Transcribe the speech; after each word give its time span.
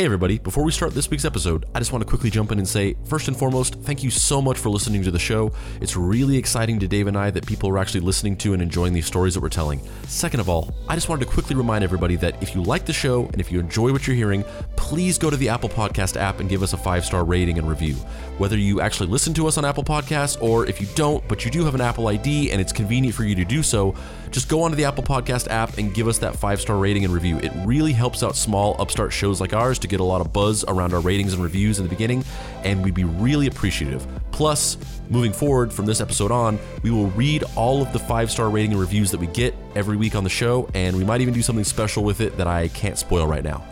Hey, 0.00 0.06
everybody, 0.06 0.38
before 0.38 0.64
we 0.64 0.72
start 0.72 0.94
this 0.94 1.10
week's 1.10 1.26
episode, 1.26 1.66
I 1.74 1.78
just 1.78 1.92
want 1.92 2.00
to 2.00 2.08
quickly 2.08 2.30
jump 2.30 2.52
in 2.52 2.58
and 2.58 2.66
say, 2.66 2.96
first 3.04 3.28
and 3.28 3.36
foremost, 3.36 3.74
thank 3.82 4.02
you 4.02 4.08
so 4.08 4.40
much 4.40 4.56
for 4.56 4.70
listening 4.70 5.02
to 5.02 5.10
the 5.10 5.18
show. 5.18 5.52
It's 5.82 5.94
really 5.94 6.38
exciting 6.38 6.78
to 6.78 6.88
Dave 6.88 7.06
and 7.06 7.18
I 7.18 7.30
that 7.30 7.44
people 7.44 7.68
are 7.68 7.76
actually 7.76 8.00
listening 8.00 8.34
to 8.38 8.54
and 8.54 8.62
enjoying 8.62 8.94
these 8.94 9.04
stories 9.04 9.34
that 9.34 9.42
we're 9.42 9.50
telling. 9.50 9.78
Second 10.04 10.40
of 10.40 10.48
all, 10.48 10.72
I 10.88 10.94
just 10.94 11.10
wanted 11.10 11.26
to 11.26 11.30
quickly 11.30 11.54
remind 11.54 11.84
everybody 11.84 12.16
that 12.16 12.42
if 12.42 12.54
you 12.54 12.62
like 12.62 12.86
the 12.86 12.94
show 12.94 13.26
and 13.26 13.42
if 13.42 13.52
you 13.52 13.60
enjoy 13.60 13.92
what 13.92 14.06
you're 14.06 14.16
hearing, 14.16 14.42
please 14.76 15.18
go 15.18 15.28
to 15.28 15.36
the 15.36 15.50
Apple 15.50 15.68
Podcast 15.68 16.16
app 16.16 16.40
and 16.40 16.48
give 16.48 16.62
us 16.62 16.72
a 16.72 16.78
five 16.78 17.04
star 17.04 17.22
rating 17.22 17.58
and 17.58 17.68
review. 17.68 17.96
Whether 18.38 18.56
you 18.56 18.80
actually 18.80 19.10
listen 19.10 19.34
to 19.34 19.46
us 19.46 19.58
on 19.58 19.66
Apple 19.66 19.84
Podcasts 19.84 20.40
or 20.40 20.64
if 20.64 20.80
you 20.80 20.86
don't, 20.94 21.22
but 21.28 21.44
you 21.44 21.50
do 21.50 21.62
have 21.66 21.74
an 21.74 21.82
Apple 21.82 22.08
ID 22.08 22.52
and 22.52 22.58
it's 22.58 22.72
convenient 22.72 23.14
for 23.14 23.24
you 23.24 23.34
to 23.34 23.44
do 23.44 23.62
so, 23.62 23.94
just 24.30 24.48
go 24.48 24.62
onto 24.62 24.76
the 24.76 24.84
Apple 24.86 25.04
Podcast 25.04 25.48
app 25.48 25.76
and 25.76 25.92
give 25.92 26.08
us 26.08 26.16
that 26.18 26.36
five 26.36 26.58
star 26.58 26.78
rating 26.78 27.04
and 27.04 27.12
review. 27.12 27.36
It 27.36 27.52
really 27.66 27.92
helps 27.92 28.22
out 28.22 28.34
small, 28.34 28.80
upstart 28.80 29.12
shows 29.12 29.42
like 29.42 29.52
ours 29.52 29.78
to 29.80 29.89
get 29.90 30.00
a 30.00 30.04
lot 30.04 30.20
of 30.20 30.32
buzz 30.32 30.64
around 30.68 30.94
our 30.94 31.00
ratings 31.00 31.34
and 31.34 31.42
reviews 31.42 31.78
in 31.78 31.84
the 31.84 31.90
beginning, 31.90 32.24
and 32.64 32.82
we'd 32.82 32.94
be 32.94 33.04
really 33.04 33.46
appreciative. 33.46 34.06
Plus, 34.30 34.78
moving 35.10 35.32
forward 35.32 35.72
from 35.72 35.84
this 35.84 36.00
episode 36.00 36.30
on, 36.30 36.58
we 36.82 36.90
will 36.90 37.08
read 37.08 37.44
all 37.56 37.82
of 37.82 37.92
the 37.92 37.98
five 37.98 38.30
star 38.30 38.48
rating 38.48 38.70
and 38.70 38.80
reviews 38.80 39.10
that 39.10 39.20
we 39.20 39.26
get 39.26 39.54
every 39.74 39.96
week 39.96 40.14
on 40.14 40.24
the 40.24 40.30
show, 40.30 40.68
and 40.74 40.96
we 40.96 41.04
might 41.04 41.20
even 41.20 41.34
do 41.34 41.42
something 41.42 41.64
special 41.64 42.04
with 42.04 42.20
it 42.20 42.36
that 42.38 42.46
I 42.46 42.68
can't 42.68 42.96
spoil 42.96 43.26
right 43.26 43.44
now. 43.44 43.62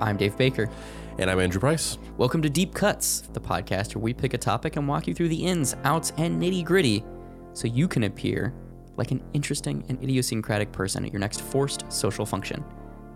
I'm 0.00 0.16
Dave 0.16 0.36
Baker. 0.36 0.68
And 1.16 1.30
I'm 1.30 1.38
Andrew 1.38 1.60
Price. 1.60 1.96
Welcome 2.16 2.42
to 2.42 2.50
Deep 2.50 2.74
Cuts, 2.74 3.20
the 3.32 3.40
podcast 3.40 3.94
where 3.94 4.02
we 4.02 4.12
pick 4.12 4.34
a 4.34 4.38
topic 4.38 4.74
and 4.74 4.88
walk 4.88 5.06
you 5.06 5.14
through 5.14 5.28
the 5.28 5.46
ins, 5.46 5.76
outs, 5.84 6.12
and 6.18 6.42
nitty 6.42 6.64
gritty 6.64 7.04
so 7.52 7.68
you 7.68 7.86
can 7.86 8.02
appear 8.02 8.52
like 8.96 9.12
an 9.12 9.22
interesting 9.32 9.84
and 9.88 10.02
idiosyncratic 10.02 10.72
person 10.72 11.04
at 11.04 11.12
your 11.12 11.20
next 11.20 11.40
forced 11.40 11.90
social 11.92 12.26
function. 12.26 12.64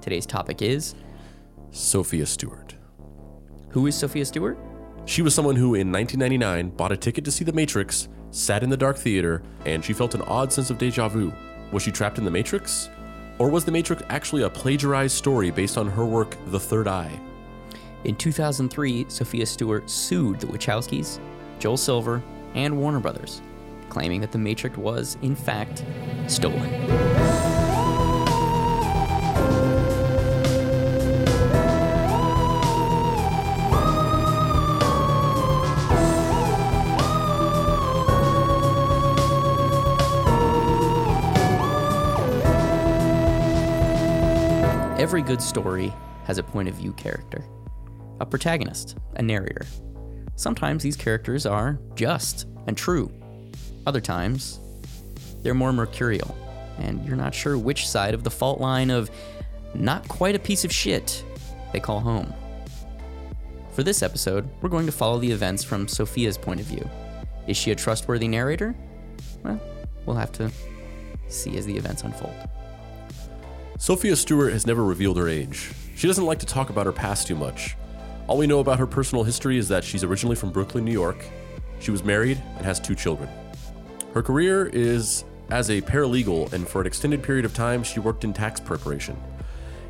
Today's 0.01 0.27
topic 0.27 0.63
is 0.63 0.95
Sophia 1.73 2.25
Stewart. 2.25 2.75
Who 3.71 3.87
is 3.89 3.97
Sophia 3.97 4.25
Stewart? 4.25 4.57
She 5.07 5.23
was 5.23 5.35
someone 5.35 5.57
who, 5.57 5.75
in 5.75 5.91
1999, 5.91 6.71
bought 6.77 6.93
a 6.93 6.97
ticket 6.97 7.25
to 7.25 7.33
see 7.33 7.45
The 7.45 7.53
Matrix, 7.53 8.09
sat 8.31 8.63
in 8.63 8.71
the 8.71 8.77
dark 8.77 8.97
theater, 8.97 9.43
and 9.67 9.85
she 9.85 9.93
felt 9.93 10.15
an 10.15 10.23
odd 10.23 10.53
sense 10.53 10.71
of 10.71 10.79
deja 10.79 11.09
vu. 11.09 11.33
Was 11.73 11.83
she 11.83 11.91
trapped 11.91 12.19
in 12.19 12.25
The 12.25 12.31
Matrix? 12.31 12.91
Or 13.39 13.51
was 13.51 13.65
The 13.65 13.73
Matrix 13.73 14.03
actually 14.09 14.43
a 14.43 14.51
plagiarized 14.51 15.17
story 15.17 15.51
based 15.51 15.77
on 15.77 15.89
her 15.89 16.05
work, 16.07 16.37
The 16.47 16.61
Third 16.61 16.87
Eye? 16.87 17.19
In 18.05 18.15
2003, 18.15 19.07
Sophia 19.09 19.47
Stewart 19.47 19.91
sued 19.91 20.39
the 20.41 20.47
Wachowskis, 20.47 21.19
Joel 21.59 21.77
Silver, 21.77 22.23
and 22.55 22.79
Warner 22.79 23.01
Brothers, 23.01 23.43
claiming 23.89 24.21
that 24.21 24.31
The 24.31 24.39
Matrix 24.39 24.77
was, 24.77 25.19
in 25.23 25.35
fact, 25.35 25.85
stolen. 26.29 27.58
Every 45.09 45.23
good 45.23 45.41
story 45.41 45.91
has 46.25 46.37
a 46.37 46.43
point 46.43 46.69
of 46.69 46.75
view 46.75 46.93
character, 46.93 47.43
a 48.21 48.27
protagonist, 48.27 48.99
a 49.17 49.23
narrator. 49.23 49.65
Sometimes 50.37 50.83
these 50.83 50.97
characters 50.97 51.47
are 51.47 51.81
just 51.95 52.47
and 52.67 52.77
true. 52.77 53.11
Other 53.87 54.03
times, 54.03 54.61
they're 55.43 55.55
more 55.55 55.73
mercurial, 55.73 56.37
and 56.77 57.03
you're 57.07 57.17
not 57.17 57.35
sure 57.35 57.57
which 57.57 57.89
side 57.89 58.13
of 58.13 58.23
the 58.23 58.31
fault 58.31 58.61
line 58.61 58.91
of 58.91 59.11
not 59.75 60.07
quite 60.09 60.37
a 60.37 60.39
piece 60.39 60.67
of 60.67 60.71
shit 60.71 61.25
they 61.73 61.81
call 61.81 62.01
home. 62.01 62.31
For 63.73 63.83
this 63.83 64.03
episode, 64.03 64.47
we're 64.61 64.69
going 64.69 64.85
to 64.85 64.93
follow 64.93 65.19
the 65.19 65.33
events 65.33 65.65
from 65.65 65.89
Sophia's 65.89 66.37
point 66.37 66.61
of 66.61 66.67
view. 66.67 66.87
Is 67.47 67.57
she 67.57 67.71
a 67.71 67.75
trustworthy 67.75 68.29
narrator? 68.29 68.77
Well, 69.43 69.59
we'll 70.05 70.17
have 70.17 70.33
to 70.33 70.51
see 71.29 71.57
as 71.57 71.65
the 71.65 71.79
events 71.79 72.03
unfold. 72.03 72.35
Sophia 73.81 74.17
Stewart 74.17 74.53
has 74.53 74.67
never 74.67 74.83
revealed 74.85 75.17
her 75.17 75.29
age. 75.29 75.71
She 75.95 76.09
doesn't 76.09 76.27
like 76.27 76.41
to 76.41 76.47
talk 76.47 76.69
about 76.69 76.87
her 76.87 76.93
past 76.93 77.29
too 77.29 77.37
much. 77.37 77.77
All 78.27 78.37
we 78.37 78.49
know 78.49 78.59
about 78.59 78.81
her 78.81 78.89
personal 78.89 79.23
history 79.23 79.57
is 79.57 79.69
that 79.69 79.85
she's 79.85 80.03
originally 80.03 80.35
from 80.35 80.51
Brooklyn, 80.51 80.85
New 80.85 80.93
York. 80.93 81.25
She 81.79 81.93
was 81.93 82.03
married 82.03 82.43
and 82.57 82.67
has 82.67 82.81
two 82.81 82.97
children. 82.97 83.29
Her 84.15 84.23
career 84.23 84.67
is 84.67 85.25
as 85.51 85.71
a 85.71 85.81
paralegal, 85.81 86.53
and 86.53 86.69
for 86.69 86.81
an 86.81 86.89
extended 86.89 87.23
period 87.23 87.45
of 87.45 87.55
time, 87.55 87.85
she 87.85 88.01
worked 88.01 88.25
in 88.25 88.33
tax 88.33 88.59
preparation. 88.59 89.15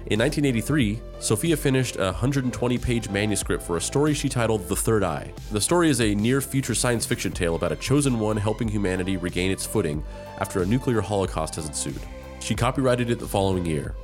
In 0.06 0.20
1983, 0.20 1.00
Sophia 1.18 1.56
finished 1.56 1.96
a 1.96 2.12
120 2.12 2.76
page 2.76 3.08
manuscript 3.08 3.62
for 3.62 3.78
a 3.78 3.80
story 3.80 4.12
she 4.12 4.28
titled 4.28 4.68
The 4.68 4.76
Third 4.76 5.02
Eye. 5.02 5.32
The 5.50 5.62
story 5.62 5.88
is 5.88 6.02
a 6.02 6.14
near 6.14 6.42
future 6.42 6.74
science 6.74 7.06
fiction 7.06 7.32
tale 7.32 7.56
about 7.56 7.72
a 7.72 7.76
chosen 7.76 8.18
one 8.18 8.36
helping 8.36 8.68
humanity 8.68 9.16
regain 9.16 9.50
its 9.50 9.64
footing 9.64 10.04
after 10.40 10.60
a 10.60 10.66
nuclear 10.66 11.00
holocaust 11.00 11.54
has 11.54 11.66
ensued. 11.66 12.02
She 12.48 12.54
copyrighted 12.54 13.10
it 13.10 13.18
the 13.18 13.28
following 13.28 13.66
year. 13.66 13.94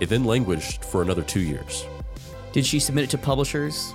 It 0.00 0.08
then 0.08 0.24
languished 0.24 0.84
for 0.84 1.02
another 1.02 1.22
two 1.22 1.38
years. 1.38 1.86
Did 2.50 2.66
she 2.66 2.80
submit 2.80 3.04
it 3.04 3.10
to 3.10 3.16
publishers? 3.18 3.94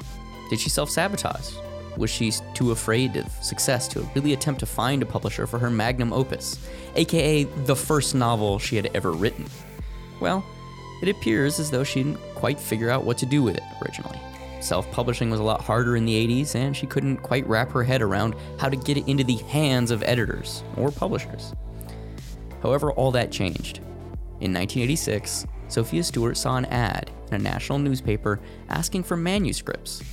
Did 0.50 0.62
she 0.62 0.70
self 0.70 0.90
sabotage? 0.90 1.52
Was 1.98 2.10
she 2.10 2.32
too 2.54 2.72
afraid 2.72 3.18
of 3.18 3.30
success 3.44 3.86
to 3.90 4.10
really 4.16 4.32
attempt 4.32 4.62
to 4.62 4.66
find 4.66 5.02
a 5.02 5.06
publisher 5.06 5.46
for 5.46 5.60
her 5.60 5.70
magnum 5.70 6.14
opus, 6.14 6.58
aka 6.96 7.44
the 7.44 7.76
first 7.76 8.16
novel 8.16 8.60
she 8.60 8.78
had 8.78 8.90
ever 8.94 9.12
written? 9.12 9.46
Well, 10.22 10.42
it 11.02 11.10
appears 11.10 11.60
as 11.60 11.70
though 11.70 11.84
she 11.84 12.04
didn't 12.04 12.22
quite 12.34 12.62
figure 12.62 12.90
out 12.90 13.04
what 13.04 13.18
to 13.18 13.26
do 13.26 13.44
with 13.44 13.58
it 13.58 13.64
originally. 13.84 14.22
Self 14.62 14.90
publishing 14.94 15.30
was 15.30 15.42
a 15.42 15.44
lot 15.44 15.60
harder 15.60 15.98
in 15.98 16.06
the 16.06 16.44
80s, 16.44 16.56
and 16.56 16.78
she 16.78 16.88
couldn't 16.88 17.18
quite 17.18 17.46
wrap 17.46 17.74
her 17.74 17.84
head 17.84 18.02
around 18.02 18.36
how 18.58 18.70
to 18.70 18.78
get 18.78 18.96
it 18.96 19.06
into 19.10 19.26
the 19.26 19.36
hands 19.50 19.92
of 19.92 20.02
editors 20.04 20.64
or 20.78 20.92
publishers. 20.92 21.54
However, 22.64 22.94
all 22.94 23.12
that 23.12 23.34
changed. 23.34 23.82
In 24.40 24.54
1986, 24.54 25.48
Sophia 25.68 26.04
Stewart 26.04 26.38
saw 26.38 26.58
an 26.58 26.66
ad 26.66 27.10
in 27.28 27.34
a 27.34 27.40
national 27.40 27.80
newspaper 27.80 28.40
asking 28.70 29.04
for 29.04 29.18
manuscripts. 29.18 30.04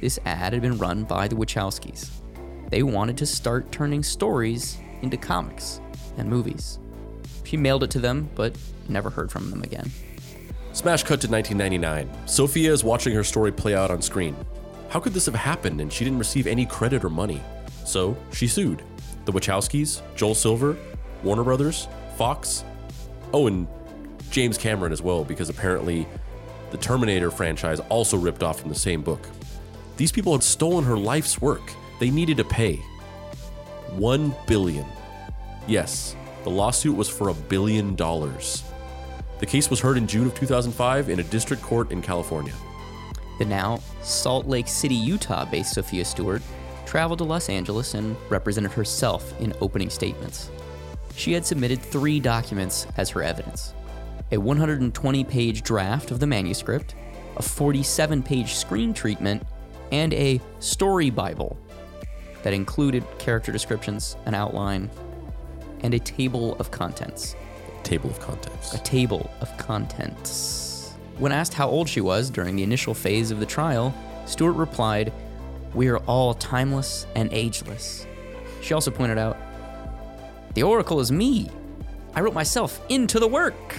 This 0.00 0.18
ad 0.24 0.52
had 0.52 0.62
been 0.62 0.78
run 0.78 1.04
by 1.04 1.28
the 1.28 1.36
Wachowskis. 1.36 2.10
They 2.70 2.82
wanted 2.82 3.16
to 3.18 3.26
start 3.26 3.70
turning 3.70 4.02
stories 4.02 4.78
into 5.02 5.16
comics 5.16 5.80
and 6.16 6.28
movies. 6.28 6.80
She 7.44 7.56
mailed 7.56 7.84
it 7.84 7.90
to 7.92 8.00
them, 8.00 8.28
but 8.34 8.56
never 8.88 9.10
heard 9.10 9.30
from 9.30 9.50
them 9.50 9.62
again. 9.62 9.90
Smash 10.72 11.02
cut 11.02 11.20
to 11.20 11.28
1999. 11.28 12.28
Sophia 12.28 12.72
is 12.72 12.84
watching 12.84 13.14
her 13.14 13.24
story 13.24 13.52
play 13.52 13.74
out 13.74 13.90
on 13.90 14.02
screen. 14.02 14.36
How 14.88 15.00
could 15.00 15.14
this 15.14 15.26
have 15.26 15.34
happened 15.34 15.80
and 15.80 15.92
she 15.92 16.04
didn't 16.04 16.18
receive 16.18 16.46
any 16.46 16.66
credit 16.66 17.04
or 17.04 17.10
money? 17.10 17.40
So 17.84 18.16
she 18.32 18.46
sued. 18.48 18.82
The 19.24 19.32
Wachowskis, 19.32 20.02
Joel 20.16 20.34
Silver, 20.34 20.76
Warner 21.22 21.44
Brothers, 21.44 21.88
Fox, 22.16 22.64
oh, 23.32 23.46
and 23.46 23.66
James 24.30 24.58
Cameron 24.58 24.92
as 24.92 25.02
well, 25.02 25.24
because 25.24 25.48
apparently 25.48 26.06
the 26.70 26.76
Terminator 26.76 27.30
franchise 27.30 27.80
also 27.88 28.16
ripped 28.16 28.42
off 28.42 28.60
from 28.60 28.68
the 28.68 28.74
same 28.74 29.02
book. 29.02 29.20
These 29.96 30.12
people 30.12 30.32
had 30.32 30.42
stolen 30.42 30.84
her 30.84 30.96
life's 30.96 31.40
work. 31.40 31.72
They 31.98 32.10
needed 32.10 32.36
to 32.36 32.44
pay. 32.44 32.76
One 33.96 34.34
billion. 34.46 34.86
Yes, 35.66 36.14
the 36.44 36.50
lawsuit 36.50 36.96
was 36.96 37.08
for 37.08 37.30
a 37.30 37.34
billion 37.34 37.96
dollars. 37.96 38.64
The 39.40 39.46
case 39.46 39.70
was 39.70 39.80
heard 39.80 39.96
in 39.96 40.06
June 40.06 40.26
of 40.26 40.34
2005 40.34 41.08
in 41.08 41.20
a 41.20 41.24
district 41.24 41.62
court 41.62 41.90
in 41.90 42.02
California. 42.02 42.54
The 43.38 43.44
now 43.44 43.80
Salt 44.02 44.46
Lake 44.46 44.68
City, 44.68 44.94
Utah 44.94 45.44
based 45.44 45.74
Sophia 45.74 46.04
Stewart 46.04 46.42
traveled 46.86 47.18
to 47.18 47.24
Los 47.24 47.48
Angeles 47.48 47.94
and 47.94 48.16
represented 48.30 48.72
herself 48.72 49.38
in 49.40 49.52
opening 49.60 49.90
statements. 49.90 50.50
She 51.18 51.32
had 51.32 51.44
submitted 51.44 51.82
three 51.82 52.20
documents 52.20 52.86
as 52.96 53.10
her 53.10 53.22
evidence 53.22 53.74
a 54.30 54.38
120 54.38 55.24
page 55.24 55.62
draft 55.62 56.10
of 56.10 56.20
the 56.20 56.26
manuscript, 56.26 56.94
a 57.36 57.42
47 57.42 58.22
page 58.22 58.54
screen 58.54 58.94
treatment, 58.94 59.42
and 59.90 60.14
a 60.14 60.40
story 60.60 61.10
Bible 61.10 61.58
that 62.44 62.52
included 62.52 63.04
character 63.18 63.50
descriptions, 63.50 64.16
an 64.26 64.34
outline, 64.34 64.90
and 65.80 65.92
a 65.92 65.98
table 65.98 66.54
of 66.60 66.70
contents. 66.70 67.34
Table 67.82 68.10
of 68.10 68.20
contents. 68.20 68.74
A 68.74 68.78
table 68.78 69.30
of 69.40 69.56
contents. 69.56 70.92
When 71.16 71.32
asked 71.32 71.54
how 71.54 71.68
old 71.68 71.88
she 71.88 72.02
was 72.02 72.30
during 72.30 72.54
the 72.54 72.62
initial 72.62 72.94
phase 72.94 73.32
of 73.32 73.40
the 73.40 73.46
trial, 73.46 73.92
Stewart 74.26 74.54
replied, 74.54 75.12
We 75.74 75.88
are 75.88 75.98
all 76.00 76.34
timeless 76.34 77.06
and 77.16 77.32
ageless. 77.32 78.06
She 78.60 78.74
also 78.74 78.90
pointed 78.90 79.18
out, 79.18 79.37
The 80.58 80.64
oracle 80.64 80.98
is 80.98 81.12
me. 81.12 81.48
I 82.16 82.20
wrote 82.20 82.34
myself 82.34 82.80
into 82.88 83.20
the 83.20 83.28
work. 83.28 83.74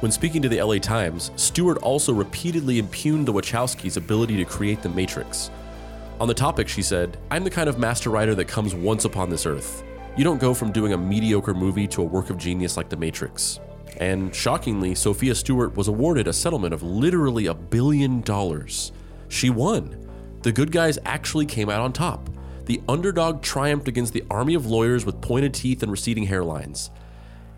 When 0.00 0.10
speaking 0.10 0.42
to 0.42 0.48
the 0.48 0.60
LA 0.60 0.78
Times, 0.78 1.30
Stewart 1.36 1.78
also 1.78 2.12
repeatedly 2.12 2.80
impugned 2.80 3.28
the 3.28 3.32
Wachowskis' 3.32 3.96
ability 3.96 4.36
to 4.38 4.44
create 4.44 4.82
the 4.82 4.88
Matrix. 4.88 5.48
On 6.18 6.26
the 6.26 6.34
topic, 6.34 6.66
she 6.66 6.82
said, 6.82 7.18
I'm 7.30 7.44
the 7.44 7.50
kind 7.50 7.68
of 7.68 7.78
master 7.78 8.10
writer 8.10 8.34
that 8.34 8.46
comes 8.46 8.74
once 8.74 9.04
upon 9.04 9.30
this 9.30 9.46
earth. 9.46 9.84
You 10.16 10.24
don't 10.24 10.40
go 10.40 10.54
from 10.54 10.72
doing 10.72 10.92
a 10.92 10.98
mediocre 10.98 11.54
movie 11.54 11.86
to 11.86 12.02
a 12.02 12.04
work 12.04 12.30
of 12.30 12.36
genius 12.36 12.76
like 12.76 12.88
The 12.88 12.96
Matrix. 12.96 13.60
And 13.98 14.34
shockingly, 14.34 14.96
Sophia 14.96 15.36
Stewart 15.36 15.76
was 15.76 15.86
awarded 15.86 16.26
a 16.26 16.32
settlement 16.32 16.74
of 16.74 16.82
literally 16.82 17.46
a 17.46 17.54
billion 17.54 18.22
dollars. 18.22 18.90
She 19.28 19.50
won. 19.50 20.04
The 20.42 20.50
good 20.50 20.72
guys 20.72 20.98
actually 21.04 21.46
came 21.46 21.70
out 21.70 21.80
on 21.80 21.92
top. 21.92 22.28
The 22.66 22.80
underdog 22.88 23.42
triumphed 23.42 23.88
against 23.88 24.12
the 24.12 24.24
army 24.30 24.54
of 24.54 24.66
lawyers 24.66 25.04
with 25.04 25.20
pointed 25.20 25.54
teeth 25.54 25.82
and 25.82 25.90
receding 25.90 26.26
hairlines. 26.26 26.90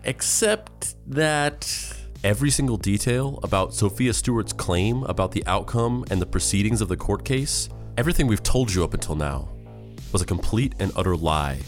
Except 0.03 0.95
that 1.07 1.95
every 2.23 2.49
single 2.49 2.77
detail 2.77 3.39
about 3.43 3.73
Sophia 3.73 4.13
Stewart's 4.13 4.53
claim 4.53 5.03
about 5.03 5.31
the 5.31 5.45
outcome 5.45 6.05
and 6.09 6.21
the 6.21 6.25
proceedings 6.25 6.81
of 6.81 6.87
the 6.87 6.97
court 6.97 7.25
case, 7.25 7.69
everything 7.97 8.27
we've 8.27 8.43
told 8.43 8.73
you 8.73 8.83
up 8.83 8.93
until 8.93 9.15
now, 9.15 9.49
was 10.11 10.21
a 10.21 10.25
complete 10.25 10.73
and 10.79 10.91
utter 10.95 11.15
lie, 11.15 11.59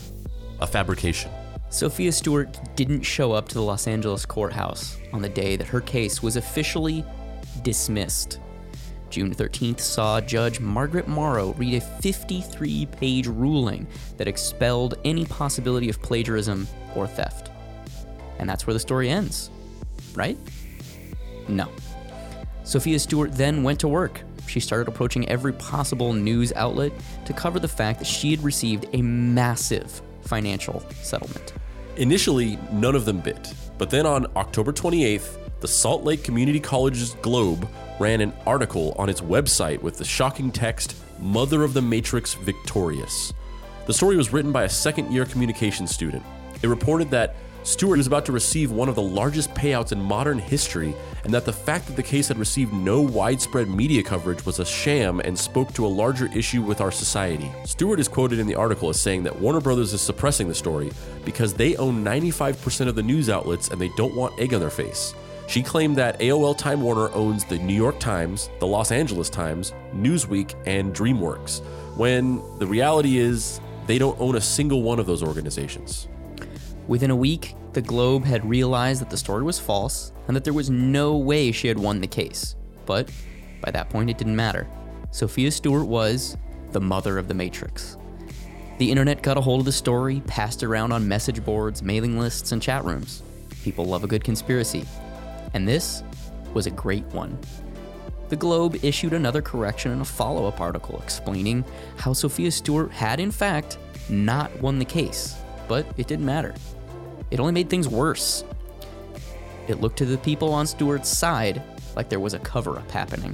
a 0.60 0.68
fabrication. 0.68 1.32
Sophia 1.70 2.12
Stewart 2.12 2.58
didn't 2.76 3.02
show 3.02 3.34
up 3.34 3.50
to 3.50 3.56
the 3.56 3.62
Los 3.62 3.88
Angeles 3.88 4.26
courthouse 4.26 4.98
on 5.12 5.22
the 5.22 5.30
day 5.30 5.56
that 5.56 5.68
her 5.68 5.82
case 5.82 6.24
was 6.24 6.38
officially 6.38 7.04
dismissed. 7.64 8.40
June 9.10 9.34
13th 9.34 9.80
saw 9.80 10.20
Judge 10.20 10.60
Margaret 10.60 11.08
Morrow 11.08 11.54
read 11.54 11.76
a 11.76 11.82
53 11.82 12.86
page 12.88 13.28
ruling 13.28 13.88
that 14.18 14.28
expelled 14.28 14.96
any 15.06 15.26
possibility 15.26 15.90
of 15.90 16.02
plagiarism 16.02 16.68
or 16.96 17.08
theft. 17.08 17.50
And 18.40 18.50
that's 18.50 18.68
where 18.68 18.74
the 18.74 18.80
story 18.80 19.10
ends, 19.10 19.50
right? 20.14 20.38
No. 21.48 21.70
Sophia 22.64 23.00
Stewart 23.00 23.34
then 23.34 23.64
went 23.64 23.80
to 23.82 23.88
work. 23.88 24.22
She 24.48 24.60
started 24.60 24.88
approaching 24.88 25.28
every 25.30 25.54
possible 25.54 26.14
news 26.14 26.52
outlet 26.54 26.92
to 27.26 27.34
cover 27.34 27.60
the 27.60 27.68
fact 27.68 28.00
that 28.00 28.06
she 28.06 28.32
had 28.32 28.44
received 28.44 28.88
a 28.94 29.02
massive 29.02 30.02
financial 30.22 30.84
settlement. 31.02 31.54
Initially, 31.98 32.58
none 32.72 32.96
of 32.96 33.06
them 33.06 33.20
bit, 33.20 33.54
but 33.78 33.90
then 33.90 34.06
on 34.06 34.26
October 34.36 34.74
28th, 34.74 35.38
the 35.62 35.68
Salt 35.68 36.04
Lake 36.04 36.24
Community 36.24 36.60
College's 36.60 37.14
Globe 37.22 37.68
ran 38.00 38.22
an 38.22 38.34
article 38.46 38.94
on 38.98 39.10
its 39.10 39.22
website 39.22 39.82
with 39.82 39.98
the 39.98 40.06
shocking 40.06 40.52
text 40.52 40.96
Mother 41.20 41.64
of 41.64 41.74
the 41.74 41.82
Matrix 41.82 42.34
Victorious. 42.34 43.34
The 43.86 43.94
story 43.94 44.18
was 44.18 44.34
written 44.34 44.52
by 44.52 44.64
a 44.64 44.70
second 44.70 45.12
year 45.12 45.26
communications 45.26 45.92
student. 45.92 46.24
It 46.62 46.68
reported 46.68 47.12
that 47.12 47.36
Stewart 47.66 47.98
was 47.98 48.06
about 48.06 48.26
to 48.28 48.32
receive 48.32 48.72
one 48.72 48.90
of 48.90 48.94
the 48.94 49.02
largest 49.02 49.52
payouts 49.56 49.92
in 49.92 50.00
modern 50.00 50.38
history, 50.38 50.96
and 51.24 51.34
that 51.34 51.46
the 51.46 51.52
fact 51.52 51.88
that 51.88 51.96
the 51.96 52.04
case 52.04 52.28
had 52.28 52.38
received 52.38 52.72
no 52.72 53.02
widespread 53.02 53.68
media 53.68 54.04
coverage 54.04 54.46
was 54.46 54.60
a 54.60 54.66
sham 54.66 55.20
and 55.22 55.38
spoke 55.38 55.74
to 55.74 55.84
a 55.84 55.88
larger 55.88 56.28
issue 56.36 56.62
with 56.62 56.80
our 56.80 56.92
society. 56.92 57.52
Stewart 57.64 58.00
is 58.00 58.08
quoted 58.08 58.38
in 58.38 58.46
the 58.46 58.54
article 58.54 58.90
as 58.90 59.02
saying 59.02 59.24
that 59.24 59.40
Warner 59.40 59.62
Brothers 59.62 59.94
is 59.94 60.02
suppressing 60.02 60.48
the 60.48 60.54
story 60.54 60.92
because 61.26 61.56
they 61.56 61.76
own 61.78 62.06
95% 62.06 62.88
of 62.88 62.94
the 62.94 63.02
news 63.02 63.32
outlets 63.32 63.70
and 63.70 63.82
they 63.82 63.90
don't 63.98 64.16
want 64.16 64.40
egg 64.40 64.54
on 64.54 64.60
their 64.60 64.70
face. 64.70 65.16
She 65.48 65.62
claimed 65.62 65.96
that 65.98 66.20
AOL 66.20 66.58
Time 66.58 66.82
Warner 66.82 67.12
owns 67.14 67.46
the 67.46 67.60
New 67.60 67.74
York 67.74 68.00
Times, 68.00 68.50
the 68.60 68.68
Los 68.68 68.92
Angeles 68.92 69.30
Times, 69.30 69.74
Newsweek, 69.94 70.56
and 70.66 70.94
DreamWorks, 70.94 71.62
when 71.96 72.42
the 72.58 72.66
reality 72.66 73.18
is 73.18 73.62
they 73.86 74.00
don't 74.00 74.20
own 74.20 74.36
a 74.36 74.42
single 74.42 74.82
one 74.82 75.00
of 75.00 75.06
those 75.06 75.22
organizations. 75.22 76.08
Within 76.88 77.12
a 77.12 77.16
week, 77.16 77.56
the 77.74 77.82
Globe 77.82 78.26
had 78.26 78.48
realized 78.48 79.02
that 79.02 79.10
the 79.10 79.18
story 79.18 79.44
was 79.44 79.60
false 79.60 80.12
and 80.28 80.36
that 80.36 80.44
there 80.44 80.54
was 80.54 80.70
no 80.70 81.18
way 81.18 81.52
she 81.52 81.68
had 81.68 81.78
won 81.78 82.02
the 82.02 82.08
case. 82.08 82.56
But 82.86 83.10
by 83.62 83.72
that 83.72 83.90
point, 83.90 84.10
it 84.10 84.18
didn't 84.18 84.36
matter. 84.36 84.68
Sophia 85.12 85.52
Stewart 85.52 85.88
was 85.88 86.38
the 86.72 86.82
mother 86.82 87.18
of 87.18 87.28
the 87.28 87.34
Matrix. 87.34 87.98
The 88.78 88.92
internet 88.92 89.22
got 89.22 89.38
a 89.38 89.42
hold 89.42 89.62
of 89.62 89.66
the 89.66 89.72
story, 89.72 90.22
passed 90.28 90.64
around 90.64 90.92
on 90.92 91.08
message 91.08 91.44
boards, 91.46 91.82
mailing 91.82 92.20
lists, 92.20 92.52
and 92.52 92.62
chat 92.62 92.84
rooms. 92.84 93.24
People 93.64 93.86
love 93.86 94.04
a 94.04 94.08
good 94.08 94.24
conspiracy. 94.24 94.86
And 95.56 95.66
this 95.66 96.04
was 96.54 96.68
a 96.68 96.72
great 96.72 97.06
one. 97.06 97.40
The 98.28 98.36
Globe 98.36 98.78
issued 98.84 99.14
another 99.14 99.42
correction 99.42 99.92
in 99.92 100.02
a 100.02 100.06
follow 100.06 100.48
up 100.48 100.60
article 100.60 101.00
explaining 101.02 101.64
how 101.96 102.12
Sophia 102.12 102.52
Stewart 102.52 102.92
had, 102.92 103.22
in 103.22 103.32
fact, 103.32 103.78
not 104.10 104.54
won 104.60 104.80
the 104.80 104.86
case, 104.86 105.38
but 105.70 105.86
it 105.96 106.08
didn't 106.08 106.26
matter. 106.26 106.54
It 107.32 107.40
only 107.40 107.54
made 107.54 107.70
things 107.70 107.88
worse. 107.88 108.44
It 109.70 109.80
looked 109.80 109.98
to 110.00 110.06
the 110.06 110.18
people 110.18 110.54
on 110.54 110.68
Stewart's 110.68 111.10
side 111.10 111.62
like 111.96 112.10
there 112.10 112.20
was 112.20 112.34
a 112.34 112.40
cover 112.40 112.78
up 112.78 112.92
happening. 112.92 113.34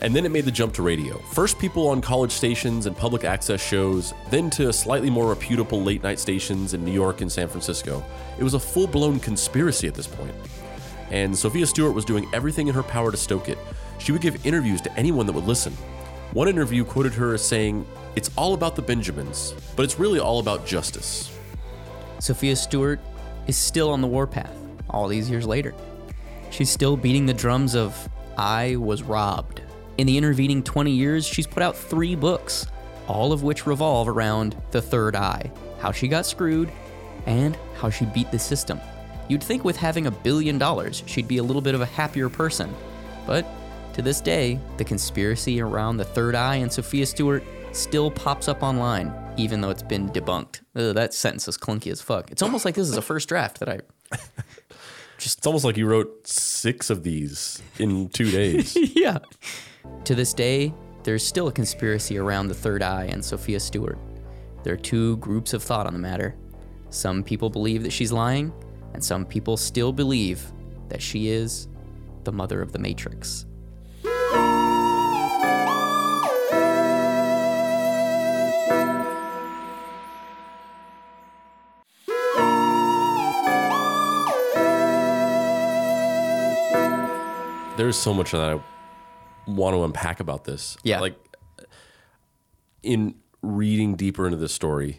And 0.00 0.14
then 0.14 0.24
it 0.24 0.30
made 0.30 0.44
the 0.44 0.52
jump 0.52 0.74
to 0.74 0.82
radio. 0.82 1.18
First, 1.32 1.58
people 1.58 1.88
on 1.88 2.00
college 2.00 2.30
stations 2.30 2.86
and 2.86 2.96
public 2.96 3.24
access 3.24 3.60
shows, 3.60 4.14
then 4.30 4.48
to 4.50 4.72
slightly 4.72 5.10
more 5.10 5.28
reputable 5.28 5.82
late 5.82 6.04
night 6.04 6.20
stations 6.20 6.74
in 6.74 6.84
New 6.84 6.92
York 6.92 7.20
and 7.20 7.32
San 7.32 7.48
Francisco. 7.48 8.04
It 8.38 8.44
was 8.44 8.54
a 8.54 8.60
full 8.60 8.86
blown 8.86 9.18
conspiracy 9.18 9.88
at 9.88 9.94
this 9.94 10.06
point. 10.06 10.32
And 11.10 11.36
Sophia 11.36 11.66
Stewart 11.66 11.94
was 11.94 12.04
doing 12.04 12.28
everything 12.32 12.68
in 12.68 12.74
her 12.74 12.82
power 12.82 13.10
to 13.10 13.16
stoke 13.16 13.48
it. 13.48 13.58
She 13.98 14.12
would 14.12 14.20
give 14.20 14.44
interviews 14.46 14.80
to 14.82 14.92
anyone 14.98 15.26
that 15.26 15.32
would 15.32 15.46
listen. 15.46 15.72
One 16.32 16.48
interview 16.48 16.84
quoted 16.84 17.14
her 17.14 17.34
as 17.34 17.44
saying, 17.44 17.86
It's 18.14 18.30
all 18.36 18.54
about 18.54 18.76
the 18.76 18.82
Benjamins, 18.82 19.54
but 19.76 19.84
it's 19.84 19.98
really 19.98 20.20
all 20.20 20.38
about 20.38 20.66
justice. 20.66 21.36
Sophia 22.18 22.56
Stewart 22.56 23.00
is 23.46 23.56
still 23.56 23.90
on 23.90 24.00
the 24.00 24.06
warpath 24.06 24.56
all 24.90 25.08
these 25.08 25.30
years 25.30 25.46
later. 25.46 25.74
She's 26.50 26.70
still 26.70 26.96
beating 26.96 27.26
the 27.26 27.34
drums 27.34 27.74
of 27.74 28.08
I 28.36 28.76
was 28.76 29.02
robbed. 29.02 29.62
In 29.96 30.06
the 30.06 30.16
intervening 30.16 30.62
20 30.62 30.90
years, 30.90 31.26
she's 31.26 31.46
put 31.46 31.62
out 31.62 31.76
three 31.76 32.14
books, 32.14 32.66
all 33.06 33.32
of 33.32 33.42
which 33.42 33.66
revolve 33.66 34.08
around 34.08 34.56
the 34.70 34.82
third 34.82 35.16
eye 35.16 35.50
how 35.78 35.92
she 35.92 36.08
got 36.08 36.26
screwed 36.26 36.70
and 37.26 37.56
how 37.76 37.90
she 37.90 38.04
beat 38.06 38.30
the 38.30 38.38
system. 38.38 38.80
You'd 39.28 39.42
think 39.42 39.64
with 39.64 39.76
having 39.76 40.06
a 40.06 40.10
billion 40.10 40.58
dollars, 40.58 41.02
she'd 41.06 41.28
be 41.28 41.38
a 41.38 41.42
little 41.42 41.62
bit 41.62 41.74
of 41.74 41.80
a 41.80 41.86
happier 41.86 42.28
person. 42.28 42.74
But 43.26 43.46
to 43.92 44.02
this 44.02 44.20
day, 44.20 44.58
the 44.76 44.84
conspiracy 44.84 45.60
around 45.60 45.98
the 45.98 46.04
third 46.04 46.34
eye 46.34 46.56
and 46.56 46.72
Sophia 46.72 47.04
Stewart 47.04 47.44
still 47.72 48.10
pops 48.10 48.48
up 48.48 48.62
online, 48.62 49.12
even 49.36 49.60
though 49.60 49.70
it's 49.70 49.82
been 49.82 50.08
debunked. 50.10 50.60
Ugh, 50.76 50.94
that 50.94 51.12
sentence 51.12 51.46
is 51.48 51.58
clunky 51.58 51.92
as 51.92 52.00
fuck. 52.00 52.30
It's 52.30 52.42
almost 52.42 52.64
like 52.64 52.74
this 52.74 52.88
is 52.88 52.96
a 52.96 53.02
first 53.02 53.28
draft 53.28 53.60
that 53.60 53.68
I. 53.68 53.80
Just, 55.18 55.38
it's 55.38 55.46
almost 55.46 55.64
like 55.64 55.76
you 55.76 55.86
wrote 55.86 56.28
six 56.28 56.90
of 56.90 57.02
these 57.02 57.60
in 57.78 58.08
two 58.10 58.30
days. 58.30 58.76
yeah. 58.94 59.18
To 60.04 60.14
this 60.14 60.32
day, 60.32 60.72
there's 61.02 61.26
still 61.26 61.48
a 61.48 61.52
conspiracy 61.52 62.18
around 62.18 62.48
the 62.48 62.54
third 62.54 62.82
eye 62.82 63.06
and 63.06 63.24
Sophia 63.24 63.58
Stewart. 63.58 63.98
There 64.62 64.74
are 64.74 64.76
two 64.76 65.16
groups 65.16 65.54
of 65.54 65.62
thought 65.62 65.86
on 65.86 65.92
the 65.92 65.98
matter. 65.98 66.36
Some 66.90 67.24
people 67.24 67.50
believe 67.50 67.82
that 67.82 67.92
she's 67.92 68.12
lying, 68.12 68.52
and 68.98 69.04
some 69.04 69.24
people 69.24 69.56
still 69.56 69.92
believe 69.92 70.52
that 70.88 71.00
she 71.00 71.28
is 71.28 71.68
the 72.24 72.32
mother 72.32 72.60
of 72.60 72.72
the 72.72 72.80
Matrix. 72.80 73.46
There's 87.76 87.96
so 87.96 88.12
much 88.12 88.32
that 88.32 88.40
I 88.40 88.60
want 89.46 89.76
to 89.76 89.84
unpack 89.84 90.18
about 90.18 90.42
this. 90.42 90.76
Yeah. 90.82 90.98
Like 90.98 91.14
in 92.82 93.14
reading 93.42 93.94
deeper 93.94 94.26
into 94.26 94.38
this 94.38 94.52
story, 94.52 94.98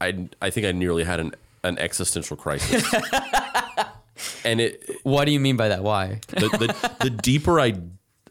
I 0.00 0.28
I 0.42 0.50
think 0.50 0.66
I 0.66 0.72
nearly 0.72 1.04
had 1.04 1.20
an, 1.20 1.32
an 1.66 1.78
existential 1.78 2.36
crisis. 2.36 2.84
and 4.44 4.60
it 4.60 4.98
What 5.02 5.24
do 5.24 5.32
you 5.32 5.40
mean 5.40 5.56
by 5.56 5.68
that? 5.68 5.82
Why? 5.82 6.20
the, 6.28 6.48
the, 6.48 6.96
the 7.00 7.10
deeper 7.10 7.60
I 7.60 7.74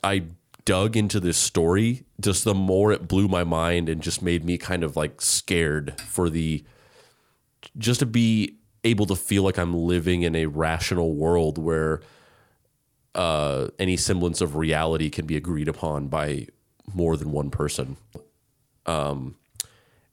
I 0.03 0.23
dug 0.65 0.97
into 0.97 1.19
this 1.19 1.37
story, 1.37 2.05
just 2.19 2.43
the 2.43 2.55
more 2.55 2.91
it 2.91 3.07
blew 3.07 3.27
my 3.27 3.43
mind 3.43 3.87
and 3.87 4.01
just 4.01 4.21
made 4.21 4.43
me 4.43 4.57
kind 4.57 4.83
of 4.83 4.95
like 4.95 5.21
scared 5.21 5.99
for 6.01 6.29
the 6.29 6.63
just 7.77 7.99
to 7.99 8.05
be 8.05 8.57
able 8.83 9.05
to 9.07 9.15
feel 9.15 9.43
like 9.43 9.57
I'm 9.57 9.73
living 9.73 10.21
in 10.21 10.35
a 10.35 10.45
rational 10.45 11.15
world 11.15 11.57
where 11.57 12.01
uh, 13.15 13.67
any 13.79 13.97
semblance 13.97 14.41
of 14.41 14.55
reality 14.55 15.09
can 15.09 15.25
be 15.25 15.35
agreed 15.35 15.67
upon 15.67 16.07
by 16.07 16.47
more 16.93 17.17
than 17.17 17.31
one 17.31 17.49
person. 17.49 17.97
Um, 18.85 19.35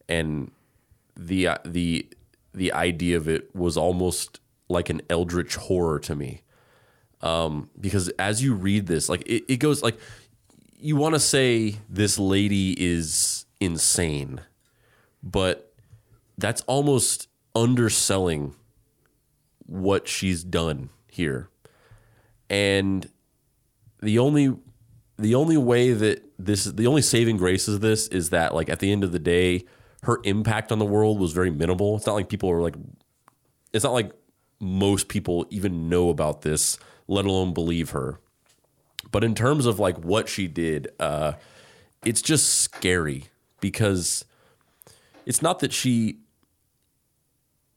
and 0.08 0.50
the 1.16 1.48
uh, 1.48 1.58
the 1.64 2.06
the 2.54 2.72
idea 2.72 3.16
of 3.16 3.28
it 3.28 3.54
was 3.54 3.76
almost 3.76 4.40
like 4.68 4.90
an 4.90 5.02
eldritch 5.10 5.56
horror 5.56 5.98
to 5.98 6.14
me 6.14 6.42
um, 7.22 7.70
because 7.80 8.08
as 8.18 8.42
you 8.42 8.54
read 8.54 8.86
this, 8.86 9.08
like 9.08 9.22
it, 9.26 9.44
it 9.48 9.56
goes 9.58 9.82
like 9.82 9.98
you 10.76 10.96
want 10.96 11.14
to 11.14 11.20
say 11.20 11.76
this 11.88 12.18
lady 12.18 12.74
is 12.78 13.46
insane, 13.60 14.40
but 15.22 15.72
that's 16.36 16.62
almost 16.62 17.28
underselling 17.54 18.54
what 19.66 20.08
she's 20.08 20.42
done 20.42 20.90
here. 21.08 21.48
And 22.50 23.08
the 24.02 24.18
only 24.18 24.56
the 25.16 25.36
only 25.36 25.56
way 25.56 25.92
that 25.92 26.24
this 26.38 26.64
the 26.64 26.88
only 26.88 27.02
saving 27.02 27.36
grace 27.36 27.68
of 27.68 27.80
this 27.80 28.08
is 28.08 28.30
that 28.30 28.52
like 28.52 28.68
at 28.68 28.80
the 28.80 28.90
end 28.90 29.04
of 29.04 29.12
the 29.12 29.20
day, 29.20 29.64
her 30.04 30.20
impact 30.24 30.72
on 30.72 30.78
the 30.78 30.84
world 30.84 31.18
was 31.20 31.32
very 31.32 31.50
minimal. 31.50 31.96
It's 31.96 32.06
not 32.06 32.14
like 32.14 32.28
people 32.28 32.50
are 32.50 32.60
like 32.60 32.74
it's 33.72 33.84
not 33.84 33.92
like 33.92 34.12
most 34.60 35.08
people 35.08 35.46
even 35.50 35.88
know 35.88 36.08
about 36.08 36.42
this, 36.42 36.78
let 37.08 37.24
alone 37.24 37.52
believe 37.54 37.90
her. 37.90 38.20
But 39.10 39.24
in 39.24 39.34
terms 39.34 39.66
of 39.66 39.78
like 39.78 39.98
what 39.98 40.28
she 40.28 40.46
did, 40.46 40.88
uh, 41.00 41.32
it's 42.04 42.22
just 42.22 42.60
scary 42.60 43.24
because 43.60 44.24
it's 45.26 45.42
not 45.42 45.60
that 45.60 45.72
she 45.72 46.18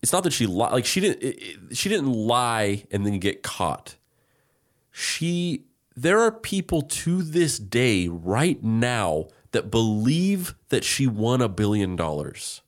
it's 0.02 0.12
not 0.14 0.24
that 0.24 0.34
she 0.34 0.46
li- 0.46 0.54
like 0.72 0.86
she 0.86 1.00
didn't 1.00 1.22
it, 1.24 1.42
it- 1.42 1.78
she 1.78 1.90
didn't 1.90 2.12
lie 2.12 2.84
and 2.92 3.06
then 3.06 3.20
get 3.20 3.44
caught. 3.44 3.96
She 4.92 5.66
there 5.96 6.20
are 6.20 6.32
people 6.32 6.82
to 6.82 7.22
this 7.24 7.58
day 7.58 8.08
right 8.08 8.62
now 8.64 9.28
that 9.56 9.72
believe 9.72 10.54
that 10.68 10.84
she 10.84 11.08
won 11.08 11.42
a 11.42 11.48
billion 11.48 11.96
dollars. 11.96 12.62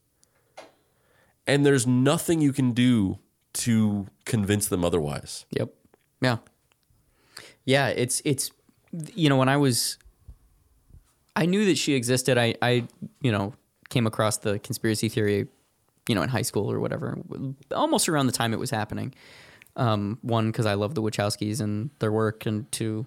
And 1.46 1.66
there's 1.66 1.86
nothing 1.86 2.40
you 2.40 2.54
can 2.54 2.72
do 2.72 3.20
to 3.54 4.08
convince 4.24 4.70
them 4.70 4.86
otherwise. 4.86 5.46
Yep. 5.52 5.74
Yeah. 6.22 6.38
Yeah, 7.66 7.90
it's 7.90 8.22
it's 8.24 8.52
you 9.16 9.28
know 9.28 9.36
when 9.36 9.50
I 9.50 9.58
was 9.58 9.98
I 11.36 11.46
knew 11.46 11.66
that 11.66 11.78
she 11.78 11.94
existed. 11.94 12.38
I 12.38 12.56
I 12.62 12.88
you 13.22 13.34
know 13.34 13.54
came 13.90 14.08
across 14.08 14.38
the 14.38 14.60
conspiracy 14.60 15.10
theory 15.10 15.48
you 16.08 16.16
know 16.16 16.22
in 16.22 16.30
high 16.30 16.42
school 16.42 16.72
or 16.72 16.80
whatever 16.80 17.18
almost 17.74 18.08
around 18.08 18.28
the 18.28 18.32
time 18.32 18.54
it 18.54 18.60
was 18.60 18.70
happening. 18.70 19.14
Um, 19.76 20.20
one 20.22 20.52
because 20.52 20.66
I 20.66 20.76
love 20.76 20.96
the 20.96 21.02
Wachowskis 21.02 21.60
and 21.60 21.90
their 22.00 22.14
work, 22.14 22.46
and 22.46 22.72
two, 22.72 23.06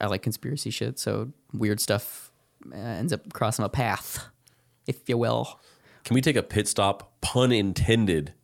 I 0.00 0.06
like 0.06 0.22
conspiracy 0.22 0.70
shit. 0.70 0.98
So 0.98 1.30
weird 1.52 1.78
stuff 1.78 2.31
uh, 2.72 2.76
ends 2.76 3.12
up 3.12 3.32
crossing 3.32 3.64
a 3.64 3.68
path, 3.68 4.26
if 4.86 5.08
you 5.08 5.18
will. 5.18 5.60
Can 6.04 6.14
we 6.14 6.20
take 6.20 6.36
a 6.36 6.42
pit 6.42 6.68
stop, 6.68 7.20
pun 7.20 7.52
intended, 7.52 8.34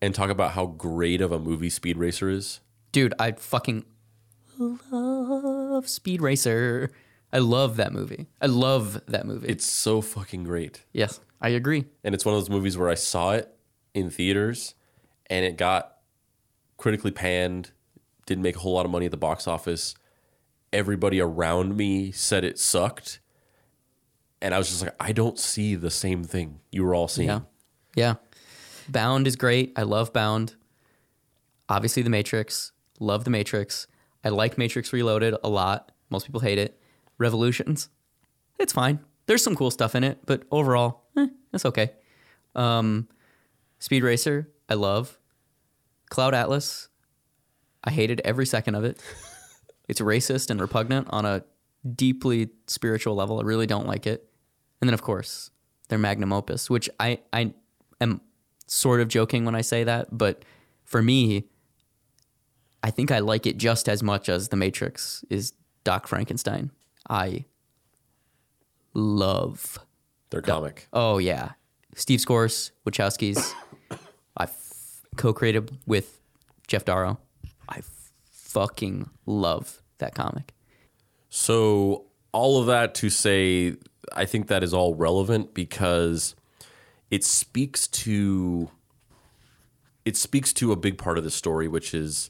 and 0.00 0.14
talk 0.14 0.30
about 0.30 0.52
how 0.52 0.66
great 0.66 1.20
of 1.20 1.32
a 1.32 1.38
movie 1.38 1.70
Speed 1.70 1.96
Racer 1.98 2.28
is? 2.28 2.60
Dude, 2.92 3.14
I 3.18 3.32
fucking 3.32 3.84
love 4.58 5.88
Speed 5.88 6.20
Racer. 6.20 6.90
I 7.32 7.38
love 7.38 7.76
that 7.76 7.92
movie. 7.92 8.26
I 8.40 8.46
love 8.46 9.00
that 9.06 9.26
movie. 9.26 9.48
It's 9.48 9.64
so 9.66 10.00
fucking 10.00 10.44
great. 10.44 10.84
yes, 10.92 11.20
I 11.40 11.50
agree. 11.50 11.86
And 12.04 12.14
it's 12.14 12.24
one 12.24 12.34
of 12.34 12.40
those 12.40 12.50
movies 12.50 12.76
where 12.76 12.88
I 12.88 12.94
saw 12.94 13.32
it 13.32 13.52
in 13.94 14.10
theaters 14.10 14.74
and 15.28 15.44
it 15.44 15.56
got 15.56 15.96
critically 16.76 17.10
panned, 17.10 17.70
didn't 18.26 18.42
make 18.42 18.56
a 18.56 18.58
whole 18.60 18.74
lot 18.74 18.84
of 18.84 18.90
money 18.90 19.06
at 19.06 19.10
the 19.10 19.16
box 19.16 19.48
office. 19.48 19.94
Everybody 20.72 21.20
around 21.20 21.76
me 21.76 22.12
said 22.12 22.44
it 22.44 22.58
sucked. 22.58 23.20
And 24.42 24.54
I 24.54 24.58
was 24.58 24.68
just 24.68 24.82
like, 24.82 24.94
I 25.00 25.12
don't 25.12 25.38
see 25.38 25.74
the 25.76 25.90
same 25.90 26.24
thing 26.24 26.60
you 26.70 26.84
were 26.84 26.94
all 26.94 27.08
seeing. 27.08 27.28
Yeah. 27.28 27.40
Yeah. 27.94 28.14
Bound 28.88 29.26
is 29.26 29.36
great. 29.36 29.72
I 29.76 29.82
love 29.82 30.12
Bound. 30.12 30.56
Obviously, 31.68 32.02
The 32.02 32.10
Matrix. 32.10 32.72
Love 32.98 33.24
The 33.24 33.30
Matrix. 33.30 33.86
I 34.24 34.28
like 34.28 34.58
Matrix 34.58 34.92
Reloaded 34.92 35.36
a 35.42 35.48
lot. 35.48 35.92
Most 36.10 36.26
people 36.26 36.40
hate 36.40 36.58
it. 36.58 36.78
Revolutions. 37.18 37.88
It's 38.58 38.72
fine. 38.72 38.98
There's 39.26 39.42
some 39.42 39.54
cool 39.54 39.70
stuff 39.70 39.94
in 39.94 40.04
it, 40.04 40.18
but 40.26 40.42
overall, 40.50 41.04
eh, 41.16 41.28
it's 41.52 41.64
okay. 41.64 41.92
Um, 42.54 43.08
Speed 43.78 44.02
Racer. 44.02 44.50
I 44.68 44.74
love. 44.74 45.18
Cloud 46.10 46.34
Atlas. 46.34 46.88
I 47.84 47.90
hated 47.90 48.20
every 48.24 48.46
second 48.46 48.74
of 48.74 48.84
it. 48.84 49.00
It's 49.88 50.00
racist 50.00 50.48
and 50.48 50.60
repugnant 50.60 51.08
on 51.10 51.26
a 51.26 51.44
deeply 51.96 52.50
spiritual 52.66 53.14
level. 53.14 53.40
I 53.40 53.42
really 53.42 53.66
don't 53.66 53.86
like 53.86 54.06
it. 54.06 54.31
And 54.82 54.88
then, 54.88 54.94
of 54.94 55.00
course, 55.00 55.52
their 55.88 55.98
magnum 55.98 56.32
opus, 56.32 56.68
which 56.68 56.90
I, 56.98 57.20
I 57.32 57.54
am 58.00 58.20
sort 58.66 59.00
of 59.00 59.06
joking 59.06 59.44
when 59.44 59.54
I 59.54 59.60
say 59.60 59.84
that, 59.84 60.08
but 60.10 60.44
for 60.82 61.00
me, 61.00 61.44
I 62.82 62.90
think 62.90 63.12
I 63.12 63.20
like 63.20 63.46
it 63.46 63.58
just 63.58 63.88
as 63.88 64.02
much 64.02 64.28
as 64.28 64.48
The 64.48 64.56
Matrix 64.56 65.24
is 65.30 65.52
Doc 65.84 66.08
Frankenstein. 66.08 66.72
I 67.08 67.44
love. 68.92 69.78
Their 70.30 70.42
comic. 70.42 70.88
Oh 70.92 71.18
yeah, 71.18 71.52
Steve 71.94 72.18
Skroce, 72.18 72.72
Wachowskis. 72.84 73.52
I 74.36 74.44
f- 74.44 75.02
co-created 75.16 75.78
with 75.86 76.18
Geof 76.66 76.86
Darrow. 76.86 77.18
I 77.68 77.82
fucking 78.32 79.10
love 79.26 79.80
that 79.98 80.14
comic. 80.14 80.54
So, 81.28 82.06
all 82.32 82.60
of 82.60 82.66
that 82.66 82.94
to 82.96 83.10
say, 83.10 83.76
I 84.12 84.24
think 84.24 84.48
that 84.48 84.62
is 84.62 84.74
all 84.74 84.94
relevant 84.94 85.54
because 85.54 86.34
it 87.10 87.24
speaks 87.24 87.86
to 87.88 88.70
it 90.04 90.16
speaks 90.16 90.52
to 90.54 90.72
a 90.72 90.76
big 90.76 90.98
part 90.98 91.18
of 91.18 91.24
the 91.24 91.30
story, 91.30 91.68
which 91.68 91.94
is 91.94 92.28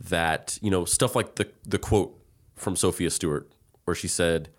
that 0.00 0.58
you 0.62 0.70
know 0.70 0.84
stuff 0.84 1.14
like 1.16 1.36
the 1.36 1.50
the 1.66 1.78
quote 1.78 2.16
from 2.56 2.76
Sophia 2.76 3.10
Stewart, 3.10 3.50
where 3.84 3.94
she 3.94 4.08
said, 4.08 4.50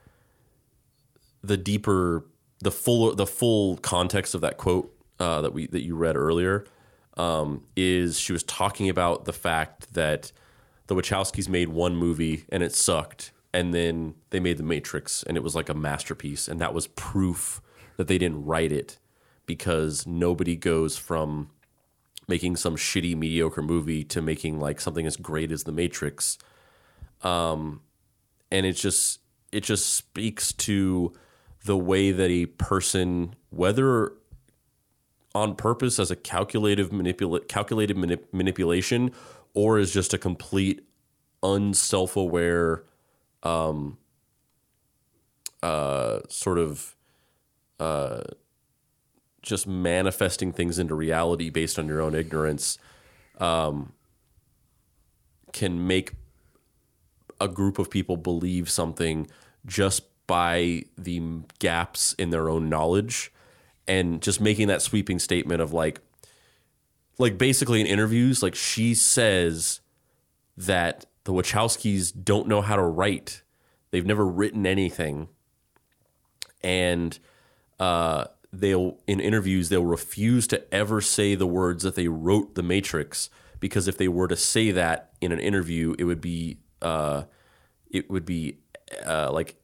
"The 1.44 1.58
deeper, 1.58 2.26
the 2.60 2.72
full, 2.72 3.16
the 3.16 3.28
full 3.28 3.78
context 3.78 4.36
of 4.36 4.42
that 4.42 4.58
quote 4.58 4.94
uh, 5.20 5.42
that 5.42 5.54
we 5.54 5.68
that 5.68 5.84
you 5.84 5.96
read 5.96 6.16
earlier 6.16 6.66
um, 7.18 7.64
is 7.76 8.20
she 8.20 8.34
was 8.34 8.44
talking 8.44 8.90
about 8.90 9.26
the 9.26 9.34
fact 9.34 9.94
that 9.94 10.32
the 10.88 10.96
Wachowskis 10.96 11.48
made 11.48 11.70
one 11.70 11.96
movie 11.96 12.46
and 12.50 12.64
it 12.64 12.74
sucked, 12.74 13.32
and 13.54 13.74
then 13.74 14.16
they 14.30 14.40
made 14.40 14.58
The 14.58 14.64
Matrix 14.64 15.24
and 15.24 15.38
it 15.38 15.44
was 15.44 15.56
like 15.56 15.70
a 15.70 15.74
masterpiece, 15.74 16.48
and 16.48 16.60
that 16.62 16.74
was 16.74 16.88
proof 16.88 17.62
that 17.98 18.08
they 18.08 18.18
didn't 18.18 18.46
write 18.46 18.72
it 18.72 18.98
because 19.46 20.08
nobody 20.08 20.56
goes 20.56 20.98
from 20.98 21.50
making 22.28 22.56
some 22.56 22.76
shitty 22.76 23.16
mediocre 23.16 23.62
movie 23.62 24.04
to 24.06 24.22
making 24.22 24.60
like 24.60 24.80
something 24.80 25.06
as 25.06 25.18
great 25.18 25.52
as 25.52 25.64
The 25.64 25.72
Matrix. 25.72 26.38
Um, 27.22 27.82
and 28.52 28.66
it 28.66 28.74
just 28.74 29.20
it 29.52 29.62
just 29.64 29.94
speaks 29.94 30.54
to 30.54 31.14
the 31.66 31.78
way 31.78 32.12
that 32.12 32.30
a 32.30 32.46
person, 32.46 33.36
whether 33.50 34.14
on 35.36 35.56
purpose 35.56 36.00
as 36.00 36.12
a 36.12 36.16
calculative 36.16 36.90
manipula- 36.90 37.48
calculated 37.48 37.98
manip- 37.98 38.32
manipulation 38.32 39.12
or 39.54 39.78
as 39.78 39.94
just 39.94 40.14
a 40.14 40.18
complete 40.18 40.82
unself-aware 41.44 42.84
um 43.44 43.98
uh 45.64 46.20
sort 46.28 46.58
of 46.58 46.96
uh 47.80 48.22
just 49.42 49.66
manifesting 49.68 50.52
things 50.52 50.78
into 50.78 50.94
reality 50.94 51.50
based 51.50 51.80
on 51.80 51.88
your 51.88 52.02
own 52.02 52.14
ignorance 52.14 52.78
um 53.40 53.94
can 55.52 55.86
make 55.88 56.14
a 57.40 57.48
group 57.48 57.80
of 57.80 57.90
people 57.90 58.18
believe 58.18 58.70
something 58.70 59.28
just 59.66 60.04
by 60.28 60.84
the 60.98 61.22
gaps 61.60 62.14
in 62.14 62.30
their 62.30 62.50
own 62.50 62.70
knowledge 62.70 63.32
and 63.88 64.22
just 64.22 64.40
making 64.40 64.68
that 64.68 64.82
sweeping 64.82 65.20
statement 65.20 65.62
of 65.62 65.74
like 65.74 66.00
like 67.18 67.38
basically 67.38 67.82
in 67.82 67.88
interviews 67.88 68.42
like 68.42 68.56
she 68.56 68.94
says 68.94 69.82
that 70.56 71.06
the 71.24 71.34
Wachowskis 71.34 72.12
don't 72.24 72.48
know 72.48 72.62
how 72.62 72.76
to 72.76 72.84
write 72.84 73.44
they've 73.92 74.06
never 74.06 74.26
written 74.26 74.66
anything 74.66 75.28
and 76.64 77.20
uh 77.80 78.26
they'll 78.54 78.98
in 79.08 79.20
interviews 79.20 79.70
they'll 79.70 79.86
refuse 79.86 80.48
to 80.48 80.74
ever 80.74 81.02
say 81.02 81.36
the 81.36 81.48
words 81.48 81.84
that 81.84 81.96
they 81.96 82.08
wrote 82.08 82.56
the 82.56 82.64
matrix 82.64 83.30
because 83.60 83.88
if 83.88 83.98
they 83.98 84.08
were 84.08 84.28
to 84.28 84.36
say 84.36 84.72
that 84.72 85.12
in 85.22 85.32
an 85.32 85.40
interview 85.40 85.96
it 85.98 86.04
would 86.04 86.22
be 86.22 86.58
uh 86.82 87.24
it 87.92 88.10
would 88.10 88.26
be 88.26 88.58
uh, 89.06 89.32
like 89.32 89.56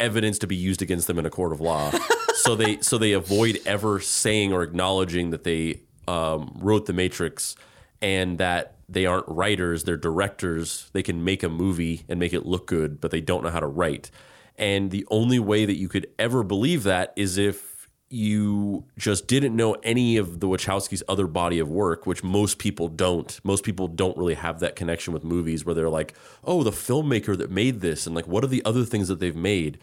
evidence 0.00 0.38
to 0.38 0.46
be 0.46 0.56
used 0.56 0.82
against 0.82 1.06
them 1.06 1.18
in 1.18 1.26
a 1.26 1.30
court 1.30 1.52
of 1.52 1.60
law. 1.60 1.92
so 2.34 2.54
they 2.54 2.80
so 2.80 2.98
they 2.98 3.12
avoid 3.12 3.60
ever 3.66 4.00
saying 4.00 4.52
or 4.52 4.62
acknowledging 4.62 5.30
that 5.30 5.44
they 5.44 5.80
um, 6.08 6.56
wrote 6.60 6.86
the 6.86 6.92
Matrix 6.92 7.56
and 8.00 8.38
that 8.38 8.73
they 8.88 9.06
aren't 9.06 9.28
writers; 9.28 9.84
they're 9.84 9.96
directors. 9.96 10.90
They 10.92 11.02
can 11.02 11.24
make 11.24 11.42
a 11.42 11.48
movie 11.48 12.04
and 12.08 12.20
make 12.20 12.32
it 12.32 12.46
look 12.46 12.66
good, 12.66 13.00
but 13.00 13.10
they 13.10 13.20
don't 13.20 13.42
know 13.42 13.50
how 13.50 13.60
to 13.60 13.66
write. 13.66 14.10
And 14.56 14.90
the 14.90 15.06
only 15.10 15.38
way 15.38 15.64
that 15.64 15.76
you 15.76 15.88
could 15.88 16.06
ever 16.18 16.42
believe 16.42 16.84
that 16.84 17.12
is 17.16 17.38
if 17.38 17.74
you 18.08 18.84
just 18.96 19.26
didn't 19.26 19.56
know 19.56 19.72
any 19.82 20.16
of 20.16 20.38
the 20.38 20.46
Wachowskis' 20.46 21.02
other 21.08 21.26
body 21.26 21.58
of 21.58 21.68
work, 21.68 22.06
which 22.06 22.22
most 22.22 22.58
people 22.58 22.86
don't. 22.86 23.40
Most 23.42 23.64
people 23.64 23.88
don't 23.88 24.16
really 24.16 24.34
have 24.34 24.60
that 24.60 24.76
connection 24.76 25.12
with 25.12 25.24
movies 25.24 25.64
where 25.64 25.74
they're 25.74 25.88
like, 25.88 26.14
oh, 26.44 26.62
the 26.62 26.70
filmmaker 26.70 27.36
that 27.36 27.50
made 27.50 27.80
this, 27.80 28.06
and 28.06 28.14
like, 28.14 28.28
what 28.28 28.44
are 28.44 28.48
the 28.48 28.64
other 28.64 28.84
things 28.84 29.08
that 29.08 29.18
they've 29.18 29.34
made? 29.34 29.78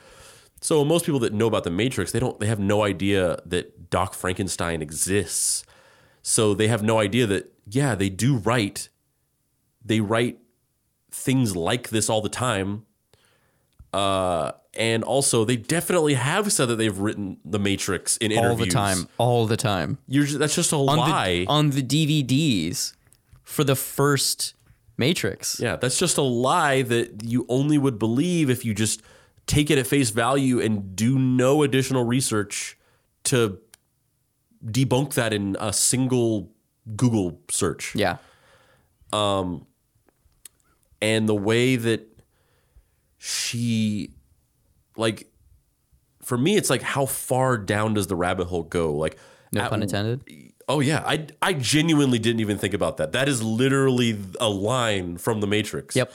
So 0.62 0.86
most 0.86 1.06
people 1.06 1.20
that 1.22 1.34
know 1.34 1.48
about 1.48 1.66
the 1.66 1.72
Matrix, 1.72 2.12
they 2.12 2.20
don't, 2.20 2.40
they 2.40 2.46
have 2.46 2.60
no 2.60 2.84
idea 2.84 3.40
that 3.46 3.90
Doc 3.90 4.14
Frankenstein 4.14 4.82
exists. 4.82 5.66
So 6.22 6.54
they 6.54 6.68
have 6.68 6.84
no 6.84 7.00
idea 7.00 7.26
that 7.28 7.52
yeah, 7.68 7.96
they 7.96 8.10
do 8.10 8.38
write, 8.38 8.90
they 9.84 10.00
write 10.00 10.40
things 11.12 11.56
like 11.56 11.90
this 11.90 12.10
all 12.10 12.22
the 12.22 12.30
time. 12.30 12.86
Uh, 13.94 14.52
and 14.74 15.04
also 15.04 15.44
they 15.44 15.58
definitely 15.58 16.14
have 16.14 16.52
said 16.52 16.68
that 16.68 16.78
they've 16.78 16.98
written 16.98 17.38
the 17.44 17.60
Matrix 17.60 18.16
in 18.18 18.32
interviews 18.32 18.52
All 18.52 18.66
the 18.66 18.72
time. 18.72 19.08
All 19.18 19.46
the 19.46 19.58
time. 19.58 19.98
You're 20.08 20.26
just, 20.26 20.40
that's 20.40 20.56
just 20.56 20.72
a 20.72 20.78
On 20.78 20.98
lie. 20.98 21.40
the, 21.40 21.48
on 21.48 21.70
the 21.72 21.84
DVDs, 21.84 22.94
for 23.44 23.64
the 23.66 23.76
first 23.76 24.54
Matrix. 24.98 25.60
Yeah, 25.60 25.76
that's 25.76 26.00
just 26.00 26.18
a 26.18 26.22
lie 26.22 26.84
that 26.84 27.24
you 27.26 27.46
only 27.50 27.78
would 27.78 28.00
believe 28.00 28.50
if 28.50 28.64
you 28.64 28.74
just 28.74 29.02
take 29.46 29.70
it 29.70 29.78
at 29.78 29.88
face 29.88 30.12
value 30.12 30.62
and 30.62 30.96
do 30.96 31.20
no 31.20 31.64
additional 31.64 32.06
research 32.06 32.78
to 33.24 33.60
debunk 34.66 35.16
that 35.16 35.34
in 35.34 35.58
a 35.60 35.74
single 35.74 36.50
Google 36.96 37.42
search. 37.50 37.94
Yeah. 37.96 38.18
And 41.02 41.28
the 41.28 41.36
way 41.36 41.76
that 41.78 42.08
she 43.18 44.12
like 44.98 45.28
for 46.22 46.38
me 46.38 46.56
it's 46.58 46.70
like 46.70 46.82
how 46.82 47.06
far 47.06 47.58
down 47.58 47.94
does 47.94 48.08
the 48.08 48.16
rabbit 48.16 48.46
hole 48.48 48.64
go? 48.64 48.94
Like 48.94 49.18
No 49.52 49.62
at- 49.62 49.70
pun 49.70 49.82
intended. 49.82 50.24
Oh 50.68 50.80
yeah, 50.80 51.04
I 51.06 51.28
I 51.42 51.54
genuinely 51.54 52.20
didn't 52.20 52.40
even 52.40 52.58
think 52.58 52.74
about 52.74 52.98
that. 52.98 53.12
That 53.12 53.28
is 53.28 53.44
literally 53.44 54.18
a 54.40 54.50
line 54.50 55.18
from 55.18 55.42
the 55.42 55.48
Matrix. 55.48 55.96
Yep. 55.96 56.14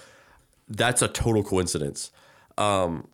that's 0.68 1.02
a 1.02 1.08
total 1.08 1.42
coincidence. 1.44 2.10
Um, 2.56 3.08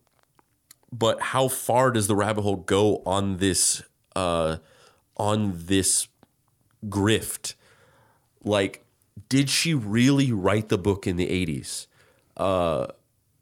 but 0.93 1.21
how 1.21 1.49
far 1.49 1.91
does 1.91 2.07
the 2.07 2.14
rabbit 2.14 2.43
hole 2.43 2.57
go 2.57 3.02
on 3.05 3.38
this 3.38 3.83
uh, 4.14 4.59
on 5.17 5.55
this 5.57 6.07
grift? 6.87 7.55
Like, 8.45 8.85
did 9.33 9.49
she 9.49 9.73
really 9.73 10.31
write 10.31 10.69
the 10.69 10.77
book 10.77 11.07
in 11.07 11.17
the 11.17 11.27
eighties? 11.27 11.89
Uh, 12.37 12.87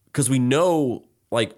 because 0.07 0.31
we 0.31 0.39
know, 0.39 1.03
like, 1.33 1.53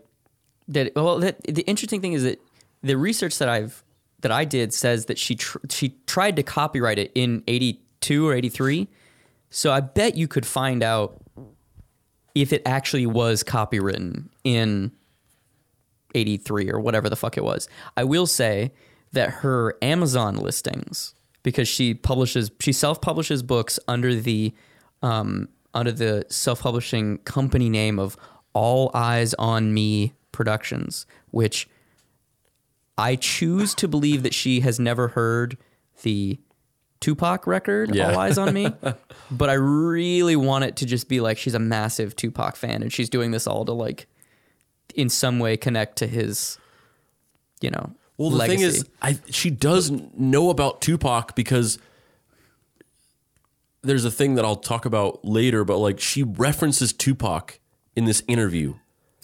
That 0.68 0.96
well, 0.96 1.18
that, 1.18 1.42
the 1.44 1.60
interesting 1.64 2.00
thing 2.00 2.14
is 2.14 2.22
that 2.22 2.40
the 2.82 2.96
research 2.96 3.36
that 3.36 3.50
I've 3.50 3.84
that 4.22 4.32
I 4.32 4.46
did 4.46 4.72
says 4.72 5.04
that 5.06 5.18
she 5.18 5.34
tr- 5.34 5.58
she 5.68 5.96
tried 6.06 6.36
to 6.36 6.42
copyright 6.42 6.98
it 6.98 7.12
in 7.14 7.42
'82 7.46 8.26
or 8.26 8.32
'83. 8.32 8.88
So 9.50 9.70
I 9.70 9.80
bet 9.80 10.16
you 10.16 10.26
could 10.26 10.46
find 10.46 10.82
out 10.82 11.20
if 12.34 12.54
it 12.54 12.62
actually 12.64 13.04
was 13.04 13.44
copywritten 13.44 14.30
in 14.44 14.92
'83 16.14 16.70
or 16.70 16.80
whatever 16.80 17.10
the 17.10 17.16
fuck 17.16 17.36
it 17.36 17.44
was. 17.44 17.68
I 17.98 18.04
will 18.04 18.26
say 18.26 18.72
that 19.12 19.28
her 19.42 19.76
Amazon 19.82 20.36
listings, 20.36 21.14
because 21.42 21.68
she 21.68 21.94
publishes 21.94 22.50
she 22.60 22.72
self 22.72 23.00
publishes 23.00 23.42
books 23.42 23.78
under 23.88 24.14
the 24.14 24.52
um, 25.02 25.48
under 25.74 25.92
the 25.92 26.24
self 26.28 26.60
publishing 26.62 27.18
company 27.18 27.68
name 27.68 27.98
of 27.98 28.16
All 28.52 28.90
Eyes 28.94 29.34
on 29.34 29.74
Me 29.74 30.12
Productions, 30.32 31.06
which 31.30 31.68
I 32.96 33.16
choose 33.16 33.74
to 33.76 33.88
believe 33.88 34.22
that 34.22 34.34
she 34.34 34.60
has 34.60 34.78
never 34.78 35.08
heard 35.08 35.56
the 36.02 36.38
Tupac 37.00 37.46
record, 37.46 37.94
Yeah. 37.94 38.12
All 38.12 38.18
Eyes 38.20 38.38
on 38.38 38.54
Me. 38.54 38.68
but 39.30 39.50
I 39.50 39.54
really 39.54 40.36
want 40.36 40.64
it 40.64 40.76
to 40.76 40.86
just 40.86 41.08
be 41.08 41.20
like 41.20 41.36
she's 41.36 41.54
a 41.54 41.58
massive 41.58 42.14
Tupac 42.14 42.54
fan 42.54 42.82
and 42.82 42.92
she's 42.92 43.08
doing 43.10 43.32
this 43.32 43.46
all 43.46 43.64
to 43.64 43.72
like 43.72 44.06
in 44.94 45.08
some 45.08 45.38
way 45.38 45.56
connect 45.56 45.96
to 45.96 46.06
his, 46.06 46.58
you 47.60 47.70
know, 47.70 47.92
well, 48.18 48.30
the 48.30 48.36
legacy. 48.36 48.56
thing 48.58 48.66
is, 48.66 48.84
I 49.00 49.18
she 49.30 49.50
does 49.50 49.90
know 49.90 50.50
about 50.50 50.80
Tupac 50.80 51.34
because 51.34 51.78
there's 53.82 54.04
a 54.04 54.10
thing 54.10 54.34
that 54.36 54.44
I'll 54.44 54.56
talk 54.56 54.84
about 54.84 55.24
later. 55.24 55.64
But 55.64 55.78
like, 55.78 55.98
she 56.00 56.22
references 56.22 56.92
Tupac 56.92 57.58
in 57.96 58.04
this 58.04 58.22
interview. 58.28 58.74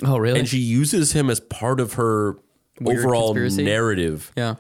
oh 0.05 0.19
really? 0.19 0.39
and 0.41 0.49
she 0.49 0.59
uses 0.59 1.13
him 1.13 1.31
as 1.31 1.41
part 1.41 1.81
of 1.81 1.95
her 1.95 2.37
Weird 2.81 2.99
overall 3.05 3.29
conspiracy? 3.35 3.65
narrative. 3.65 4.33
yeah. 4.37 4.57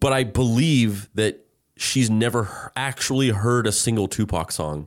But 0.00 0.12
I 0.12 0.22
believe 0.22 1.08
that 1.14 1.44
she's 1.76 2.08
never 2.08 2.70
actually 2.76 3.30
heard 3.30 3.66
a 3.66 3.72
single 3.72 4.06
Tupac 4.06 4.52
song. 4.52 4.86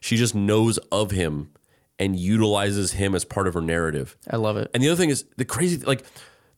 She 0.00 0.16
just 0.16 0.34
knows 0.34 0.78
of 0.90 1.10
him 1.10 1.50
and 1.98 2.18
utilizes 2.18 2.92
him 2.92 3.14
as 3.14 3.26
part 3.26 3.46
of 3.46 3.52
her 3.52 3.60
narrative. 3.60 4.16
I 4.30 4.36
love 4.36 4.56
it. 4.56 4.70
And 4.72 4.82
the 4.82 4.88
other 4.88 4.96
thing 4.96 5.10
is 5.10 5.26
the 5.36 5.44
crazy 5.44 5.76
like 5.84 6.04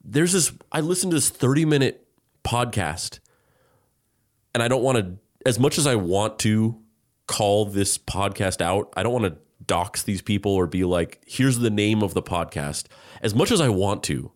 there's 0.04 0.32
this 0.32 0.52
I 0.70 0.80
listened 0.80 1.12
to 1.12 1.16
this 1.16 1.30
30 1.30 1.64
minute 1.64 2.06
podcast 2.44 3.20
and 4.54 4.62
I 4.62 4.68
don't 4.68 4.82
want 4.82 4.98
to 4.98 5.18
as 5.46 5.58
much 5.58 5.78
as 5.78 5.86
I 5.86 5.96
want 5.96 6.38
to 6.40 6.80
call 7.26 7.64
this 7.64 7.98
podcast 7.98 8.60
out, 8.60 8.92
I 8.96 9.02
don't 9.02 9.12
want 9.12 9.24
to 9.24 9.40
dox 9.66 10.02
these 10.02 10.22
people 10.22 10.52
or 10.52 10.66
be 10.66 10.84
like 10.84 11.22
here's 11.26 11.58
the 11.58 11.70
name 11.70 12.02
of 12.02 12.14
the 12.14 12.22
podcast 12.22 12.86
as 13.22 13.34
much 13.34 13.50
as 13.50 13.60
I 13.60 13.68
want 13.68 14.02
to. 14.04 14.32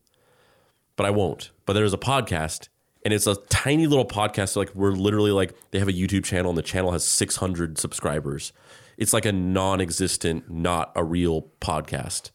But 0.95 1.07
I 1.07 1.11
won't. 1.11 1.51
But 1.67 1.75
there's 1.75 1.93
a 1.93 1.99
podcast 1.99 2.69
and 3.05 3.13
it's 3.13 3.27
a 3.27 3.37
tiny 3.49 3.87
little 3.87 4.07
podcast 4.07 4.57
like 4.57 4.75
we're 4.75 4.93
literally 4.93 5.31
like 5.31 5.55
they 5.71 5.79
have 5.79 5.89
a 5.89 5.93
YouTube 5.93 6.25
channel 6.25 6.51
and 6.51 6.59
the 6.59 6.63
channel 6.63 6.93
has 6.93 7.05
600 7.05 7.79
subscribers. 7.79 8.53
It's 8.97 9.13
like 9.13 9.27
a 9.27 9.33
non-existent, 9.33 10.51
not 10.51 10.91
a 10.97 11.05
real 11.05 11.51
podcast. 11.61 12.31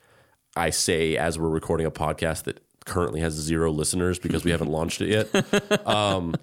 I 0.56 0.70
say 0.70 1.18
as 1.18 1.40
we're 1.40 1.50
recording 1.50 1.88
a 1.88 1.92
podcast 1.92 2.44
that 2.44 2.62
currently 2.86 3.22
has 3.22 3.34
zero 3.34 3.72
listeners 3.72 4.20
because 4.20 4.44
we 4.44 4.52
haven't 4.56 4.70
launched 4.70 5.02
it 5.02 5.10
yet. 5.10 5.88
Um, 5.88 6.36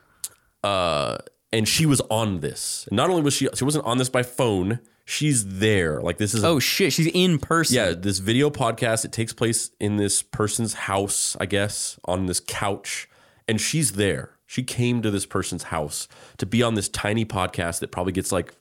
uh, 0.64 1.18
and 1.52 1.66
she 1.68 1.86
was 1.86 2.00
on 2.10 2.40
this. 2.40 2.88
Not 2.90 3.10
only 3.10 3.22
was 3.22 3.34
she, 3.34 3.48
she 3.54 3.64
wasn't 3.64 3.84
on 3.86 3.98
this 3.98 4.08
by 4.08 4.22
phone. 4.22 4.80
She's 5.04 5.58
there. 5.58 6.00
Like 6.00 6.18
this 6.18 6.34
is 6.34 6.42
a 6.42 6.48
Oh 6.48 6.58
shit, 6.58 6.92
she's 6.92 7.06
in 7.06 7.38
person. 7.38 7.76
yeah, 7.76 7.92
this 7.92 8.18
video 8.18 8.50
podcast, 8.50 9.04
it 9.04 9.12
takes 9.12 9.32
place 9.32 9.70
in 9.78 9.96
this 9.96 10.22
person's 10.22 10.74
house, 10.74 11.36
I 11.40 11.46
guess, 11.46 11.98
on 12.04 12.26
this 12.26 12.40
couch, 12.40 13.08
and 13.46 13.60
she's 13.60 13.92
there. 13.92 14.32
She 14.46 14.62
came 14.64 15.02
to 15.02 15.10
this 15.10 15.24
person's 15.26 15.64
house 15.64 16.08
to 16.38 16.46
be 16.46 16.62
on 16.62 16.74
this 16.74 16.88
tiny 16.88 17.24
podcast 17.24 17.78
that 17.80 17.92
probably 17.92 18.12
gets 18.12 18.32
like 18.32 18.54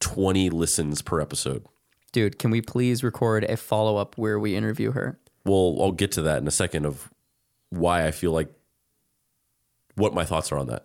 20 0.00 0.50
listens 0.50 1.02
per 1.02 1.20
episode. 1.20 1.64
Dude, 2.12 2.38
can 2.38 2.50
we 2.50 2.60
please 2.60 3.02
record 3.04 3.44
a 3.44 3.56
follow 3.56 3.96
up 3.96 4.16
where 4.16 4.38
we 4.38 4.54
interview 4.56 4.92
her? 4.92 5.18
Well, 5.44 5.76
I'll 5.80 5.92
get 5.92 6.12
to 6.12 6.22
that 6.22 6.38
in 6.38 6.46
a 6.48 6.52
second 6.52 6.86
of 6.86 7.10
why 7.70 8.06
I 8.06 8.10
feel 8.10 8.32
like 8.32 8.52
what 9.94 10.14
my 10.14 10.24
thoughts 10.24 10.52
are 10.52 10.58
on 10.58 10.68
that. 10.68 10.84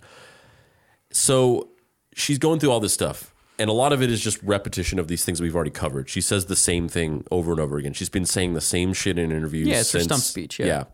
So 1.12 1.70
she's 2.14 2.38
going 2.38 2.60
through 2.60 2.72
all 2.72 2.80
this 2.80 2.94
stuff, 2.94 3.34
and 3.60 3.70
a 3.70 3.74
lot 3.74 3.94
of 3.94 4.02
it 4.02 4.10
is 4.10 4.22
just 4.22 4.42
repetition 4.42 5.00
of 5.00 5.08
these 5.08 5.24
things 5.24 5.42
we've 5.42 5.56
already 5.56 5.72
covered. 5.72 6.10
She 6.10 6.22
says 6.22 6.48
the 6.48 6.56
same 6.56 6.88
thing 6.88 7.24
over 7.30 7.52
and 7.52 7.60
over 7.60 7.78
again. 7.78 7.94
She's 7.94 8.10
been 8.10 8.26
saying 8.26 8.54
the 8.54 8.62
same 8.62 8.94
shit 8.94 9.18
in 9.18 9.32
interviews. 9.32 9.68
Yeah, 9.68 9.80
it's 9.80 9.92
her 9.92 10.00
since, 10.00 10.06
stump 10.06 10.22
speech, 10.22 10.60
yeah. 10.60 10.86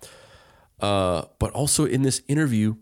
Uh, 0.80 1.24
but 1.40 1.52
also 1.52 1.86
in 1.86 2.02
this 2.04 2.22
interview, 2.28 2.76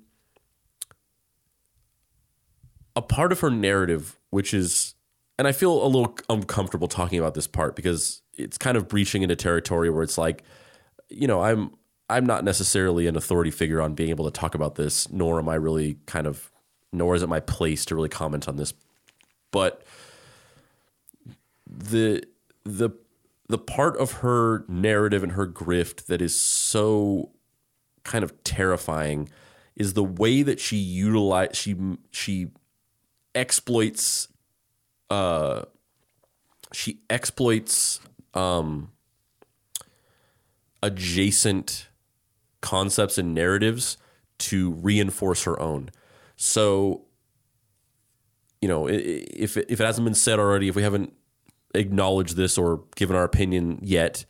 a 2.96 3.02
part 3.02 3.32
of 3.32 3.40
her 3.42 3.52
narrative, 3.52 4.18
which 4.30 4.54
is, 4.54 4.96
and 5.38 5.48
I 5.48 5.52
feel 5.52 5.84
a 5.84 5.88
little 5.88 6.18
uncomfortable 6.30 6.88
talking 6.88 7.20
about 7.20 7.36
this 7.36 7.48
part 7.48 7.76
because 7.76 8.22
it's 8.38 8.58
kind 8.58 8.78
of 8.78 8.88
breaching 8.88 9.22
into 9.22 9.36
territory 9.36 9.90
where 9.90 10.04
it's 10.04 10.18
like, 10.18 10.44
you 11.10 11.28
know, 11.28 11.42
I'm 11.42 11.72
I'm 12.10 12.26
not 12.26 12.44
necessarily 12.44 13.08
an 13.08 13.18
authority 13.18 13.52
figure 13.52 13.82
on 13.82 13.94
being 13.94 14.10
able 14.10 14.26
to 14.26 14.32
talk 14.32 14.56
about 14.56 14.76
this, 14.76 15.12
nor 15.12 15.40
am 15.40 15.50
I 15.50 15.56
really 15.56 15.98
kind 16.06 16.26
of, 16.26 16.52
nor 16.94 17.16
is 17.16 17.22
it 17.22 17.28
my 17.28 17.42
place 17.42 17.86
to 17.86 17.96
really 17.96 18.10
comment 18.10 18.48
on 18.48 18.56
this. 18.56 18.74
But 19.52 19.84
the 21.66 22.24
the 22.64 22.92
the 23.50 23.58
part 23.58 23.98
of 23.98 24.12
her 24.14 24.66
narrative 24.68 25.24
and 25.24 25.34
her 25.34 25.48
grift 25.48 26.06
that 26.06 26.22
is 26.22 26.40
so 26.40 27.32
kind 28.04 28.24
of 28.24 28.44
terrifying 28.44 29.30
is 29.76 29.94
the 29.94 30.04
way 30.04 30.42
that 30.44 30.60
she 30.60 30.78
utilize 30.78 31.50
she 31.54 31.76
she 32.12 32.48
exploits 33.36 34.28
uh 35.10 35.64
she 36.74 37.00
exploits 37.10 38.00
um 38.34 38.92
adjacent 40.84 41.88
concepts 42.62 43.18
and 43.18 43.34
narratives 43.34 43.98
to 44.40 44.72
reinforce 44.72 45.44
her 45.44 45.60
own 45.62 45.90
so 46.36 47.06
you 48.62 48.68
know 48.68 48.88
if 48.88 49.58
it, 49.58 49.66
if 49.70 49.80
it 49.80 49.84
hasn't 49.84 50.06
been 50.06 50.14
said 50.14 50.40
already 50.40 50.68
if 50.68 50.76
we 50.76 50.84
haven't 50.84 51.14
acknowledged 51.74 52.36
this 52.36 52.58
or 52.58 52.84
given 52.96 53.16
our 53.16 53.24
opinion 53.24 53.80
yet 53.82 54.26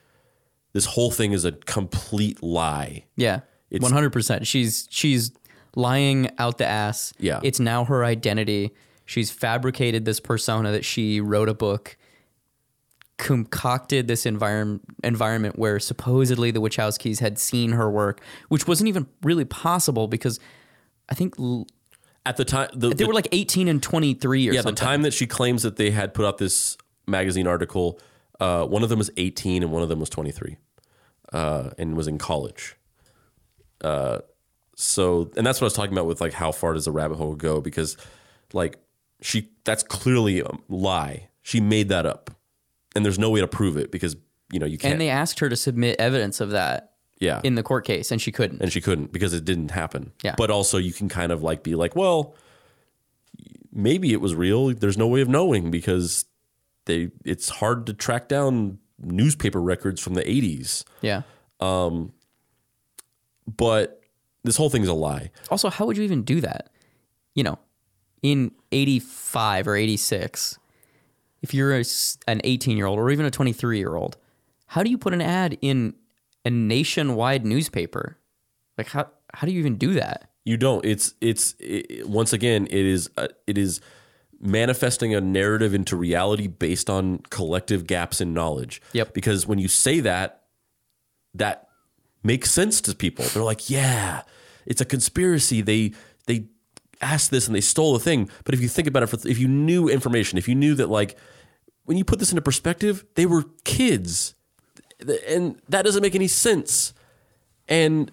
this 0.74 0.86
whole 0.86 1.12
thing 1.12 1.32
is 1.32 1.46
a 1.46 1.52
complete 1.52 2.42
lie 2.44 3.06
Yeah. 3.16 3.42
One 3.82 3.92
hundred 3.92 4.14
percent. 4.14 4.48
She's 4.48 4.88
she's 4.90 5.32
lying 5.76 6.30
out 6.38 6.58
the 6.58 6.66
ass. 6.66 7.14
Yeah. 7.20 7.42
It's 7.44 7.60
now 7.60 7.84
her 7.84 8.06
identity. 8.06 8.72
She's 9.06 9.30
fabricated 9.30 10.06
this 10.06 10.22
persona 10.22 10.72
that 10.72 10.86
she 10.86 11.20
wrote 11.20 11.50
a 11.50 11.54
book, 11.54 11.98
concocted 13.18 14.08
this 14.08 14.26
environment 14.26 14.84
environment 15.04 15.58
where 15.58 15.80
supposedly 15.80 16.52
the 16.52 16.62
Wachowskis 16.62 17.20
had 17.20 17.40
seen 17.40 17.72
her 17.72 17.90
work, 17.90 18.22
which 18.50 18.68
wasn't 18.68 18.88
even 18.88 19.08
really 19.24 19.46
possible 19.46 20.08
because 20.08 20.40
I 21.10 21.16
think 21.16 21.36
l- 21.40 21.68
at 22.26 22.38
the 22.38 22.46
time 22.46 22.70
the, 22.74 22.90
they 22.90 22.96
the- 22.96 23.08
were 23.08 23.14
like 23.14 23.28
eighteen 23.32 23.68
and 23.68 23.82
twenty 23.82 24.14
three 24.14 24.48
or 24.48 24.54
yeah 24.54 24.62
something. 24.62 24.76
the 24.76 24.82
time 24.82 25.02
that 25.02 25.14
she 25.14 25.26
claims 25.26 25.64
that 25.64 25.78
they 25.78 25.92
had 25.92 26.14
put 26.14 26.26
out 26.26 26.38
this 26.38 26.78
magazine 27.08 27.48
article 27.48 28.00
uh, 28.40 28.64
one 28.66 28.84
of 28.84 28.90
them 28.90 29.00
was 29.00 29.10
18 29.18 29.64
and 29.64 29.72
one 29.72 29.82
of 29.82 29.90
them 29.90 30.00
was 30.00 30.10
23 30.10 30.58
uh, 31.34 31.72
and 31.80 31.96
was 31.98 32.06
in 32.08 32.18
college 32.20 32.76
uh, 33.82 34.20
so 34.76 35.32
and 35.38 35.48
that's 35.48 35.60
what 35.60 35.66
i 35.66 35.68
was 35.68 35.74
talking 35.74 35.94
about 35.94 36.06
with 36.06 36.22
like 36.22 36.34
how 36.34 36.52
far 36.52 36.74
does 36.74 36.86
the 36.86 36.92
rabbit 36.92 37.16
hole 37.16 37.34
go 37.34 37.62
because 37.62 37.98
like 38.54 38.78
She 39.22 39.50
that's 39.64 39.82
clearly 39.84 40.42
a 40.42 40.50
lie. 40.70 41.30
She 41.42 41.60
made 41.62 41.90
that 41.90 42.06
up, 42.06 42.30
and 42.98 43.06
there's 43.06 43.20
no 43.20 43.30
way 43.30 43.40
to 43.40 43.48
prove 43.48 43.78
it 43.78 43.92
because 43.92 44.16
you 44.52 44.60
know 44.60 44.66
you 44.66 44.78
can't. 44.78 44.94
And 44.94 45.02
they 45.02 45.10
asked 45.10 45.40
her 45.40 45.50
to 45.50 45.56
submit 45.56 45.96
evidence 46.00 46.42
of 46.42 46.50
that 46.50 46.94
yeah, 47.20 47.42
in 47.44 47.54
the 47.56 47.64
court 47.64 47.86
case, 47.86 48.12
and 48.12 48.20
she 48.22 48.32
couldn't. 48.32 48.62
and 48.62 48.74
she 48.74 48.82
couldn't 48.82 49.12
because 49.12 49.34
it 49.34 49.46
didn't 49.46 49.72
happen. 49.72 50.12
Yeah. 50.24 50.34
But 50.36 50.50
also 50.50 50.78
you 50.78 50.92
can 50.92 51.10
kind 51.10 51.32
of 51.32 51.44
like 51.44 51.62
be 51.62 51.76
like, 51.76 51.96
well, 51.96 52.36
maybe 53.72 54.12
it 54.12 54.20
was 54.20 54.34
real. 54.34 54.74
There's 54.74 54.98
no 54.98 55.08
way 55.08 55.22
of 55.22 55.30
knowing 55.30 55.70
because 55.70 56.26
they 56.86 57.12
it's 57.24 57.50
hard 57.50 57.86
to 57.86 57.94
track 57.94 58.28
down 58.28 58.80
newspaper 59.00 59.62
records 59.62 60.02
from 60.02 60.16
the 60.16 60.24
80s. 60.24 60.84
yeah. 61.02 61.22
Um. 61.60 62.14
But 63.48 64.02
this 64.44 64.58
whole 64.58 64.70
thing's 64.70 64.90
a 64.90 64.94
lie. 64.94 65.32
Also, 65.50 65.70
how 65.70 65.86
would 65.86 65.98
you 65.98 66.04
even 66.04 66.24
do 66.24 66.42
that? 66.42 66.70
You 67.34 67.44
know, 67.44 67.60
in 68.22 68.52
85 68.72 69.68
or 69.68 69.76
86, 69.76 70.60
if 71.42 71.54
you're 71.54 71.78
a 71.78 71.84
an 72.28 72.42
18 72.44 72.78
year 72.78 72.86
old 72.86 73.00
or 73.00 73.10
even 73.10 73.26
a 73.26 73.32
23 73.32 73.78
year 73.78 73.96
old, 73.96 74.18
how 74.68 74.84
do 74.84 74.90
you 74.90 74.98
put 74.98 75.14
an 75.14 75.22
ad 75.22 75.58
in 75.62 75.94
a 76.46 76.50
nationwide 76.50 77.46
newspaper? 77.46 78.18
Like, 78.78 78.88
how, 78.88 79.08
how 79.34 79.48
do 79.48 79.54
you 79.54 79.60
even 79.60 79.78
do 79.78 79.94
that? 79.94 80.30
You 80.46 80.58
don't. 80.58 80.86
It's 80.86 81.14
it's 81.20 81.56
it, 81.60 82.08
once 82.08 82.32
again 82.32 82.68
it 82.68 82.86
is 82.86 83.10
uh, 83.18 83.28
it 83.48 83.58
is 83.58 83.82
manifesting 84.40 85.14
a 85.14 85.20
narrative 85.20 85.74
into 85.74 85.96
reality 85.96 86.48
based 86.48 86.90
on 86.90 87.20
collective 87.30 87.86
gaps 87.86 88.22
in 88.22 88.34
knowledge. 88.34 88.82
Yep. 88.94 89.14
Because 89.14 89.46
when 89.46 89.60
you 89.60 89.68
say 89.68 90.00
that, 90.00 90.44
that 91.34 91.68
makes 92.24 92.52
sense 92.52 92.80
to 92.82 92.96
people. 92.96 93.26
They're 93.26 93.44
like, 93.44 93.70
yeah, 93.70 94.22
it's 94.66 94.80
a 94.80 94.86
conspiracy. 94.86 95.62
They 95.62 95.94
they 96.28 96.48
asked 97.02 97.32
this 97.32 97.48
and 97.48 97.56
they 97.56 97.62
stole 97.62 97.94
the 97.94 98.00
thing. 98.00 98.30
But 98.44 98.54
if 98.54 98.62
you 98.62 98.68
think 98.68 98.88
about 98.88 99.04
it, 99.04 99.08
for, 99.08 99.28
if 99.28 99.38
you 99.40 99.48
knew 99.48 99.88
information, 99.90 100.38
if 100.38 100.48
you 100.48 100.56
knew 100.56 100.76
that 100.76 100.90
like 100.90 101.18
when 101.86 101.98
you 101.98 102.04
put 102.04 102.20
this 102.20 102.32
into 102.32 102.42
perspective, 102.42 103.06
they 103.16 103.26
were 103.26 103.46
kids, 103.64 104.36
and 105.28 105.60
that 105.70 105.84
doesn't 105.86 106.02
make 106.02 106.16
any 106.16 106.28
sense. 106.28 106.94
And 107.70 108.12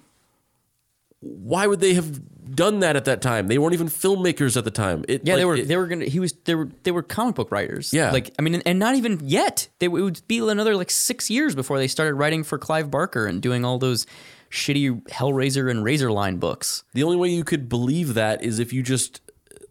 why 1.20 1.66
would 1.66 1.80
they 1.80 1.94
have 1.94 2.20
done 2.54 2.80
that 2.80 2.96
at 2.96 3.06
that 3.06 3.22
time? 3.22 3.46
They 3.48 3.56
weren't 3.58 3.72
even 3.74 3.88
filmmakers 3.88 4.56
at 4.56 4.64
the 4.64 4.70
time. 4.70 5.04
It, 5.08 5.22
Yeah, 5.24 5.34
like, 5.34 5.40
they 5.40 5.44
were 5.46 5.56
it- 5.56 5.68
they 5.68 5.76
were 5.76 5.86
gonna 5.86 6.04
he 6.04 6.20
was 6.20 6.32
they 6.44 6.54
were 6.54 6.68
they 6.82 6.90
were 6.90 7.02
comic 7.02 7.34
book 7.34 7.50
writers. 7.50 7.92
Yeah. 7.92 8.10
like 8.10 8.30
I 8.38 8.42
mean, 8.42 8.56
and 8.66 8.78
not 8.78 8.94
even 8.94 9.20
yet. 9.24 9.68
They 9.78 9.86
it 9.86 9.90
would 9.90 10.20
be 10.28 10.38
another 10.38 10.76
like 10.76 10.90
six 10.90 11.30
years 11.30 11.54
before 11.54 11.78
they 11.78 11.88
started 11.88 12.14
writing 12.14 12.44
for 12.44 12.58
Clive 12.58 12.90
Barker 12.90 13.26
and 13.26 13.40
doing 13.40 13.64
all 13.64 13.78
those 13.78 14.06
shitty 14.54 15.02
Hellraiser 15.08 15.70
and 15.70 15.84
Razorline 15.84 16.38
books. 16.38 16.84
the 16.94 17.02
only 17.02 17.16
way 17.16 17.28
you 17.28 17.44
could 17.44 17.68
believe 17.68 18.14
that 18.14 18.42
is 18.42 18.58
if 18.58 18.72
you 18.72 18.82
just 18.82 19.20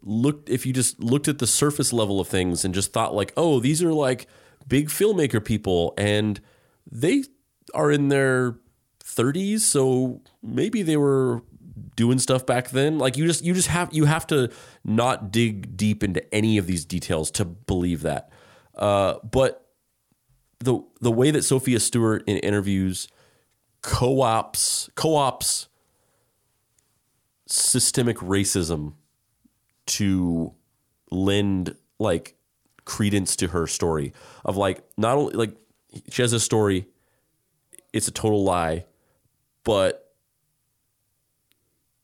looked 0.02 0.50
if 0.50 0.66
you 0.66 0.72
just 0.72 1.02
looked 1.02 1.26
at 1.26 1.38
the 1.38 1.46
surface 1.46 1.92
level 1.92 2.20
of 2.20 2.28
things 2.28 2.64
and 2.64 2.74
just 2.74 2.92
thought 2.92 3.14
like, 3.14 3.32
oh, 3.36 3.60
these 3.60 3.82
are 3.82 3.92
like 3.92 4.26
big 4.68 4.88
filmmaker 4.88 5.42
people 5.42 5.94
and 5.96 6.40
they 6.90 7.24
are 7.74 7.90
in 7.90 8.08
their 8.08 8.56
30s, 9.02 9.60
so 9.60 10.20
maybe 10.42 10.82
they 10.82 10.98
were 10.98 11.42
doing 11.96 12.18
stuff 12.18 12.44
back 12.44 12.70
then. 12.70 12.98
Like 12.98 13.16
you 13.16 13.26
just 13.26 13.42
you 13.42 13.54
just 13.54 13.68
have 13.68 13.92
you 13.92 14.04
have 14.04 14.26
to 14.28 14.50
not 14.84 15.30
dig 15.32 15.76
deep 15.76 16.04
into 16.04 16.22
any 16.34 16.58
of 16.58 16.66
these 16.66 16.84
details 16.84 17.30
to 17.32 17.44
believe 17.46 18.02
that. 18.02 18.30
Uh, 18.76 19.14
but 19.22 19.66
the 20.60 20.80
the 21.00 21.10
way 21.10 21.30
that 21.30 21.42
Sophia 21.42 21.80
Stewart 21.80 22.22
in 22.26 22.36
interviews 22.38 23.08
co-ops 23.84 24.88
co-ops 24.94 25.68
systemic 27.46 28.16
racism 28.16 28.94
to 29.84 30.54
lend 31.10 31.76
like 31.98 32.34
credence 32.86 33.36
to 33.36 33.48
her 33.48 33.66
story 33.66 34.14
of 34.42 34.56
like 34.56 34.82
not 34.96 35.18
only 35.18 35.34
like 35.34 35.54
she 36.10 36.22
has 36.22 36.32
a 36.32 36.40
story 36.40 36.86
it's 37.92 38.08
a 38.08 38.10
total 38.10 38.42
lie 38.42 38.86
but 39.64 40.14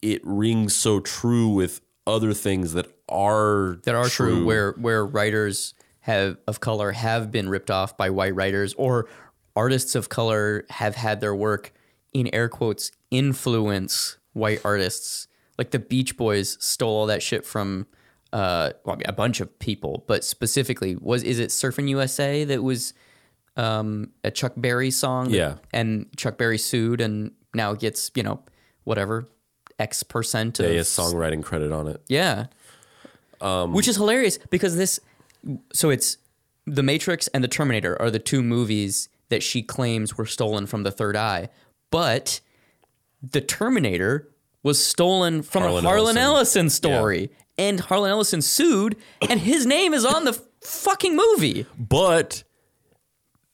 it 0.02 0.20
rings 0.22 0.76
so 0.76 1.00
true 1.00 1.48
with 1.48 1.80
other 2.06 2.34
things 2.34 2.74
that 2.74 2.94
are 3.08 3.78
that 3.84 3.94
are 3.94 4.08
true, 4.08 4.44
where 4.44 4.72
where 4.72 5.04
writers 5.06 5.72
have 6.00 6.36
of 6.46 6.60
color 6.60 6.92
have 6.92 7.30
been 7.30 7.48
ripped 7.48 7.70
off 7.70 7.96
by 7.96 8.10
white 8.10 8.34
writers 8.34 8.74
or 8.74 9.08
artists 9.56 9.94
of 9.94 10.08
color 10.08 10.64
have 10.70 10.94
had 10.94 11.20
their 11.20 11.34
work 11.34 11.72
in 12.12 12.32
air 12.34 12.48
quotes 12.48 12.92
influence 13.10 14.16
white 14.32 14.60
artists 14.64 15.26
like 15.58 15.70
the 15.70 15.78
beach 15.78 16.16
boys 16.16 16.56
stole 16.60 16.96
all 16.96 17.06
that 17.06 17.22
shit 17.22 17.44
from 17.44 17.86
uh 18.32 18.70
well, 18.84 18.94
I 18.94 18.98
mean, 18.98 19.06
a 19.08 19.12
bunch 19.12 19.40
of 19.40 19.58
people 19.58 20.04
but 20.06 20.24
specifically 20.24 20.96
was 20.96 21.22
is 21.22 21.38
it 21.38 21.50
surfing 21.50 21.88
usa 21.88 22.44
that 22.44 22.62
was 22.62 22.94
um 23.56 24.10
a 24.24 24.30
chuck 24.30 24.52
berry 24.56 24.90
song 24.90 25.30
that- 25.30 25.36
Yeah. 25.36 25.54
and 25.72 26.06
chuck 26.16 26.38
berry 26.38 26.58
sued 26.58 27.00
and 27.00 27.32
now 27.54 27.74
gets 27.74 28.10
you 28.14 28.22
know 28.22 28.42
whatever 28.84 29.26
x 29.80 30.02
percent 30.04 30.60
of 30.60 30.66
a 30.66 30.74
songwriting 30.80 31.42
credit 31.42 31.72
on 31.72 31.88
it 31.88 32.00
yeah. 32.08 32.46
Um, 33.40 33.72
Which 33.72 33.88
is 33.88 33.96
hilarious 33.96 34.36
because 34.50 34.76
this, 34.76 35.00
so 35.72 35.88
it's 35.88 36.18
The 36.66 36.82
Matrix 36.82 37.26
and 37.28 37.42
The 37.42 37.48
Terminator 37.48 37.96
are 38.00 38.10
the 38.10 38.18
two 38.18 38.42
movies 38.42 39.08
that 39.30 39.42
she 39.42 39.62
claims 39.62 40.16
were 40.18 40.26
stolen 40.26 40.66
from 40.66 40.82
The 40.84 40.90
Third 40.92 41.16
Eye. 41.16 41.48
But 41.90 42.40
The 43.22 43.40
Terminator 43.40 44.28
was 44.62 44.84
stolen 44.84 45.42
from 45.42 45.62
Harlan 45.62 45.84
a 45.84 45.88
Harlan 45.88 46.16
Ellison. 46.18 46.66
Ellison, 46.66 46.70
story. 46.70 47.30
And 47.58 47.80
Harlan 47.80 48.10
Ellison 48.10 48.42
sued, 48.42 48.96
and 49.28 49.40
his 49.40 49.66
name 49.66 49.92
is 49.94 50.04
on 50.04 50.24
the 50.24 50.32
fucking 50.62 51.16
movie. 51.16 51.66
but 51.78 52.44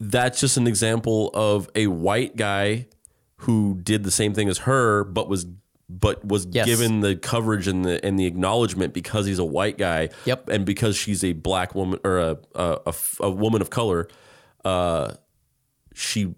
that's 0.00 0.40
just 0.40 0.56
an 0.56 0.66
example 0.66 1.30
of 1.32 1.70
a 1.74 1.86
white 1.86 2.36
guy 2.36 2.86
who 3.38 3.78
did 3.82 4.04
the 4.04 4.10
same 4.10 4.34
thing 4.34 4.48
as 4.48 4.58
her 4.58 5.04
but 5.04 5.28
was 5.28 5.46
but 5.88 6.22
was 6.24 6.46
Yes. 6.50 6.66
given 6.66 7.00
the 7.00 7.16
coverage 7.16 7.66
and 7.68 7.84
the 7.84 8.04
and 8.04 8.18
the 8.18 8.26
acknowledgement 8.26 8.92
because 8.92 9.24
he's 9.26 9.38
a 9.38 9.44
white 9.44 9.78
guy 9.78 10.10
Yep. 10.26 10.48
and 10.50 10.66
because 10.66 10.96
she's 10.96 11.22
a 11.24 11.32
black 11.32 11.74
woman 11.74 11.98
or 12.04 12.18
a 12.18 12.38
a 12.54 12.94
a 13.20 13.30
woman 13.30 13.62
of 13.62 13.70
color 13.70 14.06
uh 14.64 15.12
she 15.96 16.34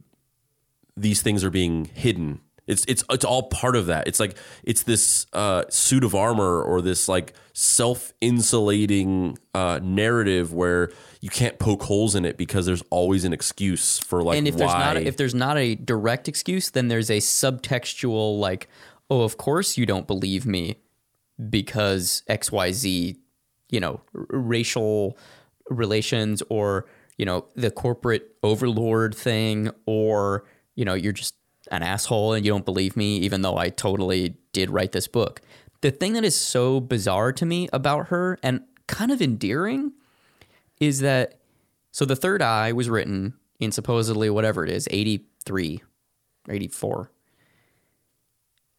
these 0.96 1.20
things 1.20 1.44
are 1.44 1.50
being 1.50 1.86
hidden. 1.86 2.40
It's 2.66 2.84
it's 2.86 3.02
it's 3.10 3.24
all 3.24 3.44
part 3.48 3.76
of 3.76 3.86
that. 3.86 4.06
It's 4.06 4.20
like 4.20 4.36
it's 4.62 4.82
this 4.82 5.26
uh 5.32 5.64
suit 5.68 6.04
of 6.04 6.14
armor 6.14 6.62
or 6.62 6.80
this 6.80 7.08
like 7.08 7.34
self-insulating 7.54 9.38
uh 9.54 9.80
narrative 9.82 10.52
where 10.52 10.90
you 11.20 11.30
can't 11.30 11.58
poke 11.58 11.82
holes 11.82 12.14
in 12.14 12.24
it 12.24 12.36
because 12.36 12.66
there's 12.66 12.82
always 12.90 13.24
an 13.24 13.32
excuse 13.32 13.98
for 13.98 14.22
like 14.22 14.38
and 14.38 14.46
if 14.46 14.54
why 14.54 14.58
there's 14.60 14.72
not 14.72 14.96
if 14.98 15.16
there's 15.16 15.34
not 15.34 15.56
a 15.56 15.74
direct 15.74 16.28
excuse, 16.28 16.70
then 16.70 16.88
there's 16.88 17.10
a 17.10 17.18
subtextual 17.18 18.38
like, 18.38 18.68
oh, 19.10 19.22
of 19.22 19.38
course 19.38 19.76
you 19.76 19.86
don't 19.86 20.06
believe 20.06 20.46
me 20.46 20.76
because 21.50 22.22
X 22.28 22.52
Y 22.52 22.70
Z, 22.72 23.16
you 23.70 23.80
know, 23.80 24.02
r- 24.14 24.26
racial 24.28 25.16
relations 25.70 26.42
or 26.48 26.86
you 27.18 27.26
know 27.26 27.46
the 27.54 27.70
corporate 27.70 28.36
overlord 28.42 29.14
thing, 29.14 29.70
or 29.84 30.44
you 30.74 30.84
know 30.84 30.94
you're 30.94 31.12
just 31.12 31.34
an 31.70 31.82
asshole 31.82 32.32
and 32.32 32.46
you 32.46 32.50
don't 32.50 32.64
believe 32.64 32.96
me, 32.96 33.18
even 33.18 33.42
though 33.42 33.58
I 33.58 33.68
totally 33.68 34.36
did 34.52 34.70
write 34.70 34.92
this 34.92 35.06
book. 35.06 35.42
The 35.82 35.90
thing 35.90 36.14
that 36.14 36.24
is 36.24 36.34
so 36.34 36.80
bizarre 36.80 37.32
to 37.32 37.44
me 37.44 37.68
about 37.72 38.08
her 38.08 38.38
and 38.42 38.62
kind 38.86 39.10
of 39.10 39.20
endearing 39.20 39.92
is 40.80 41.00
that 41.00 41.40
so 41.92 42.04
the 42.04 42.16
third 42.16 42.40
eye 42.40 42.72
was 42.72 42.88
written 42.88 43.34
in 43.60 43.72
supposedly 43.72 44.30
whatever 44.30 44.64
it 44.64 44.70
is, 44.70 44.88
83 44.90 45.82
84. 46.48 47.10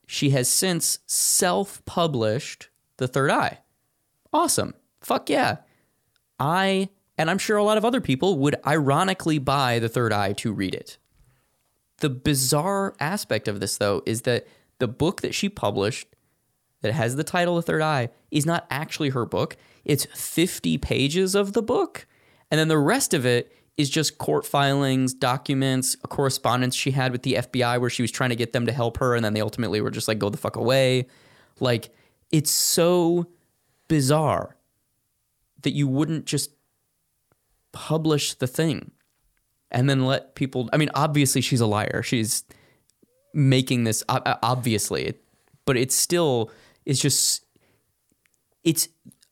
She 0.07 0.31
has 0.31 0.49
since 0.49 0.99
self-published 1.05 2.69
The 2.97 3.07
Third 3.07 3.29
Eye. 3.29 3.59
Awesome. 4.33 4.73
Fuck 5.01 5.29
yeah. 5.29 5.57
I 6.39 6.89
and 7.19 7.29
I'm 7.29 7.37
sure 7.37 7.57
a 7.57 7.63
lot 7.63 7.77
of 7.77 7.83
other 7.83 7.99
people 7.99 8.39
would 8.39 8.55
ironically 8.65 9.39
buy 9.39 9.77
The 9.77 9.89
Third 9.89 10.13
Eye 10.13 10.31
to 10.33 10.53
read 10.53 10.73
it. 10.73 10.97
The 11.97 12.09
bizarre 12.09 12.95
aspect 13.01 13.49
of 13.49 13.59
this 13.59 13.77
though 13.77 14.01
is 14.05 14.21
that 14.21 14.47
the 14.79 14.87
book 14.87 15.19
that 15.21 15.35
she 15.35 15.49
published 15.49 16.07
that 16.81 16.93
has 16.93 17.17
the 17.17 17.25
title 17.25 17.57
The 17.57 17.61
Third 17.61 17.81
Eye 17.81 18.09
is 18.31 18.45
not 18.45 18.65
actually 18.69 19.09
her 19.09 19.25
book. 19.25 19.57
It's 19.83 20.05
50 20.15 20.77
pages 20.77 21.35
of 21.35 21.51
the 21.51 21.61
book. 21.61 22.07
And 22.49 22.57
then 22.57 22.69
the 22.69 22.77
rest 22.77 23.13
of 23.13 23.25
it 23.25 23.53
is 23.75 23.89
just 23.89 24.17
court 24.17 24.45
filings, 24.45 25.13
documents, 25.13 25.97
a 26.05 26.07
correspondence 26.07 26.73
she 26.73 26.91
had 26.91 27.11
with 27.11 27.23
the 27.23 27.33
FBI 27.33 27.81
where 27.81 27.89
she 27.89 28.01
was 28.01 28.11
trying 28.11 28.29
to 28.29 28.35
get 28.37 28.53
them 28.53 28.65
to 28.65 28.71
help 28.71 28.95
her. 28.97 29.13
And 29.13 29.25
then 29.25 29.33
they 29.33 29.41
ultimately 29.41 29.81
were 29.81 29.91
just 29.91 30.07
like, 30.07 30.19
go 30.19 30.29
the 30.29 30.37
fuck 30.37 30.55
away. 30.55 31.07
Like, 31.59 31.89
it's 32.31 32.51
so 32.51 33.27
bizarre 33.89 34.55
that 35.63 35.71
you 35.71 35.85
wouldn't 35.85 36.25
just 36.25 36.51
publish 37.71 38.33
the 38.35 38.47
thing 38.47 38.91
and 39.71 39.89
then 39.89 40.05
let 40.05 40.35
people. 40.35 40.69
I 40.73 40.77
mean, 40.77 40.89
obviously, 40.93 41.41
she's 41.41 41.61
a 41.61 41.67
liar. 41.67 42.01
She's 42.03 42.43
making 43.33 43.83
this 43.83 44.03
uh, 44.09 44.35
obviously, 44.41 45.13
but 45.65 45.77
it's 45.77 45.95
still 45.95 46.51
it's 46.85 46.99
just 46.99 47.45
it's 48.63 48.89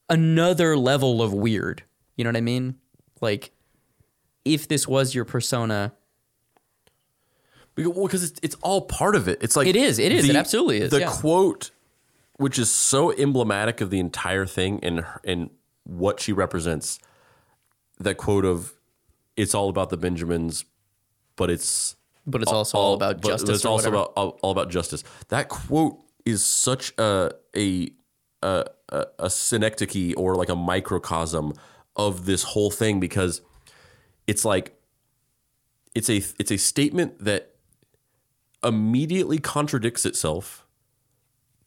another 0.09 0.77
level 0.77 1.21
of 1.21 1.33
weird. 1.33 1.83
You 2.15 2.23
know 2.23 2.29
what 2.29 2.37
I 2.37 2.41
mean? 2.41 2.75
Like, 3.21 3.51
if 4.45 4.67
this 4.67 4.87
was 4.87 5.13
your 5.13 5.25
persona, 5.25 5.93
Because, 7.75 7.93
well, 7.93 8.05
because 8.05 8.23
it's, 8.23 8.39
it's 8.41 8.55
all 8.61 8.81
part 8.81 9.15
of 9.15 9.27
it. 9.27 9.39
It's 9.41 9.55
like 9.55 9.67
It 9.67 9.75
is, 9.75 9.99
it 9.99 10.11
is, 10.11 10.27
it 10.29 10.35
absolutely 10.35 10.81
is, 10.81 10.91
The 10.91 11.01
yeah. 11.01 11.11
quote, 11.11 11.71
which 12.37 12.57
is 12.57 12.71
so 12.71 13.11
emblematic 13.13 13.81
of 13.81 13.89
the 13.89 13.99
entire 13.99 14.45
thing 14.45 14.79
and 14.83 15.05
and 15.23 15.49
what 15.83 16.19
she 16.19 16.33
represents. 16.33 16.99
That 17.99 18.17
quote 18.17 18.45
of, 18.45 18.73
"It's 19.35 19.55
all 19.55 19.69
about 19.69 19.89
the 19.89 19.97
Benjamins, 19.97 20.65
but 21.35 21.49
it's 21.49 21.95
but 22.25 22.41
it's 22.41 22.51
also 22.51 22.77
all, 22.77 22.93
about 22.93 23.21
but 23.21 23.29
justice. 23.29 23.47
But 23.47 23.55
it's 23.55 23.65
also 23.65 23.89
whatever. 23.89 23.95
about 23.95 24.13
all, 24.17 24.39
all 24.41 24.51
about 24.51 24.69
justice. 24.69 25.03
That 25.29 25.47
quote 25.47 25.97
is 26.25 26.45
such 26.45 26.93
a 26.97 27.31
a 27.55 27.91
a, 28.43 28.65
a, 28.89 29.05
a 29.19 29.29
synecdoche 29.29 30.13
or 30.17 30.35
like 30.35 30.49
a 30.49 30.55
microcosm 30.55 31.53
of 31.95 32.25
this 32.25 32.43
whole 32.43 32.69
thing 32.69 32.99
because 32.99 33.41
it's 34.27 34.45
like 34.45 34.75
it's 35.95 36.09
a 36.09 36.21
it's 36.37 36.51
a 36.51 36.57
statement 36.57 37.23
that 37.23 37.55
immediately 38.63 39.39
contradicts 39.39 40.05
itself. 40.05 40.65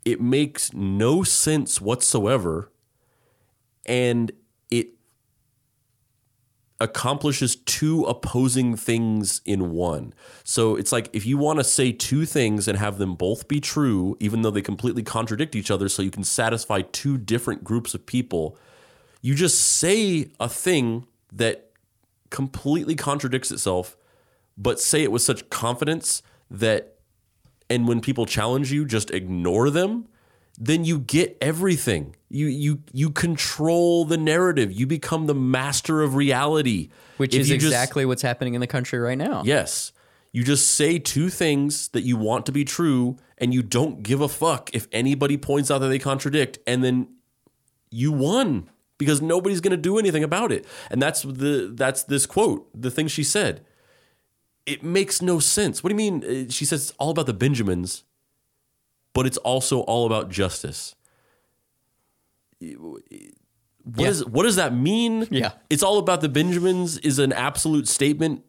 It 0.04 0.20
makes 0.20 0.72
no 0.72 1.22
sense 1.22 1.80
whatsoever, 1.80 2.70
and 3.84 4.32
it 4.70 4.88
accomplishes 6.80 7.56
two 7.56 8.04
opposing 8.04 8.74
things 8.74 9.42
in 9.44 9.70
one. 9.72 10.14
So 10.44 10.76
it's 10.76 10.92
like 10.92 11.10
if 11.12 11.26
you 11.26 11.36
want 11.36 11.58
to 11.58 11.64
say 11.64 11.92
two 11.92 12.24
things 12.24 12.66
and 12.66 12.78
have 12.78 12.98
them 12.98 13.14
both 13.14 13.48
be 13.48 13.60
true, 13.60 14.16
even 14.18 14.42
though 14.42 14.50
they 14.50 14.62
completely 14.62 15.02
contradict 15.02 15.54
each 15.54 15.70
other, 15.70 15.88
so 15.88 16.02
you 16.02 16.10
can 16.10 16.24
satisfy 16.24 16.80
two 16.80 17.18
different 17.18 17.62
groups 17.62 17.94
of 17.94 18.06
people, 18.06 18.56
you 19.20 19.34
just 19.34 19.60
say 19.60 20.30
a 20.40 20.48
thing 20.48 21.06
that 21.32 21.70
completely 22.30 22.94
contradicts 22.94 23.50
itself, 23.50 23.96
but 24.56 24.80
say 24.80 25.02
it 25.02 25.12
with 25.12 25.22
such 25.22 25.50
confidence 25.50 26.22
that, 26.50 26.96
and 27.68 27.86
when 27.86 28.00
people 28.00 28.24
challenge 28.24 28.72
you, 28.72 28.84
just 28.84 29.10
ignore 29.10 29.68
them. 29.68 30.08
Then 30.62 30.84
you 30.84 30.98
get 30.98 31.38
everything. 31.40 32.14
You 32.28 32.46
you 32.46 32.82
you 32.92 33.10
control 33.10 34.04
the 34.04 34.18
narrative. 34.18 34.70
You 34.70 34.86
become 34.86 35.26
the 35.26 35.34
master 35.34 36.02
of 36.02 36.14
reality. 36.14 36.90
which 37.16 37.34
If 37.34 37.40
is 37.42 37.48
you 37.50 37.56
just- 37.56 37.66
exactly 37.72 38.04
what's 38.04 38.22
happening 38.22 38.54
in 38.54 38.60
the 38.60 38.66
country 38.66 38.98
right 38.98 39.16
now. 39.18 39.42
Yes. 39.44 39.92
You 40.32 40.44
just 40.44 40.70
say 40.74 40.98
two 40.98 41.28
things 41.30 41.88
that 41.88 42.02
you 42.02 42.16
want 42.16 42.46
to 42.46 42.52
be 42.52 42.64
true 42.64 43.16
and 43.38 43.52
you 43.52 43.62
don't 43.62 44.02
give 44.02 44.20
a 44.20 44.28
fuck 44.28 44.70
if 44.72 44.86
anybody 44.92 45.36
points 45.36 45.70
out 45.70 45.78
that 45.78 45.88
they 45.88 45.98
contradict 45.98 46.58
and 46.66 46.84
then 46.84 47.08
you 47.90 48.12
won 48.12 48.68
because 48.96 49.20
nobody's 49.20 49.60
going 49.60 49.72
to 49.72 49.76
do 49.76 49.98
anything 49.98 50.22
about 50.22 50.52
it. 50.52 50.64
And 50.90 51.00
that's 51.02 51.22
the 51.22 51.72
that's 51.74 52.04
this 52.04 52.26
quote, 52.26 52.68
the 52.80 52.90
thing 52.90 53.08
she 53.08 53.24
said. 53.24 53.64
It 54.66 54.84
makes 54.84 55.20
no 55.22 55.38
sense. 55.40 55.82
What 55.82 55.88
do 55.88 55.94
you 55.94 56.10
mean 56.12 56.22
Uh, 56.22 56.50
she 56.52 56.64
says 56.66 56.82
it's 56.90 56.94
all 56.98 57.10
about 57.10 57.26
the 57.26 57.32
Benjamins 57.34 58.04
but 59.12 59.26
it's 59.26 59.36
also 59.38 59.80
all 59.80 60.06
about 60.06 60.30
justice. 60.30 60.94
What 62.60 63.02
Yeah. 63.96 64.08
is- 64.08 64.24
what 64.24 64.42
does 64.42 64.56
that 64.56 64.74
mean? 64.74 65.26
Yeah. 65.30 65.52
It's 65.70 65.82
all 65.82 65.98
about 65.98 66.20
the 66.20 66.28
Benjamins 66.28 66.98
is 66.98 67.18
an 67.18 67.32
absolute 67.32 67.88
statement, 67.88 68.44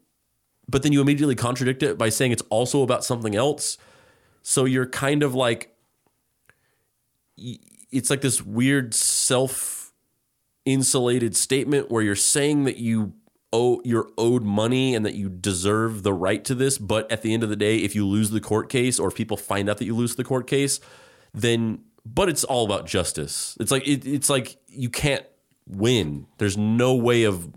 but 0.67 0.83
then 0.83 0.91
you 0.91 1.01
immediately 1.01 1.35
contradict 1.35 1.81
it 1.83 1.97
by 1.97 2.09
saying 2.09 2.31
it's 2.31 2.43
also 2.49 2.81
about 2.83 3.03
something 3.05 3.35
else. 3.35 3.77
So 4.43 4.65
you're 4.65 4.85
kind 4.87 5.23
of 5.23 5.33
like 5.33 5.75
it's 7.91 8.09
like 8.09 8.21
this 8.21 8.41
weird 8.41 8.93
self 8.93 9.91
insulated 10.65 11.35
statement 11.35 11.89
where 11.89 12.03
you're 12.03 12.15
saying 12.15 12.65
that 12.65 12.77
you 12.77 13.13
owe 13.53 13.81
you're 13.83 14.09
owed 14.17 14.43
money 14.43 14.95
and 14.95 15.05
that 15.05 15.15
you 15.15 15.29
deserve 15.29 16.03
the 16.03 16.13
right 16.13 16.43
to 16.45 16.55
this, 16.55 16.77
but 16.77 17.11
at 17.11 17.21
the 17.21 17.33
end 17.33 17.43
of 17.43 17.49
the 17.49 17.55
day, 17.55 17.77
if 17.77 17.95
you 17.95 18.07
lose 18.07 18.29
the 18.29 18.41
court 18.41 18.69
case 18.69 18.99
or 18.99 19.09
if 19.09 19.15
people 19.15 19.37
find 19.37 19.69
out 19.69 19.77
that 19.77 19.85
you 19.85 19.95
lose 19.95 20.15
the 20.15 20.23
court 20.23 20.47
case, 20.47 20.79
then 21.33 21.83
but 22.05 22.29
it's 22.29 22.43
all 22.43 22.65
about 22.65 22.87
justice. 22.87 23.57
It's 23.59 23.71
like 23.71 23.87
it, 23.87 24.05
it's 24.05 24.29
like 24.29 24.57
you 24.67 24.89
can't 24.89 25.25
win. 25.67 26.27
There's 26.37 26.57
no 26.57 26.95
way 26.95 27.23
of 27.23 27.49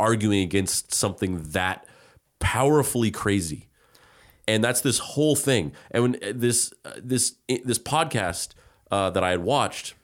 arguing 0.00 0.42
against 0.42 0.92
something 0.92 1.42
that 1.52 1.86
powerfully 2.40 3.10
crazy 3.10 3.68
and 4.46 4.62
that's 4.62 4.80
this 4.80 4.98
whole 4.98 5.36
thing. 5.36 5.72
And 5.90 6.02
when 6.02 6.14
uh, 6.16 6.32
this 6.34 6.72
uh, 6.84 6.92
this 7.02 7.36
this 7.48 7.78
podcast 7.78 8.50
uh, 8.90 9.10
that 9.10 9.24
I 9.24 9.30
had 9.30 9.40
watched, 9.40 9.94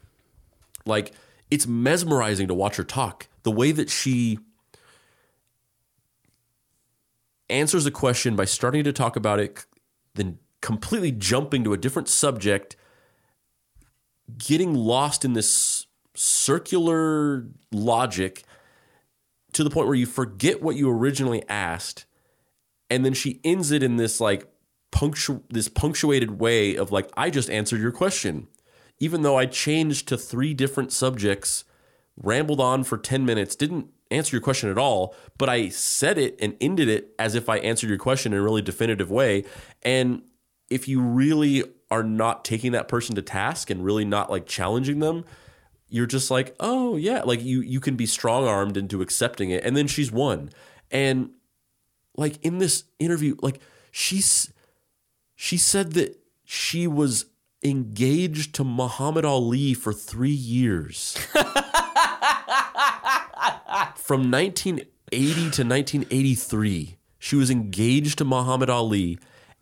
like 0.87 1.13
it's 1.51 1.67
mesmerizing 1.67 2.49
to 2.49 2.55
watch 2.55 2.77
her 2.77 2.85
talk. 2.85 3.29
The 3.43 3.51
way 3.51 3.73
that 3.73 3.91
she 3.91 4.39
answers 7.51 7.87
a 7.87 7.91
question 7.91 8.37
by 8.37 8.45
starting 8.45 8.85
to 8.85 8.93
talk 8.93 9.17
about 9.17 9.41
it, 9.41 9.65
then 10.15 10.39
completely 10.61 11.13
jumping 11.13 11.65
to 11.65 11.73
a 11.73 11.77
different 11.77 12.09
subject, 12.09 12.77
getting 14.39 14.75
lost 14.75 15.25
in 15.25 15.33
this 15.33 15.87
circular 16.15 17.47
logic 17.73 18.45
to 19.53 19.65
the 19.65 19.71
point 19.71 19.87
where 19.87 19.97
you 19.97 20.07
forget 20.07 20.63
what 20.63 20.77
you 20.77 20.91
originally 20.91 21.43
asked 21.49 22.07
and 22.91 23.05
then 23.05 23.15
she 23.15 23.41
ends 23.45 23.71
it 23.71 23.83
in 23.83 23.97
this 23.97 24.21
like 24.21 24.47
punctu- 24.93 25.43
this 25.49 25.69
punctuated 25.69 26.41
way 26.41 26.75
of 26.75 26.91
like 26.91 27.09
I 27.17 27.31
just 27.31 27.49
answered 27.49 27.81
your 27.81 27.93
question. 27.93 28.49
Even 28.99 29.23
though 29.23 29.39
I 29.39 29.47
changed 29.47 30.09
to 30.09 30.19
three 30.19 30.53
different 30.53 30.93
subjects 30.93 31.65
rambled 32.17 32.61
on 32.61 32.85
for 32.85 32.99
10 32.99 33.25
minutes 33.25 33.57
didn't 33.57 33.89
answer 34.11 34.37
your 34.37 34.43
question 34.43 34.71
at 34.71 34.79
all 34.79 35.15
but 35.39 35.49
I 35.49 35.69
said 35.69 36.19
it 36.19 36.37
and 36.41 36.57
ended 36.61 36.89
it 36.89 37.15
as 37.19 37.35
if 37.35 37.49
I 37.49 37.59
answered 37.59 37.89
your 37.89 37.99
question 37.99 38.33
in 38.33 38.39
a 38.39 38.43
really 38.43 38.63
definitive 38.63 39.11
way 39.11 39.45
and 39.83 40.23
if 40.69 40.87
you 40.89 41.01
really 41.01 41.65
are 41.91 42.05
not 42.05 42.45
taking 42.45 42.73
that 42.73 42.89
person 42.89 43.15
to 43.17 43.23
task 43.23 43.71
and 43.71 43.85
really 43.85 44.05
not 44.05 44.31
like 44.31 44.47
challenging 44.47 45.01
them 45.01 45.25
you're 45.91 46.07
just 46.07 46.31
like, 46.31 46.55
oh 46.61 46.97
yeah, 46.97 47.23
like 47.23 47.43
you 47.43 47.61
you 47.61 47.81
can 47.81 47.97
be 47.97 48.07
strong 48.07 48.47
armed 48.47 48.77
into 48.77 49.03
accepting 49.03 49.51
it, 49.51 49.65
and 49.65 49.77
then 49.77 49.89
she's 49.89 50.11
won. 50.11 50.51
And 50.91 51.31
like 52.17 52.43
in 52.45 52.59
this 52.59 52.85
interview, 52.99 53.37
like 53.43 53.61
she's 53.91 54.53
she 55.35 55.57
said 55.57 55.93
that 55.95 56.17
she 56.45 56.87
was 56.87 57.27
engaged 57.63 58.55
to 58.55 58.65
Muhammad 58.65 59.25
Ali 59.25 59.75
for 59.75 59.93
three 59.93 60.31
years. 60.31 61.19
From 63.97 64.31
1980 64.31 65.35
to 65.35 65.65
1983, 65.65 66.97
she 67.19 67.37
was 67.37 67.51
engaged 67.51 68.19
to 68.19 68.25
Muhammad 68.25 68.69
Ali, 68.69 69.19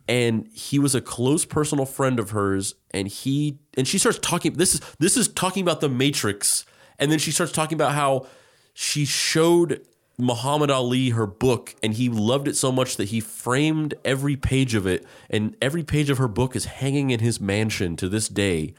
and 0.09 0.49
he 0.53 0.79
was 0.79 0.94
a 0.94 1.01
close 1.01 1.44
personal 1.44 1.85
friend 1.85 2.18
of 2.18 2.31
hers. 2.31 2.75
And 2.92 3.09
he 3.09 3.59
and 3.77 3.87
she 3.87 3.99
starts 3.99 4.18
talking. 4.18 4.55
This 4.55 4.75
is 4.75 4.81
this 4.99 5.16
is 5.16 5.29
talking 5.29 5.62
about 5.62 5.81
the 5.81 5.88
Matrix, 5.88 6.64
and 6.99 7.12
then 7.12 7.18
she 7.18 7.31
starts 7.31 7.53
talking 7.53 7.77
about 7.77 7.92
how 7.92 8.27
she 8.73 9.05
showed 9.05 9.85
Muhammad 10.16 10.71
Ali 10.71 11.11
her 11.11 11.27
book, 11.27 11.75
and 11.83 11.94
he 11.94 12.09
loved 12.09 12.49
it 12.49 12.57
so 12.57 12.73
much 12.73 12.97
that 12.97 13.07
he 13.07 13.21
framed 13.21 13.94
every 14.05 14.37
page 14.37 14.75
of 14.75 14.87
it, 14.87 15.07
and 15.29 15.57
every 15.61 15.85
page 15.85 16.09
of 16.11 16.18
her 16.18 16.29
book 16.29 16.57
is 16.57 16.64
hanging 16.64 17.11
in 17.11 17.21
his 17.21 17.40
mansion 17.40 17.94
to 17.97 18.09
this 18.09 18.29
day. 18.29 18.75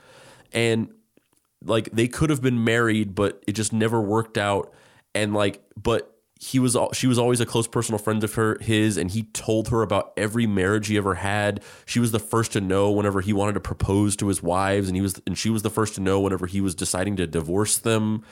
And 0.52 0.92
like 1.64 1.92
they 1.92 2.08
could 2.08 2.30
have 2.30 2.42
been 2.42 2.64
married, 2.64 3.14
but 3.14 3.44
it 3.46 3.54
just 3.54 3.72
never 3.72 4.02
worked 4.02 4.38
out. 4.38 4.74
And 5.16 5.34
like, 5.34 5.62
but 5.82 6.16
he 6.42 6.58
was 6.60 6.78
she 6.94 7.06
was 7.08 7.20
always 7.20 7.42
a 7.42 7.46
close 7.46 7.68
personal 7.68 8.00
friend 8.00 8.24
of 8.24 8.36
her 8.36 8.58
his, 8.62 8.96
and 8.98 9.12
he 9.12 9.24
told 9.24 9.68
her 9.70 9.82
about 9.82 10.14
every 10.16 10.48
marriage 10.48 10.88
he 10.88 10.96
ever 10.98 11.16
had. 11.16 11.62
She 11.86 12.00
was 12.00 12.12
the 12.12 12.20
first 12.20 12.54
to 12.54 12.62
know 12.62 12.92
whenever 12.92 13.20
he 13.22 13.34
wanted 13.34 13.54
to 13.54 13.60
propose 13.60 14.16
to 14.18 14.28
his 14.28 14.42
wives, 14.42 14.88
and 14.88 14.96
he 14.96 15.02
was 15.02 15.22
and 15.28 15.38
she 15.38 15.50
was 15.50 15.64
the 15.64 15.70
first 15.70 15.96
to 15.96 16.02
know 16.02 16.20
whenever 16.22 16.46
he 16.48 16.62
was 16.62 16.76
deciding 16.76 17.16
to 17.18 17.28
divorce 17.28 17.78
them. 17.78 18.24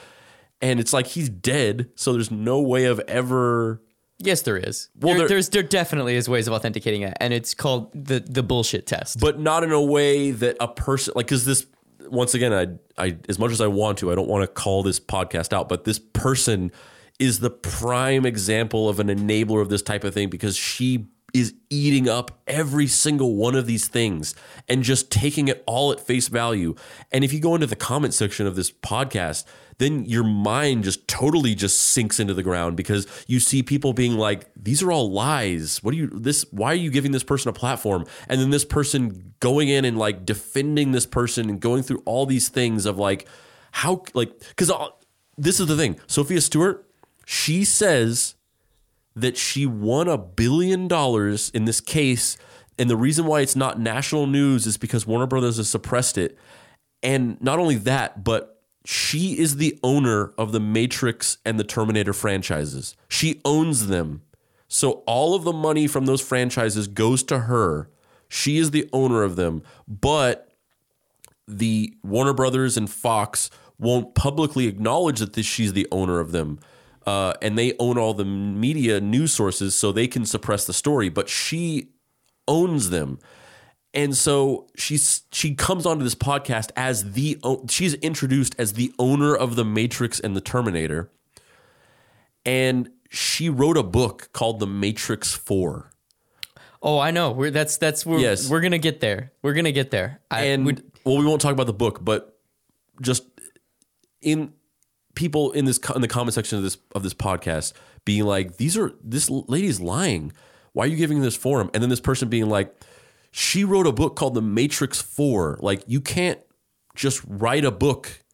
And 0.62 0.80
it's 0.80 0.92
like 0.92 1.06
he's 1.08 1.28
dead, 1.28 1.90
so 1.96 2.12
there's 2.12 2.30
no 2.30 2.60
way 2.60 2.86
of 2.86 2.98
ever 3.08 3.82
Yes, 4.20 4.42
there 4.42 4.56
is. 4.56 4.88
Well, 4.98 5.10
there, 5.14 5.18
there- 5.20 5.28
there's 5.28 5.48
there 5.50 5.62
definitely 5.62 6.16
is 6.16 6.28
ways 6.28 6.48
of 6.48 6.54
authenticating 6.54 7.02
it, 7.02 7.14
and 7.20 7.32
it's 7.34 7.52
called 7.54 7.90
the 7.92 8.20
the 8.20 8.42
bullshit 8.42 8.86
test. 8.86 9.20
but 9.20 9.38
not 9.38 9.62
in 9.64 9.70
a 9.70 9.82
way 9.82 10.30
that 10.30 10.56
a 10.60 10.66
person 10.68 11.12
like 11.14 11.26
because 11.26 11.44
this 11.44 11.66
once 12.06 12.34
again 12.34 12.52
I 12.52 13.02
I 13.02 13.18
as 13.28 13.38
much 13.38 13.52
as 13.52 13.60
I 13.60 13.66
want 13.66 13.98
to 13.98 14.12
I 14.12 14.14
don't 14.14 14.28
want 14.28 14.42
to 14.42 14.48
call 14.48 14.82
this 14.82 15.00
podcast 15.00 15.52
out 15.52 15.68
but 15.68 15.84
this 15.84 15.98
person 15.98 16.72
is 17.18 17.40
the 17.40 17.50
prime 17.50 18.24
example 18.24 18.88
of 18.88 19.00
an 19.00 19.08
enabler 19.08 19.60
of 19.60 19.68
this 19.68 19.82
type 19.82 20.04
of 20.04 20.14
thing 20.14 20.28
because 20.28 20.56
she 20.56 21.08
is 21.34 21.54
eating 21.68 22.08
up 22.08 22.40
every 22.46 22.86
single 22.86 23.36
one 23.36 23.54
of 23.54 23.66
these 23.66 23.86
things 23.86 24.34
and 24.68 24.82
just 24.82 25.10
taking 25.10 25.48
it 25.48 25.62
all 25.66 25.92
at 25.92 26.00
face 26.00 26.28
value. 26.28 26.74
And 27.12 27.22
if 27.22 27.32
you 27.32 27.40
go 27.40 27.54
into 27.54 27.66
the 27.66 27.76
comment 27.76 28.14
section 28.14 28.46
of 28.46 28.56
this 28.56 28.70
podcast 28.70 29.44
then 29.78 30.04
your 30.04 30.24
mind 30.24 30.84
just 30.84 31.06
totally 31.08 31.54
just 31.54 31.80
sinks 31.80 32.20
into 32.20 32.34
the 32.34 32.42
ground 32.42 32.76
because 32.76 33.06
you 33.26 33.40
see 33.40 33.62
people 33.62 33.92
being 33.92 34.14
like 34.14 34.50
these 34.54 34.82
are 34.82 34.92
all 34.92 35.10
lies 35.10 35.82
what 35.82 35.94
are 35.94 35.96
you 35.96 36.08
this 36.08 36.44
why 36.50 36.72
are 36.72 36.74
you 36.74 36.90
giving 36.90 37.12
this 37.12 37.24
person 37.24 37.48
a 37.48 37.52
platform 37.52 38.04
and 38.28 38.40
then 38.40 38.50
this 38.50 38.64
person 38.64 39.34
going 39.40 39.68
in 39.68 39.84
and 39.84 39.98
like 39.98 40.24
defending 40.24 40.92
this 40.92 41.06
person 41.06 41.48
and 41.48 41.60
going 41.60 41.82
through 41.82 42.02
all 42.04 42.26
these 42.26 42.48
things 42.48 42.86
of 42.86 42.98
like 42.98 43.28
how 43.70 44.02
like 44.14 44.38
because 44.40 44.70
this 45.38 45.60
is 45.60 45.68
the 45.68 45.76
thing. 45.76 45.98
Sophia 46.06 46.40
Stewart, 46.40 46.84
she 47.24 47.64
says 47.64 48.34
that 49.14 49.36
she 49.36 49.64
won 49.64 50.08
a 50.08 50.18
billion 50.18 50.88
dollars 50.88 51.50
in 51.54 51.64
this 51.64 51.80
case. 51.80 52.36
And 52.78 52.90
the 52.90 52.96
reason 52.96 53.24
why 53.24 53.40
it's 53.40 53.56
not 53.56 53.80
national 53.80 54.26
news 54.26 54.66
is 54.66 54.76
because 54.76 55.06
Warner 55.06 55.26
Brothers 55.26 55.56
has 55.56 55.70
suppressed 55.70 56.18
it. 56.18 56.36
And 57.02 57.40
not 57.40 57.58
only 57.58 57.76
that, 57.76 58.24
but 58.24 58.57
she 58.90 59.38
is 59.38 59.56
the 59.56 59.78
owner 59.82 60.32
of 60.38 60.52
the 60.52 60.60
Matrix 60.60 61.36
and 61.44 61.60
the 61.60 61.64
Terminator 61.64 62.14
franchises. 62.14 62.96
She 63.06 63.38
owns 63.44 63.88
them. 63.88 64.22
So 64.66 65.02
all 65.06 65.34
of 65.34 65.44
the 65.44 65.52
money 65.52 65.86
from 65.86 66.06
those 66.06 66.22
franchises 66.22 66.88
goes 66.88 67.22
to 67.24 67.40
her. 67.40 67.90
She 68.30 68.56
is 68.56 68.70
the 68.70 68.88
owner 68.90 69.24
of 69.24 69.36
them. 69.36 69.62
But 69.86 70.56
the 71.46 71.92
Warner 72.02 72.32
Brothers 72.32 72.78
and 72.78 72.88
Fox 72.88 73.50
won't 73.78 74.14
publicly 74.14 74.66
acknowledge 74.66 75.18
that 75.18 75.34
this, 75.34 75.44
she's 75.44 75.74
the 75.74 75.86
owner 75.92 76.18
of 76.18 76.32
them. 76.32 76.58
Uh, 77.06 77.34
and 77.42 77.58
they 77.58 77.74
own 77.78 77.98
all 77.98 78.14
the 78.14 78.24
media 78.24 79.02
news 79.02 79.34
sources, 79.34 79.74
so 79.74 79.92
they 79.92 80.08
can 80.08 80.24
suppress 80.24 80.64
the 80.64 80.72
story. 80.72 81.10
But 81.10 81.28
she 81.28 81.88
owns 82.46 82.88
them, 82.88 83.18
and 83.94 84.16
so 84.16 84.66
she's 84.76 85.22
she 85.32 85.54
comes 85.54 85.86
onto 85.86 86.04
this 86.04 86.14
podcast 86.14 86.70
as 86.76 87.12
the 87.12 87.38
she's 87.68 87.94
introduced 87.94 88.54
as 88.58 88.74
the 88.74 88.92
owner 88.98 89.34
of 89.34 89.56
the 89.56 89.64
Matrix 89.64 90.20
and 90.20 90.36
the 90.36 90.40
Terminator, 90.40 91.10
and 92.44 92.90
she 93.10 93.48
wrote 93.48 93.76
a 93.76 93.82
book 93.82 94.28
called 94.32 94.60
The 94.60 94.66
Matrix 94.66 95.34
Four. 95.34 95.90
Oh, 96.82 96.98
I 96.98 97.10
know. 97.10 97.32
We're 97.32 97.50
that's 97.50 97.76
that's 97.76 98.06
we're, 98.06 98.18
Yes. 98.20 98.48
we're 98.48 98.60
gonna 98.60 98.78
get 98.78 99.00
there. 99.00 99.32
We're 99.42 99.54
gonna 99.54 99.72
get 99.72 99.90
there. 99.90 100.20
I, 100.30 100.44
and 100.44 100.64
would- 100.66 100.84
well, 101.04 101.16
we 101.18 101.24
won't 101.24 101.40
talk 101.40 101.52
about 101.52 101.66
the 101.66 101.72
book, 101.72 102.04
but 102.04 102.38
just 103.00 103.24
in 104.20 104.52
people 105.14 105.50
in 105.52 105.64
this 105.64 105.78
in 105.94 106.00
the 106.02 106.08
comment 106.08 106.34
section 106.34 106.58
of 106.58 106.64
this 106.64 106.76
of 106.94 107.02
this 107.02 107.14
podcast 107.14 107.72
being 108.04 108.24
like, 108.24 108.56
these 108.58 108.76
are 108.76 108.92
this 109.02 109.28
lady's 109.30 109.80
lying. 109.80 110.32
Why 110.72 110.84
are 110.84 110.86
you 110.88 110.96
giving 110.96 111.20
this 111.22 111.34
forum? 111.36 111.70
And 111.74 111.82
then 111.82 111.90
this 111.90 112.00
person 112.00 112.28
being 112.28 112.48
like, 112.48 112.72
she 113.38 113.62
wrote 113.62 113.86
a 113.86 113.92
book 113.92 114.16
called 114.16 114.34
The 114.34 114.42
Matrix 114.42 115.00
Four. 115.00 115.60
Like, 115.60 115.84
you 115.86 116.00
can't 116.00 116.40
just 116.96 117.22
write 117.24 117.64
a 117.64 117.70
book. 117.70 118.24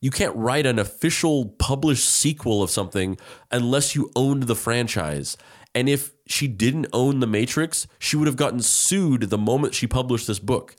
You 0.00 0.12
can't 0.12 0.36
write 0.36 0.64
an 0.64 0.78
official 0.78 1.46
published 1.58 2.08
sequel 2.08 2.62
of 2.62 2.70
something 2.70 3.18
unless 3.50 3.96
you 3.96 4.12
owned 4.14 4.44
the 4.44 4.54
franchise. 4.54 5.36
And 5.74 5.88
if 5.88 6.12
she 6.28 6.46
didn't 6.46 6.86
own 6.92 7.18
The 7.18 7.26
Matrix, 7.26 7.88
she 7.98 8.16
would 8.16 8.28
have 8.28 8.36
gotten 8.36 8.62
sued 8.62 9.22
the 9.22 9.38
moment 9.38 9.74
she 9.74 9.88
published 9.88 10.28
this 10.28 10.38
book. 10.38 10.76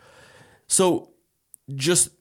So 0.68 1.12
just 1.76 2.12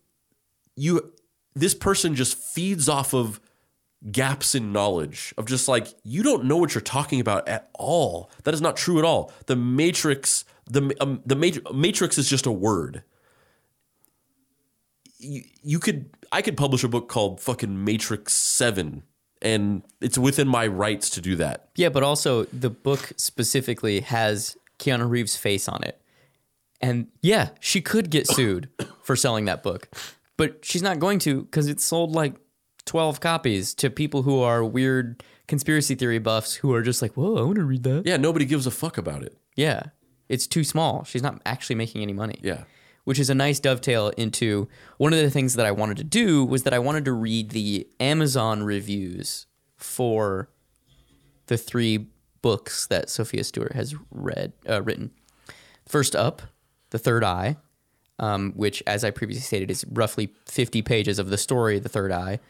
you 0.75 1.13
this 1.55 1.73
person 1.73 2.17
just 2.17 2.37
feeds 2.37 2.89
off 2.89 3.15
of 3.15 3.39
gaps 4.11 4.55
in 4.55 4.73
knowledge 4.73 5.35
of 5.39 5.47
just 5.47 5.69
like 5.69 5.89
you 6.03 6.23
don't 6.23 6.45
know 6.45 6.57
what 6.57 6.75
you're 6.75 6.83
talking 6.83 7.21
about 7.21 7.49
at 7.49 7.71
all. 7.75 8.31
That 8.45 8.55
is 8.55 8.61
not 8.61 8.77
true 8.77 8.99
at 8.99 9.05
all. 9.05 9.33
The 9.47 9.57
matrix 9.57 10.45
the 10.67 10.95
um, 11.01 11.23
the 11.27 11.37
Mat- 11.37 11.75
matrix 11.75 12.19
is 12.19 12.29
just 12.29 12.47
a 12.47 12.53
word. 12.53 13.03
You, 15.19 15.43
you 15.63 15.79
could 15.79 16.11
I 16.33 16.43
could 16.43 16.57
publish 16.57 16.85
a 16.85 16.89
book 16.89 17.09
called 17.09 17.41
fucking 17.41 17.85
Matrix 17.85 18.33
7 18.35 19.03
and 19.43 19.83
it's 20.01 20.17
within 20.17 20.49
my 20.49 20.67
rights 20.67 21.11
to 21.11 21.21
do 21.21 21.37
that. 21.37 21.69
yeah, 21.77 21.91
but 21.91 22.03
also 22.03 22.45
the 22.45 22.71
book 22.71 23.13
specifically 23.17 24.01
has 24.01 24.57
Keanu 24.79 25.09
Reeves' 25.09 25.37
face 25.37 25.69
on 25.69 25.85
it, 25.85 26.01
and 26.81 27.09
yeah, 27.21 27.51
she 27.61 27.81
could 27.81 28.11
get 28.11 28.27
sued 28.27 28.71
for 29.03 29.15
selling 29.15 29.45
that 29.45 29.63
book, 29.63 29.89
but 30.39 30.65
she's 30.65 30.83
not 30.83 30.99
going 30.99 31.19
to 31.21 31.43
because 31.43 31.69
it 31.69 31.79
sold 31.81 32.13
like 32.13 32.35
twelve 32.87 33.21
copies 33.21 33.75
to 33.75 33.91
people 33.91 34.23
who 34.23 34.41
are 34.41 34.65
weird 34.65 35.23
conspiracy 35.47 35.95
theory 35.95 36.19
buffs 36.19 36.55
who 36.55 36.73
are 36.73 36.83
just 36.83 37.03
like, 37.03 37.13
whoa, 37.17 37.37
I 37.37 37.43
want 37.43 37.57
to 37.57 37.65
read 37.65 37.83
that. 37.85 38.03
Yeah, 38.07 38.17
nobody 38.17 38.45
gives 38.45 38.67
a 38.67 38.71
fuck 38.71 38.97
about 38.99 39.23
it. 39.23 39.37
Yeah, 39.57 39.83
it's 40.29 40.47
too 40.47 40.65
small. 40.65 41.05
She's 41.05 41.23
not 41.23 41.41
actually 41.45 41.77
making 41.77 42.03
any 42.03 42.13
money. 42.15 42.39
Yeah. 42.43 42.65
which 43.05 43.19
is 43.19 43.29
a 43.29 43.35
nice 43.35 43.61
dovetail 43.61 44.09
into 44.17 44.67
one 44.97 45.13
of 45.13 45.19
the 45.19 45.31
things 45.31 45.55
that 45.55 45.67
I 45.67 45.71
wanted 45.71 45.99
to 45.99 46.05
do 46.05 46.45
was 46.45 46.63
that 46.63 46.73
I 46.73 46.79
wanted 46.79 47.05
to 47.05 47.13
read 47.13 47.51
the 47.51 47.87
Amazon 48.01 48.63
reviews 48.63 49.45
for 49.77 50.49
the 51.47 51.59
three 51.59 52.07
books 52.41 52.87
that 52.87 53.11
Sophia 53.11 53.45
Stewart 53.45 53.73
has 53.73 53.95
read 54.11 54.55
uh, 54.69 54.83
written. 54.83 55.11
First 55.87 56.17
up, 56.17 56.41
The 56.91 56.99
Third 56.99 57.23
Eye, 57.23 57.57
um, 58.19 58.53
which, 58.57 58.83
as 58.87 59.05
I 59.05 59.11
previously 59.11 59.43
stated, 59.43 59.71
is 59.71 59.85
roughly 59.91 60.33
50 60.47 60.81
pages 60.81 61.19
of 61.19 61.29
the 61.29 61.37
story 61.37 61.77
of 61.77 61.83
The 61.83 61.89
Third 61.91 62.11
Eye, 62.13 62.41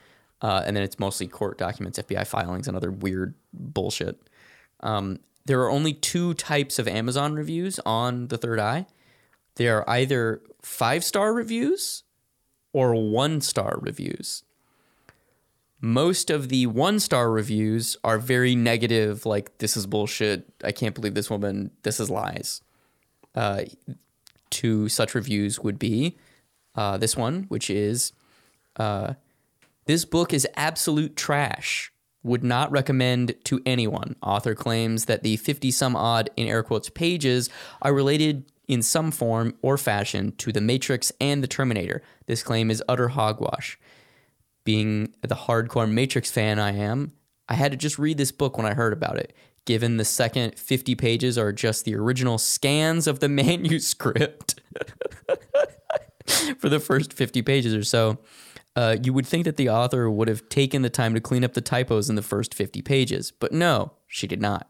uh, 0.45 0.63
and 0.65 0.77
then 0.77 0.85
it's 0.85 0.99
mostly 0.99 1.27
court 1.27 1.59
documents, 1.59 1.99
FBI 1.99 2.27
filings, 2.27 2.69
and 2.69 2.77
other 2.77 2.93
weird 2.93 3.35
bullshit. 3.53 4.29
Um, 4.81 5.19
there 5.47 5.61
are 5.63 5.71
only 5.71 5.93
two 5.93 6.35
types 6.35 6.79
of 6.79 6.87
Amazon 6.87 7.35
reviews 7.35 7.81
on 7.85 8.29
The 8.29 8.39
Third 8.39 8.61
Eye 8.61 8.87
they 9.57 9.69
are 9.69 9.89
either 9.89 10.43
five 10.63 11.05
star 11.05 11.33
reviews 11.33 12.03
or 12.73 12.95
one 12.95 13.41
star 13.41 13.79
reviews. 13.81 14.43
Most 15.81 16.31
of 16.31 16.49
the 16.49 16.67
one 16.67 16.99
star 16.99 17.31
reviews 17.31 17.97
are 18.03 18.19
very 18.19 18.55
negative, 18.55 19.27
like, 19.27 19.59
this 19.59 19.77
is 19.77 19.87
bullshit. 19.87 20.49
I 20.65 20.73
can't 20.73 20.95
believe 20.95 21.15
this 21.15 21.31
woman. 21.31 21.71
This 21.83 22.01
is 22.01 22.11
lies. 22.11 22.63
Uh, 23.35 23.65
two 24.51 24.89
such 24.89 25.15
reviews 25.15 25.61
would 25.61 25.79
be 25.79 26.17
uh, 26.75 26.97
this 26.97 27.17
one, 27.17 27.45
which 27.49 27.69
is 27.69 28.13
uh, 28.77 29.15
this 29.87 30.05
book 30.05 30.33
is 30.33 30.47
absolute 30.57 31.17
trash. 31.17 31.93
Would 32.23 32.43
not 32.43 32.71
recommend 32.71 33.35
to 33.45 33.61
anyone. 33.67 34.17
Author 34.23 34.55
claims 34.55 35.05
that 35.05 35.23
the 35.23 35.37
50 35.37 35.71
some 35.71 35.95
odd, 35.95 36.31
in 36.37 36.47
air 36.47 36.63
quotes, 36.63 36.89
pages 36.89 37.51
are 37.83 37.93
related 37.93 38.51
in 38.67 38.81
some 38.81 39.11
form 39.11 39.55
or 39.61 39.77
fashion 39.77 40.33
to 40.39 40.51
The 40.51 40.61
Matrix 40.61 41.13
and 41.21 41.43
The 41.43 41.49
Terminator. 41.49 42.03
This 42.27 42.43
claim 42.43 42.71
is 42.71 42.83
utter 42.89 43.09
hogwash. 43.09 43.79
Being 44.65 45.15
the 45.21 45.35
hardcore 45.35 45.91
Matrix 45.91 46.31
fan 46.31 46.59
I 46.59 46.73
am, 46.73 47.13
I 47.47 47.55
had 47.55 47.73
to 47.73 47.77
just 47.77 47.99
read 47.99 48.17
this 48.17 48.33
book 48.33 48.57
when 48.57 48.67
I 48.67 48.73
heard 48.73 48.95
about 48.95 49.19
it. 49.19 49.35
Given 49.67 49.99
the 49.99 50.05
second 50.05 50.59
50 50.59 50.95
pages 50.95 51.37
are 51.37 51.53
just 51.53 51.85
the 51.85 51.95
original 51.95 52.39
scans 52.39 53.07
of 53.07 53.21
the 53.21 53.29
manuscript 53.31 54.61
for 56.59 56.71
the 56.71 56.81
first 56.81 57.13
50 57.13 57.43
pages 57.43 57.75
or 57.75 57.85
so, 57.85 58.19
uh, 58.77 58.97
you 59.03 59.13
would 59.13 59.27
think 59.27 59.45
that 59.45 59.57
the 59.57 59.69
author 59.69 60.11
would 60.11 60.29
have 60.29 60.49
taken 60.49 60.83
the 60.83 60.91
time 60.91 61.15
to 61.15 61.21
clean 61.21 61.45
up 61.45 61.55
the 61.55 61.61
typos 61.61 62.09
in 62.09 62.17
the 62.17 62.23
first 62.23 62.55
50 62.55 62.83
pages, 62.83 63.31
but 63.31 63.53
no, 63.53 63.93
she 64.07 64.27
did 64.27 64.41
not. 64.41 64.69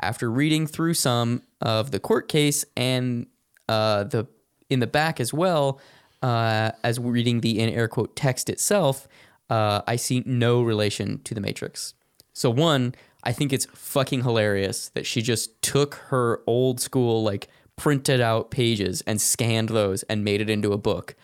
After 0.00 0.30
reading 0.30 0.66
through 0.66 0.94
some 0.94 1.42
of 1.60 1.90
the 1.90 1.98
court 1.98 2.28
case 2.28 2.64
and 2.76 3.26
uh, 3.68 4.04
the 4.04 4.26
in 4.70 4.80
the 4.80 4.86
back 4.86 5.18
as 5.18 5.32
well, 5.32 5.80
uh, 6.22 6.72
as 6.84 7.00
reading 7.00 7.40
the 7.40 7.58
in 7.58 7.70
air 7.70 7.88
quote 7.88 8.14
text 8.14 8.50
itself, 8.50 9.08
uh, 9.50 9.80
I 9.86 9.96
see 9.96 10.22
no 10.26 10.62
relation 10.62 11.20
to 11.24 11.34
the 11.34 11.40
Matrix. 11.40 11.94
So 12.32 12.50
one, 12.50 12.94
I 13.24 13.32
think 13.32 13.52
it's 13.52 13.66
fucking 13.74 14.22
hilarious 14.22 14.90
that 14.90 15.06
she 15.06 15.22
just 15.22 15.60
took 15.62 15.94
her 16.08 16.42
old 16.46 16.80
school 16.80 17.22
like 17.22 17.48
printed 17.76 18.20
out 18.20 18.50
pages 18.50 19.02
and 19.06 19.20
scanned 19.20 19.70
those 19.70 20.02
and 20.04 20.22
made 20.22 20.40
it 20.40 20.50
into 20.50 20.72
a 20.72 20.78
book. 20.78 21.14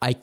I 0.00 0.16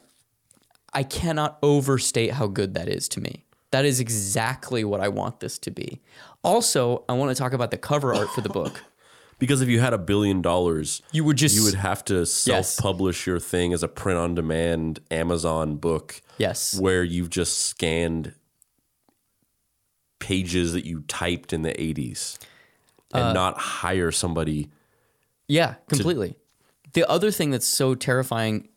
I 0.93 1.04
cannot 1.04 1.58
overstate 1.62 2.32
how 2.32 2.47
good 2.47 2.73
that 2.73 2.88
is 2.89 3.08
to 3.10 3.21
me. 3.21 3.45
That 3.71 3.86
is 3.86 3.99
exactly 3.99 4.84
what 4.84 4.99
I 4.99 5.08
want 5.10 5.39
this 5.39 5.60
to 5.60 5.71
be. 5.71 6.02
Also, 6.43 7.04
I 7.08 7.13
want 7.13 7.30
to 7.36 7.39
talk 7.39 7.54
about 7.54 7.69
the 7.71 7.78
cover 7.78 8.13
art 8.13 8.30
for 8.32 8.41
the 8.41 8.49
book. 8.49 8.84
Because 9.39 9.62
if 9.62 9.69
you 9.69 9.80
had 9.80 9.93
a 9.93 9.97
billion 9.97 10.41
dollars, 10.41 11.02
You 11.13 11.23
would 11.23 11.38
just 11.38 11.56
you 11.56 11.63
would 11.63 11.75
have 11.75 12.04
to 12.06 12.25
self-publish 12.25 13.25
your 13.25 13.39
thing 13.39 13.71
as 13.71 13.82
a 13.84 13.88
print-on-demand 13.88 14.99
Amazon 15.10 15.78
book. 15.78 16.19
Yes. 16.38 16.78
where 16.78 17.06
you've 17.06 17.30
just 17.30 17.57
scanned 17.59 18.34
pages 20.20 20.74
that 20.74 20.86
you 20.86 21.05
typed 21.07 21.53
in 21.53 21.61
the 21.61 21.72
80s 21.72 22.38
and 23.14 23.24
Uh, 23.28 23.34
not 23.34 23.57
hire 23.57 24.11
somebody. 24.11 24.70
Yeah, 25.47 25.76
completely. 25.88 26.36
the 26.91 27.09
other 27.09 27.32
thing 27.32 27.51
that's 27.51 27.66
so 27.66 27.95
terrifying 27.95 28.68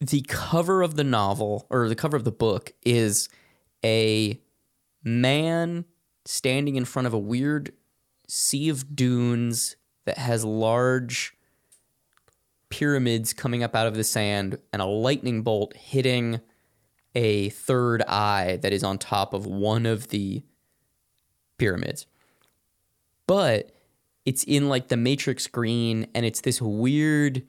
the 0.00 0.22
cover 0.28 0.82
of 0.82 0.96
the 0.96 1.04
novel 1.04 1.66
or 1.70 1.88
the 1.88 1.94
cover 1.94 2.16
of 2.16 2.24
the 2.24 2.32
book 2.32 2.72
is 2.84 3.28
a 3.84 4.38
man 5.02 5.84
standing 6.24 6.76
in 6.76 6.84
front 6.84 7.06
of 7.06 7.14
a 7.14 7.18
weird 7.18 7.72
sea 8.28 8.68
of 8.68 8.94
dunes 8.94 9.76
that 10.04 10.18
has 10.18 10.44
large 10.44 11.34
pyramids 12.68 13.32
coming 13.32 13.62
up 13.62 13.74
out 13.74 13.86
of 13.86 13.94
the 13.94 14.04
sand 14.04 14.58
and 14.72 14.82
a 14.82 14.86
lightning 14.86 15.42
bolt 15.42 15.74
hitting 15.76 16.40
a 17.14 17.48
third 17.50 18.02
eye 18.02 18.58
that 18.60 18.72
is 18.72 18.82
on 18.84 18.98
top 18.98 19.32
of 19.32 19.46
one 19.46 19.86
of 19.86 20.08
the 20.08 20.42
pyramids. 21.58 22.06
But 23.26 23.72
it's 24.26 24.44
in 24.44 24.68
like 24.68 24.88
the 24.88 24.96
matrix 24.96 25.46
green 25.46 26.08
and 26.14 26.26
it's 26.26 26.42
this 26.42 26.60
weird 26.60 27.42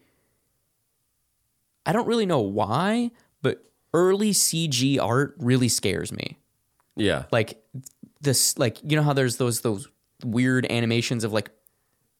I 1.87 1.93
don't 1.93 2.07
really 2.07 2.25
know 2.25 2.41
why, 2.41 3.09
but 3.41 3.63
early 3.93 4.31
CG 4.31 4.99
art 5.01 5.35
really 5.39 5.69
scares 5.69 6.11
me. 6.11 6.37
Yeah. 6.95 7.23
Like 7.31 7.63
this, 8.21 8.57
like 8.59 8.77
you 8.83 8.95
know 8.97 9.03
how 9.03 9.13
there's 9.13 9.37
those 9.37 9.61
those 9.61 9.87
weird 10.23 10.65
animations 10.71 11.23
of 11.23 11.31
like 11.33 11.49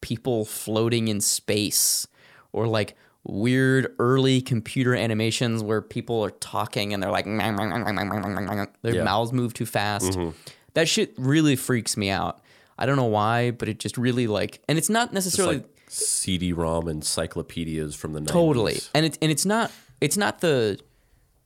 people 0.02 0.46
floating 0.46 1.08
in 1.08 1.20
space, 1.22 2.08
or 2.54 2.68
like 2.68 2.96
weird 3.24 3.94
early 4.00 4.40
computer 4.42 4.96
animations 4.96 5.62
where 5.62 5.82
people 5.82 6.24
are 6.24 6.30
talking 6.32 6.94
and 6.94 7.04
they're 7.04 7.12
like 7.12 7.26
their 7.26 8.96
Yeah. 8.96 9.04
mouths 9.04 9.34
move 9.34 9.54
too 9.54 9.66
fast. 9.66 10.14
Mm-hmm. 10.14 10.30
That 10.76 10.88
shit 10.88 11.14
really 11.18 11.56
freaks 11.58 11.98
me 11.98 12.10
out. 12.10 12.40
I 12.78 12.86
don't 12.86 12.96
know 12.96 13.06
why, 13.06 13.52
but 13.52 13.68
it 13.68 13.80
just 13.80 13.98
really 13.98 14.28
like, 14.28 14.62
and 14.70 14.78
it's 14.78 14.90
not 14.90 15.08
It's 15.08 15.14
necessarily 15.16 15.58
like 15.58 15.77
CD-ROM 15.90 16.88
encyclopedias 16.88 17.96
from 17.96 18.14
the 18.14 18.20
90s. 18.20 18.28
totally 18.28 18.80
and 18.94 19.06
it's 19.06 19.18
and 19.22 19.32
it's 19.32 19.46
not 19.46 19.72
it's 20.02 20.18
not 20.18 20.42
the 20.42 20.80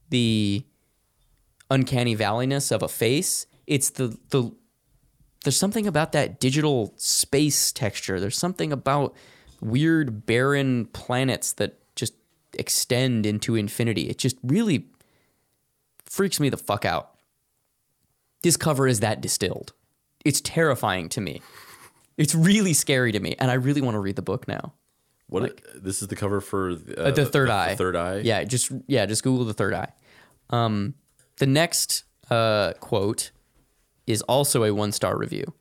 the 0.09 0.63
uncanny 1.71 2.15
valleyness 2.15 2.71
of 2.71 2.83
a 2.83 2.87
face. 2.87 3.47
It's 3.65 3.89
the 3.89 4.17
the 4.29 4.51
there's 5.43 5.57
something 5.57 5.87
about 5.87 6.11
that 6.11 6.39
digital 6.39 6.93
space 6.97 7.71
texture. 7.71 8.19
There's 8.19 8.37
something 8.37 8.71
about 8.71 9.15
weird 9.59 10.27
barren 10.27 10.85
planets 10.87 11.53
that 11.53 11.79
just 11.95 12.13
extend 12.53 13.25
into 13.25 13.55
infinity. 13.55 14.09
It 14.09 14.19
just 14.19 14.37
really 14.43 14.87
freaks 16.05 16.39
me 16.39 16.49
the 16.49 16.57
fuck 16.57 16.85
out. 16.85 17.15
This 18.43 18.57
cover 18.57 18.87
is 18.87 18.99
that 18.99 19.21
distilled. 19.21 19.73
It's 20.23 20.41
terrifying 20.41 21.09
to 21.09 21.21
me 21.21 21.41
it's 22.21 22.35
really 22.35 22.73
scary 22.73 23.11
to 23.11 23.19
me 23.19 23.35
and 23.39 23.49
i 23.51 23.55
really 23.55 23.81
want 23.81 23.95
to 23.95 23.99
read 23.99 24.15
the 24.15 24.21
book 24.21 24.47
now 24.47 24.73
What 25.27 25.61
this 25.75 26.01
is 26.01 26.07
the 26.09 26.15
cover 26.15 26.41
for 26.41 26.71
uh, 26.97 27.11
the 27.11 27.25
third 27.25 27.49
eye. 27.49 27.75
third 27.75 27.95
eye. 27.95 28.17
Yeah, 28.23 28.43
just 28.43 28.71
yeah, 28.87 29.05
just 29.05 29.23
Google 29.23 29.45
the 29.45 29.53
third 29.53 29.73
eye. 29.73 29.91
Um, 30.49 30.95
the 31.37 31.45
next 31.47 32.03
uh, 32.29 32.73
quote 32.81 33.31
is 34.05 34.21
also 34.23 34.63
a 34.65 34.73
one 34.73 34.91
star 34.91 35.17
review. 35.17 35.53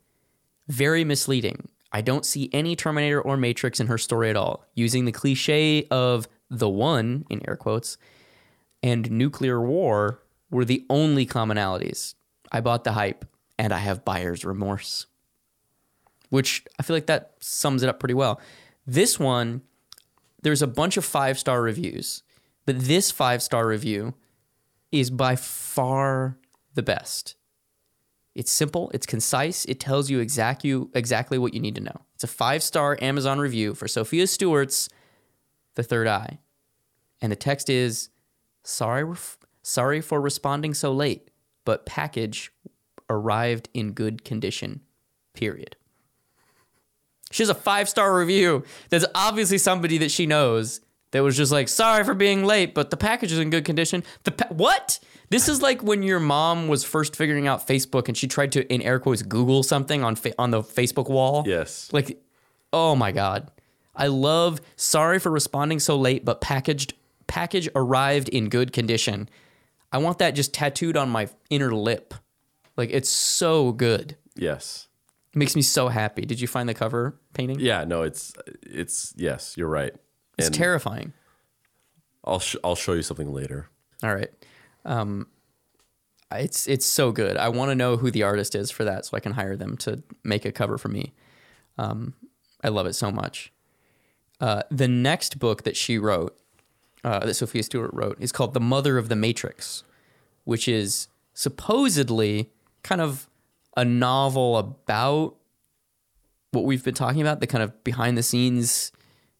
Very 0.67 1.05
misleading. 1.05 1.69
I 1.93 2.01
don't 2.03 2.25
see 2.27 2.51
any 2.53 2.75
Terminator 2.75 3.21
or 3.23 3.37
Matrix 3.37 3.79
in 3.81 3.87
her 3.87 3.99
story 3.99 4.29
at 4.31 4.37
all. 4.37 4.65
Using 4.75 5.05
the 5.05 5.13
cliche 5.13 5.87
of 5.91 6.27
the 6.51 6.69
one 6.69 7.25
in 7.31 7.41
air 7.49 7.57
quotes 7.57 7.97
and 8.83 9.09
nuclear 9.11 9.61
war 9.61 10.21
were 10.51 10.65
the 10.65 10.85
only 10.91 11.27
commonalities. 11.27 12.15
I 12.51 12.61
bought 12.61 12.83
the 12.83 12.93
hype 12.93 13.25
and 13.57 13.73
I 13.73 13.79
have 13.79 14.05
buyer's 14.05 14.45
remorse. 14.45 15.07
Which 16.31 16.65
I 16.79 16.83
feel 16.83 16.97
like 16.97 17.07
that 17.07 17.35
sums 17.41 17.83
it 17.83 17.89
up 17.89 18.01
pretty 18.01 18.15
well. 18.15 18.41
This 18.87 19.19
one, 19.19 19.63
there's 20.43 20.63
a 20.63 20.67
bunch 20.67 20.97
of 20.97 21.05
five 21.05 21.39
star 21.39 21.61
reviews, 21.61 22.23
but 22.67 22.81
this 22.81 23.11
five 23.11 23.43
star 23.43 23.67
review 23.67 24.15
is 24.91 25.11
by 25.11 25.37
far 25.37 26.39
the 26.75 26.83
best. 26.83 27.37
It's 28.35 28.53
simple, 28.53 28.91
it's 28.95 29.07
concise, 29.07 29.65
it 29.65 29.81
tells 29.81 30.09
you 30.09 30.21
exact 30.21 30.65
you 30.65 30.91
exactly 30.95 31.37
what 31.37 31.53
you 31.53 31.61
need 31.61 31.75
to 31.75 31.81
know. 31.81 32.01
It's 32.15 32.25
a 32.25 32.29
five 32.29 32.63
star 32.63 32.97
Amazon 33.03 33.39
review 33.39 33.75
for 33.75 33.89
Sophia 33.89 34.27
Stewart's 34.27 34.89
The 35.75 35.83
Third 35.83 36.07
Eye, 36.07 36.39
and 37.21 37.33
the 37.33 37.37
text 37.37 37.69
is, 37.69 38.11
"Sorry, 38.63 39.05
sorry 39.63 40.01
for 40.01 40.21
responding 40.21 40.75
so 40.75 40.93
late, 40.93 41.31
but 41.65 41.87
package 41.87 42.53
arrived 43.09 43.69
in 43.75 43.93
good 43.93 44.25
condition." 44.25 44.83
Period. 45.35 45.77
She 47.31 47.43
has 47.43 47.51
a 47.51 47.55
five 47.55 47.89
star 47.89 48.17
review. 48.17 48.65
That's 48.89 49.05
obviously 49.15 49.59
somebody 49.59 49.99
that 49.99 50.11
she 50.11 50.27
knows 50.27 50.81
that 51.13 51.23
was 51.23 51.37
just 51.37 51.53
like, 51.53 51.69
sorry 51.69 52.05
for 52.05 52.15
being 52.15 52.45
late, 52.45 52.75
but 52.75 52.91
the 52.91 52.97
package 52.97 53.33
is 53.33 53.39
in 53.39 53.51
good 53.51 53.65
condition. 53.65 54.03
The 54.25 54.33
pa- 54.33 54.49
what? 54.55 55.01
This 55.31 55.49
is 55.49 55.63
like 55.63 55.83
when 55.83 56.03
your 56.03 56.19
mom 56.21 56.67
was 56.67 56.83
first 56.85 57.15
figuring 57.15 57.47
out 57.47 57.67
Facebook 57.67 58.09
and 58.09 58.17
she 58.17 58.27
tried 58.27 58.51
to, 58.53 58.73
in 58.73 58.83
air 58.83 58.99
quotes, 58.99 59.23
Google 59.23 59.63
something 59.63 60.03
on 60.03 60.17
fa- 60.17 60.35
on 60.39 60.51
the 60.51 60.63
Facebook 60.63 61.09
wall. 61.09 61.45
Yes. 61.47 61.89
Like, 61.93 62.21
oh 62.73 62.97
my 62.97 63.13
god, 63.13 63.51
I 63.95 64.09
love. 64.09 64.61
Sorry 64.77 65.21
for 65.21 65.31
responding 65.31 65.79
so 65.79 65.97
late, 65.97 66.25
but 66.25 66.41
packaged 66.41 66.95
package 67.29 67.69
arrived 67.77 68.29
in 68.29 68.49
good 68.49 68.73
condition. 68.73 69.29
I 69.93 69.99
want 69.99 70.19
that 70.19 70.33
just 70.35 70.53
tattooed 70.53 70.97
on 70.97 71.11
my 71.11 71.29
inner 71.49 71.73
lip. 71.73 72.13
Like 72.77 72.91
it's 72.93 73.09
so 73.09 73.71
good. 73.71 74.17
Yes. 74.37 74.89
It 75.33 75.37
makes 75.39 75.55
me 75.55 75.63
so 75.63 75.89
happy. 75.89 76.23
Did 76.23 76.41
you 76.41 76.49
find 76.49 76.69
the 76.69 76.75
cover 76.75 77.15
painting? 77.35 77.61
Yeah. 77.61 77.85
No. 77.85 78.03
It's 78.03 78.33
it's 78.63 79.15
yes. 79.17 79.55
You're 79.57 79.69
right. 79.69 79.95
It's 80.39 80.49
And 80.49 80.55
terrifying. 80.55 81.13
I'll 82.25 82.41
sh- 82.41 82.57
I'll 82.65 82.75
show 82.77 82.93
you 82.95 83.03
something 83.03 83.33
later. 83.33 83.69
All 84.03 84.15
right. 84.15 84.31
Um, 84.85 85.27
it's 86.33 86.67
it's 86.69 86.87
so 86.87 87.13
good. 87.13 87.37
I 87.37 87.49
want 87.49 87.71
to 87.71 87.75
know 87.75 87.97
who 87.97 88.11
the 88.11 88.23
artist 88.23 88.55
is 88.55 88.71
for 88.71 88.85
that, 88.85 89.07
so 89.07 89.17
I 89.17 89.21
can 89.21 89.33
hire 89.33 89.57
them 89.57 89.77
to 89.79 90.03
make 90.25 90.45
a 90.45 90.53
cover 90.53 90.79
for 90.79 90.89
me. 90.89 91.13
Um, 91.79 92.15
I 92.63 92.69
love 92.69 92.87
it 92.87 92.95
so 92.95 93.11
much. 93.11 93.53
Uh, 94.41 94.63
the 94.71 94.89
next 94.89 95.39
book 95.39 95.65
that 95.65 95.77
she 95.77 95.99
wrote, 95.99 96.39
uh, 97.05 97.21
that 97.21 97.35
Sophia 97.35 97.63
Stewart 97.63 97.91
wrote, 97.93 98.17
is 98.21 98.33
called 98.33 98.55
"The 98.55 98.61
Mother 98.61 98.97
of 98.99 99.09
the 99.09 99.17
Matrix," 99.17 99.83
which 100.45 100.69
is 100.69 101.09
supposedly 101.35 102.51
kind 102.83 103.01
of 103.01 103.29
a 103.81 103.85
novel 103.85 104.59
about 104.59 105.37
what 106.53 106.65
we've 106.65 106.85
been 106.85 106.95
talking 106.95 107.21
about, 107.23 107.41
the 107.41 107.47
kind 107.47 107.63
of 107.65 107.83
behind 107.85 108.19
the 108.19 108.23
scenes, 108.23 108.93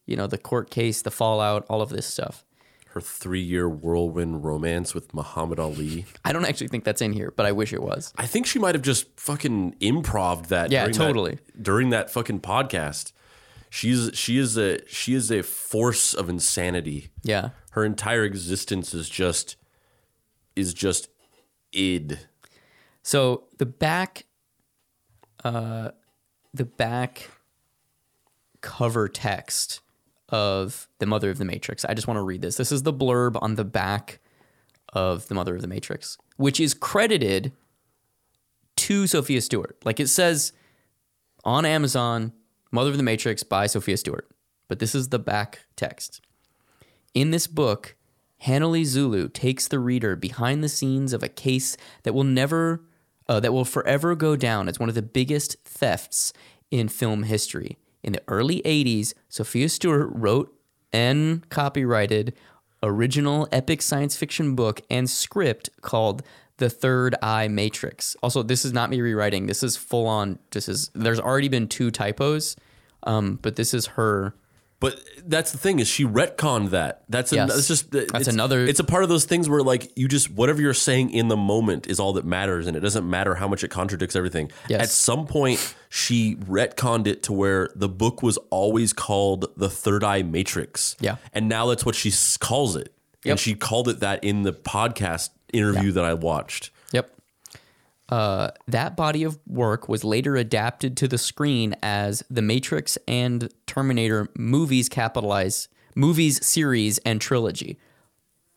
you 0.05 0.15
know, 0.15 0.25
the 0.27 0.37
court 0.37 0.69
case, 0.71 1.01
the 1.01 1.11
fallout, 1.11 1.65
all 1.69 1.81
of 1.81 1.89
this 1.89 2.05
stuff. 2.05 2.43
Her 2.87 3.01
three-year 3.01 3.69
whirlwind 3.69 4.43
romance 4.43 4.93
with 4.95 5.13
Muhammad 5.13 5.59
Ali. 5.59 6.05
I 6.25 6.33
don't 6.33 6.45
actually 6.45 6.69
think 6.69 6.83
that's 6.83 7.01
in 7.01 7.13
here, 7.13 7.31
but 7.35 7.45
I 7.45 7.51
wish 7.51 7.71
it 7.71 7.83
was. 7.83 8.13
I 8.17 8.25
think 8.25 8.45
she 8.47 8.57
might 8.59 8.73
have 8.75 8.81
just 8.81 9.05
fucking 9.19 9.75
improved 9.79 10.45
that. 10.49 10.71
Yeah, 10.71 10.85
during 10.85 10.97
that- 10.97 11.05
totally. 11.05 11.37
during 11.61 11.89
that 11.91 12.09
fucking 12.09 12.39
podcast, 12.41 13.11
she's 13.69 14.09
she 14.13 14.37
is 14.37 14.57
a 14.57 14.79
she 14.87 15.13
is 15.13 15.29
a 15.31 15.43
force 15.43 16.13
of 16.13 16.29
insanity. 16.29 17.11
Yeah. 17.23 17.49
Her 17.71 17.85
entire 17.85 18.23
existence 18.25 18.93
is 18.93 19.07
just 19.07 19.55
is 20.55 20.73
just 20.73 21.07
id. 21.71 22.19
So 23.03 23.45
the 23.57 23.65
back, 23.65 24.25
uh, 25.43 25.91
the 26.53 26.65
back 26.65 27.29
cover 28.61 29.07
text 29.07 29.81
of 30.29 30.87
the 30.99 31.05
Mother 31.05 31.29
of 31.29 31.37
the 31.37 31.45
Matrix. 31.45 31.83
I 31.85 31.93
just 31.93 32.07
want 32.07 32.17
to 32.17 32.23
read 32.23 32.41
this. 32.41 32.57
This 32.57 32.71
is 32.71 32.83
the 32.83 32.93
blurb 32.93 33.37
on 33.41 33.55
the 33.55 33.65
back 33.65 34.19
of 34.93 35.27
the 35.27 35.35
Mother 35.35 35.55
of 35.55 35.61
the 35.61 35.67
Matrix, 35.67 36.17
which 36.37 36.59
is 36.59 36.73
credited 36.73 37.51
to 38.77 39.07
Sophia 39.07 39.41
Stewart. 39.41 39.77
Like 39.83 39.99
it 39.99 40.07
says 40.07 40.53
on 41.43 41.65
Amazon, 41.65 42.33
Mother 42.71 42.91
of 42.91 42.97
the 42.97 43.03
Matrix 43.03 43.43
by 43.43 43.67
Sophia 43.67 43.97
Stewart. 43.97 44.29
But 44.67 44.79
this 44.79 44.95
is 44.95 45.09
the 45.09 45.19
back 45.19 45.65
text. 45.75 46.21
In 47.13 47.31
this 47.31 47.45
book, 47.47 47.95
Hanley 48.39 48.85
Zulu 48.85 49.27
takes 49.27 49.67
the 49.67 49.79
reader 49.79 50.15
behind 50.15 50.63
the 50.63 50.69
scenes 50.69 51.13
of 51.13 51.21
a 51.21 51.27
case 51.27 51.75
that 52.03 52.13
will 52.13 52.23
never, 52.23 52.81
uh, 53.31 53.39
that 53.39 53.53
will 53.53 53.63
forever 53.63 54.13
go 54.13 54.35
down 54.35 54.67
as 54.67 54.77
one 54.77 54.89
of 54.89 54.95
the 54.95 55.01
biggest 55.01 55.55
thefts 55.63 56.33
in 56.69 56.89
film 56.89 57.23
history. 57.23 57.77
In 58.03 58.11
the 58.11 58.21
early 58.27 58.61
80s, 58.65 59.13
Sophia 59.29 59.69
Stewart 59.69 60.09
wrote 60.11 60.53
and 60.91 61.47
copyrighted 61.47 62.33
original 62.83 63.47
epic 63.53 63.81
science 63.81 64.17
fiction 64.17 64.53
book 64.53 64.81
and 64.89 65.09
script 65.09 65.69
called 65.79 66.23
The 66.57 66.69
Third 66.69 67.15
Eye 67.21 67.47
Matrix. 67.47 68.17
Also, 68.21 68.43
this 68.43 68.65
is 68.65 68.73
not 68.73 68.89
me 68.89 68.99
rewriting. 68.99 69.45
This 69.45 69.63
is 69.63 69.77
full 69.77 70.07
on. 70.07 70.37
This 70.51 70.67
is 70.67 70.91
there's 70.93 71.19
already 71.19 71.47
been 71.47 71.69
two 71.69 71.89
typos, 71.89 72.57
um, 73.03 73.39
but 73.41 73.55
this 73.55 73.73
is 73.73 73.85
her. 73.85 74.35
But 74.81 74.99
that's 75.25 75.51
the 75.53 75.57
thing 75.57 75.79
is 75.79 75.87
she 75.87 76.03
retconned 76.05 76.71
that. 76.71 77.03
That's 77.07 77.31
Yes. 77.31 77.41
an, 77.43 77.55
that's 77.55 77.67
just 77.67 77.91
that's 77.91 78.27
another- 78.27 78.65
It's 78.65 78.79
a 78.79 78.83
part 78.83 79.03
of 79.03 79.09
those 79.09 79.23
things 79.25 79.47
where 79.47 79.61
like 79.61 79.91
you 79.95 80.07
just 80.09 80.29
whatever 80.31 80.59
you're 80.59 80.73
saying 80.73 81.11
in 81.11 81.29
the 81.29 81.37
moment 81.37 81.85
is 81.87 81.99
all 81.99 82.13
that 82.13 82.25
matters, 82.25 82.65
and 82.67 82.75
it 82.75 82.79
doesn't 82.81 83.07
matter 83.09 83.35
how 83.35 83.47
much 83.47 83.63
it 83.63 83.69
contradicts 83.69 84.15
everything. 84.15 84.51
Yes. 84.67 84.81
At 84.81 84.89
some 84.89 85.27
point, 85.27 85.75
she 85.87 86.35
retconned 86.35 87.05
it 87.07 87.21
to 87.23 87.31
where 87.33 87.69
the 87.75 87.87
book 87.87 88.21
was 88.23 88.37
always 88.49 88.91
called 88.91 89.45
the 89.55 89.69
Third 89.69 90.03
Eye 90.03 90.23
Matrix. 90.23 90.97
Yeah. 90.99 91.17
and 91.31 91.47
now 91.47 91.67
that's 91.67 91.85
what 91.85 91.93
she 91.95 92.11
calls 92.39 92.75
it, 92.75 92.91
Yep. 93.23 93.31
and 93.31 93.39
she 93.39 93.53
called 93.53 93.87
it 93.87 93.99
that 93.99 94.23
in 94.23 94.41
the 94.41 94.51
podcast 94.51 95.29
interview 95.53 95.91
that 95.91 96.03
I 96.03 96.15
watched. 96.15 96.71
Yep. 96.91 97.09
Uh, 98.11 98.51
that 98.67 98.97
body 98.97 99.23
of 99.23 99.39
work 99.47 99.87
was 99.87 100.03
later 100.03 100.35
adapted 100.35 100.97
to 100.97 101.07
the 101.07 101.17
screen 101.17 101.73
as 101.81 102.23
The 102.29 102.41
Matrix 102.41 102.97
and 103.07 103.51
Terminator 103.65 104.27
movies 104.37 104.89
capitalize 104.89 105.69
movies 105.95 106.45
series 106.45 106.97
and 106.99 107.21
trilogy. 107.21 107.79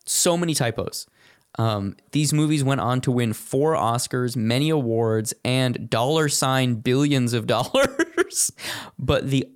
So 0.07 0.37
many 0.37 0.55
typos. 0.55 1.07
Um, 1.57 1.97
these 2.11 2.33
movies 2.33 2.65
went 2.65 2.81
on 2.81 3.01
to 3.03 3.13
win 3.13 3.33
four 3.33 3.75
Oscars, 3.75 4.37
many 4.37 4.71
awards, 4.71 5.33
and 5.45 5.89
dollar 5.89 6.29
sign 6.29 6.75
billions 6.77 7.33
of 7.33 7.47
dollars. 7.55 8.51
but 8.99 9.31
the 9.31 9.49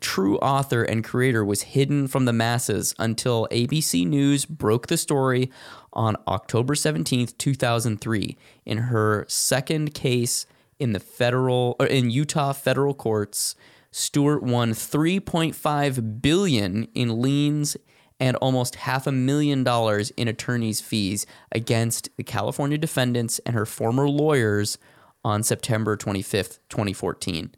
true 0.00 0.38
author 0.38 0.82
and 0.82 1.02
creator 1.02 1.44
was 1.44 1.62
hidden 1.62 2.06
from 2.06 2.24
the 2.24 2.32
masses 2.32 2.94
until 2.98 3.48
ABC 3.50 4.06
News 4.06 4.44
broke 4.44 4.86
the 4.86 4.96
story 4.96 5.50
on 5.98 6.16
October 6.28 6.74
17th, 6.74 7.36
2003, 7.38 8.38
in 8.64 8.78
her 8.78 9.26
second 9.28 9.92
case 9.92 10.46
in 10.78 10.92
the 10.92 11.00
federal 11.00 11.74
in 11.90 12.08
Utah 12.08 12.52
federal 12.52 12.94
courts, 12.94 13.56
Stewart 13.90 14.44
won 14.44 14.70
3.5 14.70 16.22
billion 16.22 16.84
in 16.94 17.20
liens 17.20 17.76
and 18.20 18.36
almost 18.36 18.76
half 18.76 19.08
a 19.08 19.12
million 19.12 19.64
dollars 19.64 20.10
in 20.10 20.28
attorney's 20.28 20.80
fees 20.80 21.26
against 21.50 22.08
the 22.16 22.22
California 22.22 22.78
defendants 22.78 23.40
and 23.40 23.56
her 23.56 23.66
former 23.66 24.08
lawyers 24.08 24.78
on 25.24 25.42
September 25.42 25.96
25th, 25.96 26.60
2014. 26.68 27.50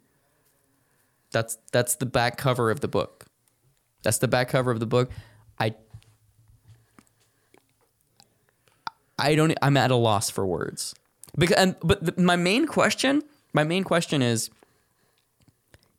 That's 1.31 1.59
that's 1.71 1.95
the 1.95 2.07
back 2.07 2.37
cover 2.37 2.71
of 2.71 2.79
the 2.79 2.87
book. 2.87 3.27
That's 4.01 4.17
the 4.17 4.27
back 4.27 4.49
cover 4.49 4.71
of 4.71 4.79
the 4.79 4.87
book. 4.87 5.11
I 5.59 5.75
I 9.21 9.35
don't 9.35 9.53
I'm 9.61 9.77
at 9.77 9.91
a 9.91 9.95
loss 9.95 10.29
for 10.29 10.45
words. 10.45 10.95
Because 11.37 11.55
and, 11.57 11.75
but 11.83 12.03
the, 12.03 12.21
my 12.21 12.35
main 12.35 12.67
question, 12.67 13.21
my 13.53 13.63
main 13.63 13.83
question 13.83 14.21
is 14.21 14.49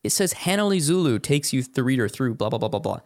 it 0.03 0.11
says 0.11 0.35
Hanali 0.35 0.81
Zulu 0.81 1.19
takes 1.19 1.53
you 1.53 1.63
the 1.63 1.85
reader 1.85 2.09
through 2.09 2.35
blah 2.35 2.51
blah 2.51 2.59
blah 2.59 2.69
blah 2.69 2.81
blah. 2.81 3.01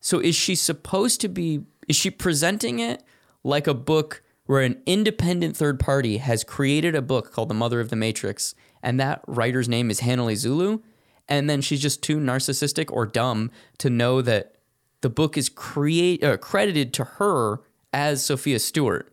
So 0.00 0.18
is 0.18 0.34
she 0.34 0.54
supposed 0.54 1.20
to 1.20 1.28
be 1.28 1.60
is 1.86 1.96
she 1.96 2.10
presenting 2.10 2.78
it 2.78 3.02
like 3.44 3.66
a 3.66 3.74
book 3.74 4.22
where 4.46 4.62
an 4.62 4.80
independent 4.86 5.56
third 5.56 5.78
party 5.78 6.16
has 6.16 6.42
created 6.42 6.94
a 6.94 7.02
book 7.02 7.32
called 7.32 7.50
The 7.50 7.54
Mother 7.54 7.80
of 7.80 7.90
the 7.90 7.96
Matrix 7.96 8.54
and 8.82 8.98
that 8.98 9.22
writer's 9.26 9.68
name 9.68 9.90
is 9.90 10.00
Hanali 10.00 10.36
Zulu 10.36 10.80
and 11.28 11.50
then 11.50 11.60
she's 11.60 11.82
just 11.82 12.02
too 12.02 12.18
narcissistic 12.18 12.90
or 12.90 13.04
dumb 13.04 13.50
to 13.78 13.90
know 13.90 14.22
that 14.22 14.54
the 15.02 15.10
book 15.10 15.36
is 15.36 15.48
create 15.48 16.24
uh, 16.24 16.36
credited 16.38 16.94
to 16.94 17.04
her 17.04 17.60
as 17.92 18.24
Sophia 18.24 18.58
Stewart 18.58 19.12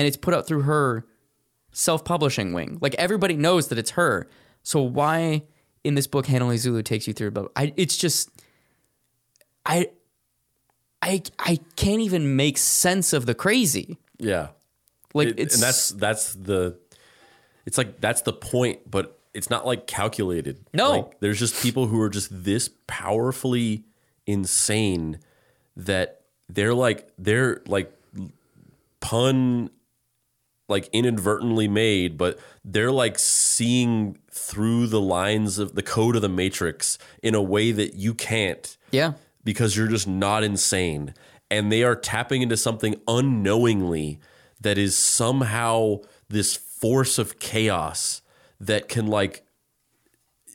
and 0.00 0.06
it's 0.08 0.16
put 0.16 0.32
out 0.32 0.46
through 0.46 0.62
her 0.62 1.04
self-publishing 1.72 2.54
wing. 2.54 2.78
Like 2.80 2.94
everybody 2.94 3.34
knows 3.36 3.68
that 3.68 3.76
it's 3.76 3.90
her. 3.90 4.26
So 4.62 4.80
why 4.80 5.42
in 5.84 5.94
this 5.94 6.06
book 6.06 6.24
Hanali 6.24 6.56
Zulu 6.56 6.82
takes 6.82 7.06
you 7.06 7.12
through 7.12 7.32
but 7.32 7.52
I 7.54 7.74
it's 7.76 7.98
just 7.98 8.30
I 9.66 9.90
I 11.02 11.22
I 11.38 11.58
can't 11.76 12.00
even 12.00 12.34
make 12.34 12.56
sense 12.56 13.12
of 13.12 13.26
the 13.26 13.34
crazy. 13.34 13.98
Yeah. 14.18 14.48
Like 15.12 15.28
It- 15.28 15.38
it's 15.40 15.54
and 15.54 15.62
that's 15.62 15.90
that's 15.90 16.34
the 16.34 16.78
it's 17.66 17.76
like 17.76 18.00
that's 18.00 18.22
the 18.22 18.32
point, 18.32 18.90
but 18.90 19.18
it's 19.34 19.50
not 19.50 19.66
like 19.66 19.86
calculated. 19.86 20.64
No. 20.72 20.90
Like, 20.92 21.20
there's 21.20 21.38
just 21.38 21.62
people 21.62 21.86
who 21.88 22.00
are 22.00 22.08
just 22.08 22.28
this 22.44 22.70
powerfully 22.86 23.84
insane 24.26 25.18
that 25.76 26.22
they're 26.48 26.74
like 26.74 27.10
they're 27.18 27.60
like 27.66 27.92
pun 29.00 29.70
like 30.70 30.88
inadvertently 30.92 31.68
made, 31.68 32.16
but 32.16 32.38
they're 32.64 32.92
like 32.92 33.18
seeing 33.18 34.16
through 34.30 34.86
the 34.86 35.00
lines 35.00 35.58
of 35.58 35.74
the 35.74 35.82
code 35.82 36.16
of 36.16 36.22
the 36.22 36.28
matrix 36.28 36.98
in 37.22 37.34
a 37.34 37.42
way 37.42 37.72
that 37.72 37.94
you 37.94 38.14
can't 38.14 38.76
yeah. 38.90 39.12
because 39.44 39.76
you're 39.76 39.88
just 39.88 40.08
not 40.08 40.42
insane. 40.42 41.14
And 41.50 41.70
they 41.70 41.82
are 41.82 41.96
tapping 41.96 42.42
into 42.42 42.56
something 42.56 42.94
unknowingly 43.08 44.20
that 44.60 44.78
is 44.78 44.96
somehow 44.96 45.98
this 46.28 46.54
force 46.54 47.18
of 47.18 47.40
chaos 47.40 48.22
that 48.60 48.88
can, 48.88 49.06
like, 49.08 49.44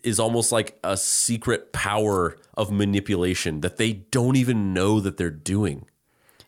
is 0.04 0.20
almost 0.20 0.52
like 0.52 0.80
a 0.84 0.96
secret 0.96 1.74
power 1.74 2.38
of 2.54 2.72
manipulation 2.72 3.62
that 3.62 3.78
they 3.78 3.92
don't 3.92 4.36
even 4.36 4.74
know 4.74 5.00
that 5.00 5.18
they're 5.18 5.30
doing. 5.30 5.86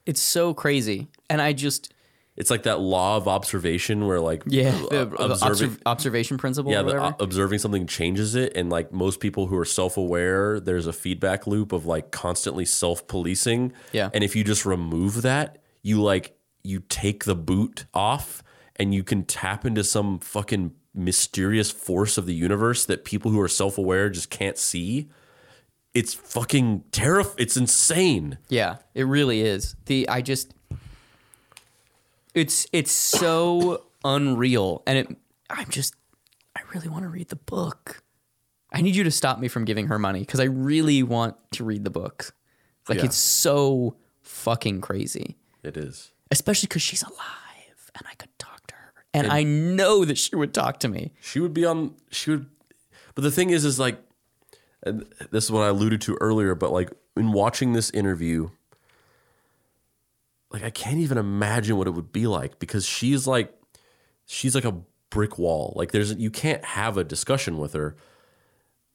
It's 0.06 0.22
so 0.22 0.54
crazy. 0.54 1.08
And 1.30 1.42
I 1.42 1.52
just 1.54 1.94
It's 2.38 2.52
like 2.52 2.64
that 2.64 2.80
law 2.80 3.18
of 3.18 3.28
observation 3.28 4.06
where, 4.06 4.20
like, 4.20 4.44
yeah, 4.46 4.70
the, 4.92 5.02
uh, 5.18 5.28
the 5.28 5.46
observ- 5.48 5.82
observation 5.88 6.38
principle 6.38 6.72
yeah, 6.72 6.82
or 6.82 6.84
the, 6.84 7.02
uh, 7.02 7.14
observing 7.20 7.58
something 7.58 7.88
changes 7.88 8.36
it, 8.36 8.56
and 8.56 8.70
like 8.70 8.94
most 8.94 9.20
people 9.20 9.48
who 9.48 9.58
are 9.58 9.66
self-aware, 9.66 10.60
there's 10.60 10.86
a 10.86 10.94
feedback 10.94 11.48
loop 11.48 11.72
of 11.72 11.88
like 11.88 12.12
constantly 12.12 12.64
self-policing. 12.64 13.74
Yeah. 13.92 14.12
and 14.14 14.24
if 14.24 14.36
you 14.36 14.44
just 14.44 14.66
remove 14.68 15.24
that, 15.24 15.58
you 15.82 16.02
like 16.02 16.38
you 16.64 16.84
take 16.88 17.26
the 17.26 17.36
boot 17.36 17.86
off, 17.94 18.44
and 18.76 18.94
you 18.94 19.04
can 19.04 19.26
tap 19.26 19.66
into 19.66 19.84
some 19.84 20.20
fucking 20.20 20.74
mysterious 20.94 21.72
force 21.72 22.18
of 22.18 22.28
the 22.28 22.36
universe 22.36 22.86
that 22.86 23.04
people 23.04 23.32
who 23.32 23.40
are 23.42 23.48
self-aware 23.48 24.10
just 24.10 24.30
can't 24.30 24.58
see. 24.60 25.10
It's 25.94 26.14
fucking 26.14 26.84
terrifying. 26.92 27.38
It's 27.40 27.58
insane. 27.58 28.38
Yeah, 28.50 28.78
it 28.94 29.04
really 29.06 29.42
is. 29.42 29.76
The 29.88 30.08
I 30.08 30.22
just 30.22 30.54
it's 32.38 32.68
it's 32.72 32.92
so 32.92 33.84
unreal 34.06 34.84
and 34.86 34.98
it 35.00 35.18
I'm 35.50 35.70
just 35.70 35.96
I 36.56 36.62
really 36.74 36.88
want 36.88 37.04
to 37.04 37.10
read 37.10 37.30
the 37.30 37.36
book. 37.36 38.04
I 38.72 38.82
need 38.82 38.96
you 38.96 39.04
to 39.04 39.12
stop 39.12 39.40
me 39.40 39.48
from 39.48 39.66
giving 39.66 39.88
her 39.88 39.98
money 39.98 40.24
cuz 40.24 40.40
I 40.40 40.44
really 40.46 41.02
want 41.04 41.36
to 41.54 41.64
read 41.64 41.84
the 41.84 41.90
book. 41.90 42.36
Like 42.88 43.00
Yeah. 43.00 43.06
it's 43.06 43.18
so 43.18 43.96
fucking 44.22 44.82
crazy. 44.82 45.38
It 45.64 45.78
is. 45.78 46.12
Especially 46.30 46.68
cuz 46.68 46.82
she's 46.82 47.02
alive 47.04 47.92
and 47.96 48.06
I 48.08 48.14
could 48.16 48.30
talk 48.38 48.68
to 48.68 48.76
her. 48.76 48.94
And, 49.14 49.28
I 49.28 49.44
know 49.44 50.06
that 50.06 50.18
she 50.18 50.36
would 50.36 50.54
talk 50.54 50.80
to 50.82 50.88
me. 50.88 51.12
She 51.22 51.40
would 51.40 51.54
be 51.54 51.66
on. 51.66 51.96
She 52.12 52.30
would. 52.32 52.46
But 53.16 53.24
the 53.24 53.32
thing 53.32 53.50
is, 53.50 53.66
is 53.66 53.80
like, 53.80 53.98
and 54.84 55.06
this 55.32 55.46
is 55.46 55.52
what 55.52 55.64
I 55.64 55.70
alluded 55.70 56.02
to 56.02 56.16
earlier. 56.22 56.54
But 56.54 56.72
like 56.72 56.92
in 57.16 57.32
watching 57.32 57.74
this 57.74 57.90
interview, 57.90 58.52
like 60.58 60.66
I 60.66 60.72
can't 60.72 60.98
even 60.98 61.18
imagine 61.20 61.78
what 61.78 61.86
it 61.88 61.92
would 61.92 62.12
be 62.12 62.26
like 62.26 62.58
because 62.58 62.84
she's 62.86 63.28
like, 63.28 63.54
she's 64.26 64.56
like 64.56 64.66
a 64.66 64.76
brick 65.12 65.38
wall. 65.38 65.74
Like 65.76 65.92
there's 65.92 66.16
you 66.16 66.32
can't 66.32 66.66
have 66.66 66.98
a 66.98 67.04
discussion 67.04 67.60
with 67.60 67.74
her. 67.74 67.96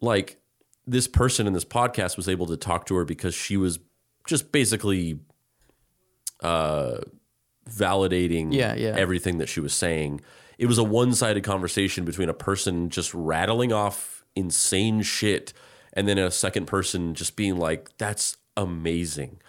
Like 0.00 0.38
this 0.86 1.06
person 1.06 1.46
in 1.46 1.52
this 1.52 1.64
podcast 1.64 2.16
was 2.16 2.28
able 2.28 2.46
to 2.46 2.56
talk 2.56 2.86
to 2.86 2.96
her 2.96 3.04
because 3.04 3.34
she 3.34 3.56
was 3.56 3.78
just 4.26 4.50
basically 4.50 5.20
uh 6.42 6.98
validating 7.70 8.52
Yeah, 8.52 8.74
yeah. 8.74 8.94
everything 8.96 9.38
that 9.38 9.48
she 9.48 9.60
was 9.60 9.72
saying. 9.72 10.20
It 10.58 10.66
was 10.66 10.78
a 10.78 10.84
one-sided 10.84 11.44
conversation 11.44 12.04
between 12.04 12.28
a 12.28 12.34
person 12.34 12.90
just 12.90 13.14
rattling 13.14 13.72
off 13.72 14.24
insane 14.34 15.02
shit 15.02 15.52
and 15.92 16.08
then 16.08 16.18
a 16.18 16.30
second 16.30 16.66
person 16.66 17.14
just 17.14 17.36
being 17.36 17.56
like 17.56 17.96
that's 17.98 18.36
amazing. 18.56 19.40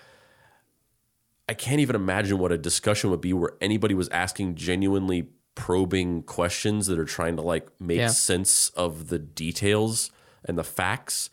I 1.49 1.53
can't 1.53 1.79
even 1.81 1.95
imagine 1.95 2.37
what 2.39 2.51
a 2.51 2.57
discussion 2.57 3.09
would 3.09 3.21
be 3.21 3.33
where 3.33 3.51
anybody 3.59 3.93
was 3.93 4.07
asking 4.09 4.55
genuinely 4.55 5.27
probing 5.55 6.23
questions 6.23 6.87
that 6.87 6.97
are 6.97 7.05
trying 7.05 7.35
to 7.35 7.41
like 7.41 7.67
make 7.79 7.97
Yeah. 7.99 8.07
sense 8.07 8.69
of 8.69 9.09
the 9.09 9.19
details 9.19 10.09
and 10.45 10.57
the 10.57 10.63
facts. 10.63 11.29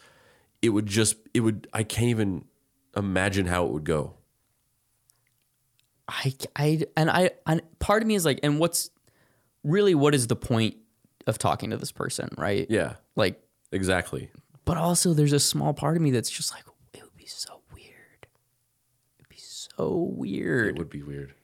It 0.62 0.70
would 0.70 0.86
just 0.86 1.16
it 1.32 1.40
would 1.40 1.68
I 1.72 1.84
can't 1.84 2.08
even 2.08 2.44
imagine 2.96 3.46
how 3.46 3.66
it 3.66 3.72
would 3.72 3.84
go. 3.84 4.14
I, 6.08 6.34
I 6.56 6.82
and 6.96 7.08
I 7.10 7.30
and 7.46 7.62
part 7.78 8.02
of 8.02 8.08
me 8.08 8.14
is 8.16 8.24
like, 8.24 8.40
and 8.42 8.58
what's 8.58 8.90
really 9.62 9.94
what 9.94 10.14
is 10.14 10.26
the 10.26 10.36
point 10.36 10.76
of 11.26 11.38
talking 11.38 11.70
to 11.70 11.76
this 11.76 11.92
person, 11.92 12.30
right? 12.36 12.66
Yeah, 12.68 12.94
Like, 13.14 13.40
exactly. 13.70 14.30
but 14.64 14.76
also 14.76 15.12
there's 15.14 15.32
a 15.32 15.38
small 15.40 15.72
part 15.72 15.96
of 15.96 16.02
me 16.02 16.10
that's 16.10 16.30
just 16.30 16.52
like, 16.52 16.64
it 16.94 17.02
would 17.02 17.14
be 17.16 17.26
so 17.26 17.59
so 19.80 20.14
It 20.74 20.78
would 20.78 20.90
be 20.90 21.02
weird. 21.02 21.34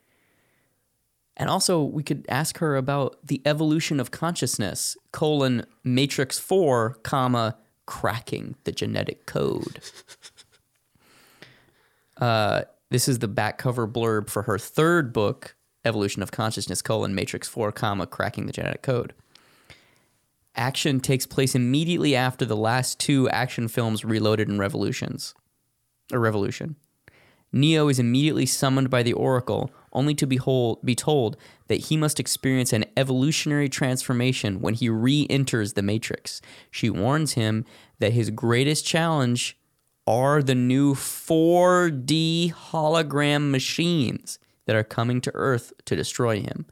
And 1.37 1.51
also, 1.51 1.83
we 1.83 2.03
could 2.03 2.25
ask 2.29 2.59
her 2.59 2.77
about 2.77 3.19
the 3.25 3.43
evolution 3.45 4.01
of 4.01 4.11
consciousness: 4.11 4.97
colon 5.13 5.65
matrix 5.85 6.39
four, 6.39 6.99
comma 7.03 7.57
cracking 7.87 8.57
the 8.65 8.73
genetic 8.73 9.27
code. 9.27 9.81
uh, 12.19 12.63
this 12.91 13.09
is 13.09 13.19
the 13.19 13.29
back 13.29 13.59
cover 13.59 13.87
blurb 13.87 14.31
for 14.31 14.43
her 14.43 14.59
third 14.59 15.13
book, 15.13 15.57
Evolution 15.85 16.23
of 16.23 16.31
Consciousness: 16.31 16.81
colon 16.81 17.15
matrix 17.15 17.49
four, 17.49 17.71
comma 17.73 18.07
cracking 18.07 18.47
the 18.47 18.53
genetic 18.53 18.83
code. 18.83 19.15
Action 20.55 21.01
takes 21.01 21.27
place 21.27 21.55
immediately 21.55 22.17
after 22.17 22.47
the 22.47 22.57
last 22.57 22.99
two 22.99 23.29
action 23.29 23.69
films, 23.69 24.07
Reloaded 24.07 24.49
and 24.49 24.59
Revolutions, 24.59 25.35
or 26.11 26.19
Revolution. 26.19 26.77
Neo 27.53 27.89
is 27.89 27.99
immediately 27.99 28.47
summoned 28.47 28.91
by 28.91 29.03
the 29.03 29.13
Oracle, 29.13 29.71
only 29.93 30.15
to 30.15 30.27
behold, 30.27 30.79
be 30.85 30.95
told 30.95 31.37
that 31.69 31.87
he 31.87 31.97
must 31.97 32.21
experience 32.21 32.73
an 32.73 32.85
evolutionary 32.97 33.69
transformation 33.69 34.61
when 34.61 34.75
he 34.75 34.89
re 34.89 35.27
enters 35.31 35.73
the 35.73 35.83
Matrix. 35.83 36.41
She 36.71 36.91
warns 36.91 37.33
him 37.33 37.65
that 37.99 38.13
his 38.13 38.31
greatest 38.31 38.85
challenge 38.85 39.57
are 40.07 40.43
the 40.43 40.55
new 40.55 40.95
4D 40.95 42.53
hologram 42.53 43.51
machines 43.51 44.39
that 44.67 44.77
are 44.77 44.85
coming 44.85 45.21
to 45.23 45.35
Earth 45.35 45.73
to 45.85 45.97
destroy 45.97 46.41
him. 46.41 46.67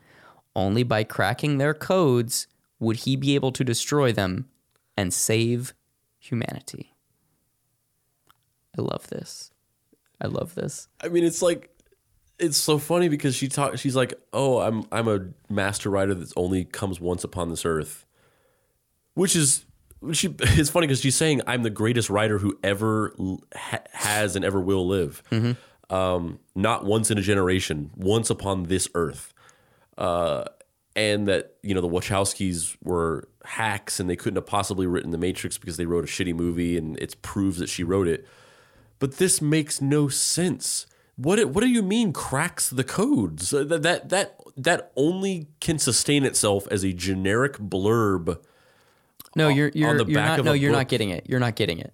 Only 0.55 0.83
by 0.83 1.03
cracking 1.05 1.59
their 1.59 1.75
codes 1.75 2.47
would 2.79 2.99
he 2.99 3.17
be 3.17 3.35
able 3.35 3.53
to 3.53 3.65
destroy 3.65 4.13
them 4.13 4.49
and 4.97 5.13
save 5.13 5.75
humanity. 6.19 6.95
I 8.79 8.83
love 8.83 9.09
this. 9.09 9.51
I 10.21 10.27
love 10.27 10.55
this. 10.55 10.89
I 11.03 11.09
mean, 11.09 11.25
it's 11.25 11.43
like 11.43 11.71
it's 12.39 12.57
so 12.57 12.79
funny 12.79 13.09
because 13.09 13.35
she 13.35 13.49
talk 13.49 13.79
she's 13.79 13.97
like, 13.97 14.15
"Oh, 14.33 14.61
I'm 14.61 14.85
I'm 14.91 15.09
a 15.09 15.29
master 15.53 15.91
writer 15.91 16.15
that 16.15 16.33
only 16.37 16.65
comes 16.65 17.01
once 17.01 17.25
upon 17.25 17.51
this 17.51 17.65
earth." 17.65 18.07
Which 19.15 19.37
is 19.37 19.65
she 20.13 20.35
it's 20.41 20.71
funny 20.71 20.87
because 20.87 21.01
she's 21.01 21.17
saying 21.17 21.43
I'm 21.47 21.63
the 21.63 21.71
greatest 21.71 22.11
writer 22.11 22.39
who 22.39 22.59
ever 22.63 23.15
ha- 23.55 23.83
has 23.93 24.37
and 24.37 24.45
ever 24.45 24.61
will 24.61 24.87
live. 24.87 25.23
Um, 25.91 26.41
not 26.55 26.85
once 26.85 27.11
in 27.11 27.19
a 27.19 27.23
generation, 27.23 27.91
once 27.95 28.31
upon 28.31 28.65
this 28.65 28.89
earth. 28.95 29.33
Uh, 29.97 30.45
and 30.97 31.27
that 31.29 31.55
you 31.63 31.75
know 31.75 31.81
the 31.81 31.89
Wachowskis 31.89 32.77
were 32.83 33.29
hacks 33.45 34.01
and 34.01 34.09
they 34.09 34.17
couldn't 34.17 34.37
have 34.37 34.47
possibly 34.47 34.87
written 34.87 35.11
The 35.11 35.19
Matrix 35.19 35.59
because 35.59 35.77
they 35.77 35.87
wrote 35.87 36.05
a 36.05 36.07
shitty 36.07 36.35
movie 36.35 36.77
and 36.77 36.97
it 36.99 37.21
proves 37.23 37.59
that 37.59 37.69
she 37.69 37.83
wrote 37.83 38.09
it. 38.09 38.27
But 39.05 39.19
this 39.19 39.43
makes 39.43 39.83
no 39.83 40.09
sense. 40.09 40.87
What 41.17 41.39
what 41.51 41.61
do 41.61 41.69
you 41.69 41.83
mean 41.83 42.15
cracks 42.15 42.71
the 42.71 42.83
codes? 42.85 43.53
Uh, 43.53 43.63
That 43.65 43.83
that 43.83 44.09
that 44.09 44.37
that 44.57 44.93
only 44.97 45.49
can 45.61 45.79
sustain 45.79 46.25
itself 46.25 46.67
as 46.71 46.85
a 46.85 46.95
generic 46.95 47.59
blurb. 47.59 48.39
No, 49.37 49.49
you're 49.49 49.71
you're, 49.75 49.99
the 49.99 50.07
you're 50.07 50.15
back 50.15 50.39
not. 50.39 50.45
No, 50.47 50.53
you're 50.55 50.71
book. 50.71 50.79
not 50.79 50.89
getting 50.89 51.11
it. 51.11 51.27
You're 51.29 51.39
not 51.39 51.55
getting 51.55 51.81
it. 51.81 51.93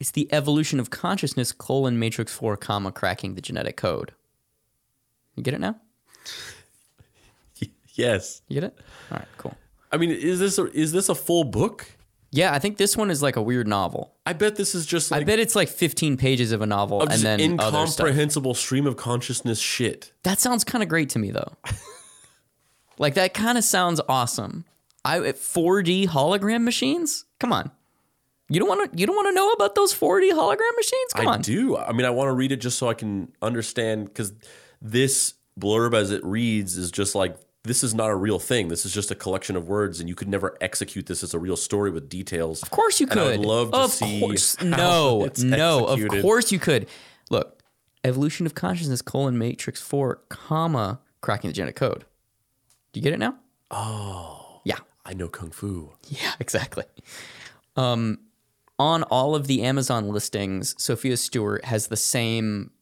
It's 0.00 0.10
the 0.10 0.26
evolution 0.32 0.80
of 0.80 0.88
consciousness 0.88 1.52
colon 1.52 1.98
matrix 1.98 2.32
four 2.32 2.56
comma 2.56 2.92
cracking 2.92 3.34
the 3.34 3.42
genetic 3.42 3.76
code. 3.76 4.12
You 5.36 5.42
get 5.42 5.52
it 5.52 5.60
now? 5.60 5.76
Yes, 7.94 8.40
You 8.48 8.54
get 8.58 8.64
it? 8.64 8.78
All 9.10 9.18
right, 9.18 9.28
cool. 9.36 9.54
I 9.92 9.98
mean, 9.98 10.12
is 10.12 10.38
this 10.38 10.56
a, 10.56 10.64
is 10.72 10.92
this 10.92 11.10
a 11.10 11.14
full 11.14 11.44
book? 11.44 11.86
Yeah, 12.34 12.54
I 12.54 12.58
think 12.58 12.78
this 12.78 12.96
one 12.96 13.10
is 13.10 13.22
like 13.22 13.36
a 13.36 13.42
weird 13.42 13.68
novel. 13.68 14.14
I 14.24 14.32
bet 14.32 14.56
this 14.56 14.74
is 14.74 14.86
just 14.86 15.12
I 15.12 15.22
bet 15.22 15.38
it's 15.38 15.54
like 15.54 15.68
15 15.68 16.16
pages 16.16 16.50
of 16.50 16.62
a 16.62 16.66
novel 16.66 17.02
of 17.02 17.10
and 17.10 17.12
just 17.12 17.22
then 17.22 17.60
other 17.60 17.86
stuff. 17.86 18.06
incomprehensible 18.06 18.54
stream 18.54 18.86
of 18.86 18.96
consciousness 18.96 19.60
shit. 19.60 20.12
That 20.22 20.40
sounds 20.40 20.64
kind 20.64 20.82
of 20.82 20.88
great 20.88 21.10
to 21.10 21.18
me 21.18 21.30
though. 21.30 21.52
like 22.98 23.14
that 23.14 23.34
kind 23.34 23.58
of 23.58 23.64
sounds 23.64 24.00
awesome. 24.08 24.64
I 25.04 25.18
4D 25.18 26.08
hologram 26.08 26.64
machines? 26.64 27.26
Come 27.38 27.52
on. 27.52 27.70
You 28.48 28.60
don't 28.60 28.68
want 28.68 28.92
to 28.92 28.98
you 28.98 29.06
don't 29.06 29.16
want 29.16 29.28
to 29.28 29.34
know 29.34 29.50
about 29.50 29.74
those 29.74 29.92
4D 29.92 30.30
hologram 30.30 30.76
machines? 30.76 31.12
Come 31.14 31.26
on. 31.26 31.32
I 31.32 31.36
on. 31.36 31.42
do. 31.42 31.76
I 31.76 31.92
mean, 31.92 32.06
I 32.06 32.10
want 32.10 32.28
to 32.28 32.32
read 32.32 32.52
it 32.52 32.62
just 32.62 32.78
so 32.78 32.88
I 32.88 32.94
can 32.94 33.30
understand 33.42 34.06
because 34.06 34.32
this 34.80 35.34
blurb 35.60 35.94
as 35.94 36.10
it 36.10 36.24
reads 36.24 36.78
is 36.78 36.90
just 36.90 37.14
like 37.14 37.36
this 37.64 37.84
is 37.84 37.94
not 37.94 38.10
a 38.10 38.16
real 38.16 38.38
thing. 38.38 38.68
This 38.68 38.84
is 38.84 38.92
just 38.92 39.10
a 39.10 39.14
collection 39.14 39.54
of 39.56 39.68
words, 39.68 40.00
and 40.00 40.08
you 40.08 40.14
could 40.14 40.28
never 40.28 40.56
execute 40.60 41.06
this 41.06 41.22
as 41.22 41.32
a 41.32 41.38
real 41.38 41.56
story 41.56 41.90
with 41.90 42.08
details. 42.08 42.62
Of 42.62 42.70
course 42.70 43.00
you 43.00 43.06
could. 43.06 43.18
And 43.18 43.28
I 43.28 43.36
would 43.36 43.46
love 43.46 43.70
to 43.70 43.76
of 43.78 43.90
see 43.92 44.20
Course. 44.20 44.60
No, 44.62 45.28
no. 45.38 45.86
Of 45.86 46.08
course 46.22 46.50
you 46.50 46.58
could. 46.58 46.88
Look, 47.30 47.62
evolution 48.04 48.46
of 48.46 48.54
consciousness 48.54 49.00
colon 49.00 49.38
matrix 49.38 49.80
four 49.80 50.22
comma 50.28 51.00
cracking 51.20 51.50
the 51.50 51.54
genetic 51.54 51.76
code. 51.76 52.04
Do 52.92 53.00
you 53.00 53.04
get 53.04 53.12
it 53.12 53.18
now? 53.18 53.36
Oh. 53.70 54.60
Yeah. 54.64 54.78
I 55.04 55.14
know 55.14 55.28
kung 55.28 55.50
fu. 55.50 55.92
Yeah. 56.08 56.32
Exactly. 56.40 56.84
Um, 57.76 58.18
on 58.78 59.04
all 59.04 59.34
of 59.34 59.46
the 59.46 59.62
Amazon 59.62 60.08
listings, 60.08 60.74
Sophia 60.82 61.16
Stewart 61.16 61.64
has 61.64 61.86
the 61.86 61.96
same 61.96 62.72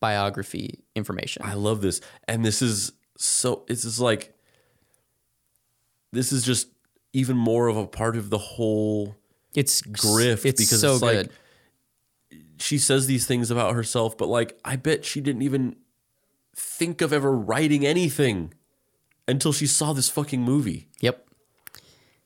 biography 0.00 0.82
information. 0.96 1.42
I 1.44 1.54
love 1.54 1.82
this, 1.82 2.00
and 2.26 2.44
this 2.44 2.62
is 2.62 2.92
so. 3.22 3.64
This 3.68 3.84
is 3.84 4.00
like 4.00 4.34
this 6.12 6.32
is 6.32 6.44
just 6.44 6.68
even 7.12 7.36
more 7.36 7.68
of 7.68 7.76
a 7.76 7.86
part 7.86 8.16
of 8.16 8.30
the 8.30 8.38
whole 8.38 9.16
It's 9.54 9.82
grift 9.82 10.44
It's 10.44 10.60
because 10.62 10.80
so 10.80 10.94
it's 10.94 11.02
like 11.02 11.16
good. 12.30 12.40
she 12.58 12.78
says 12.78 13.06
these 13.06 13.26
things 13.26 13.50
about 13.50 13.74
herself, 13.74 14.16
but 14.16 14.28
like 14.28 14.58
I 14.64 14.76
bet 14.76 15.04
she 15.04 15.20
didn't 15.20 15.42
even 15.42 15.76
think 16.54 17.00
of 17.00 17.12
ever 17.12 17.32
writing 17.32 17.86
anything 17.86 18.52
until 19.26 19.52
she 19.52 19.66
saw 19.66 19.92
this 19.92 20.08
fucking 20.08 20.42
movie. 20.42 20.88
Yep. 21.00 21.26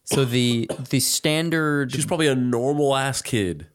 So 0.04 0.24
the 0.24 0.70
the 0.90 1.00
standard 1.00 1.92
She's 1.92 2.06
probably 2.06 2.28
a 2.28 2.34
normal 2.34 2.94
ass 2.96 3.22
kid. 3.22 3.66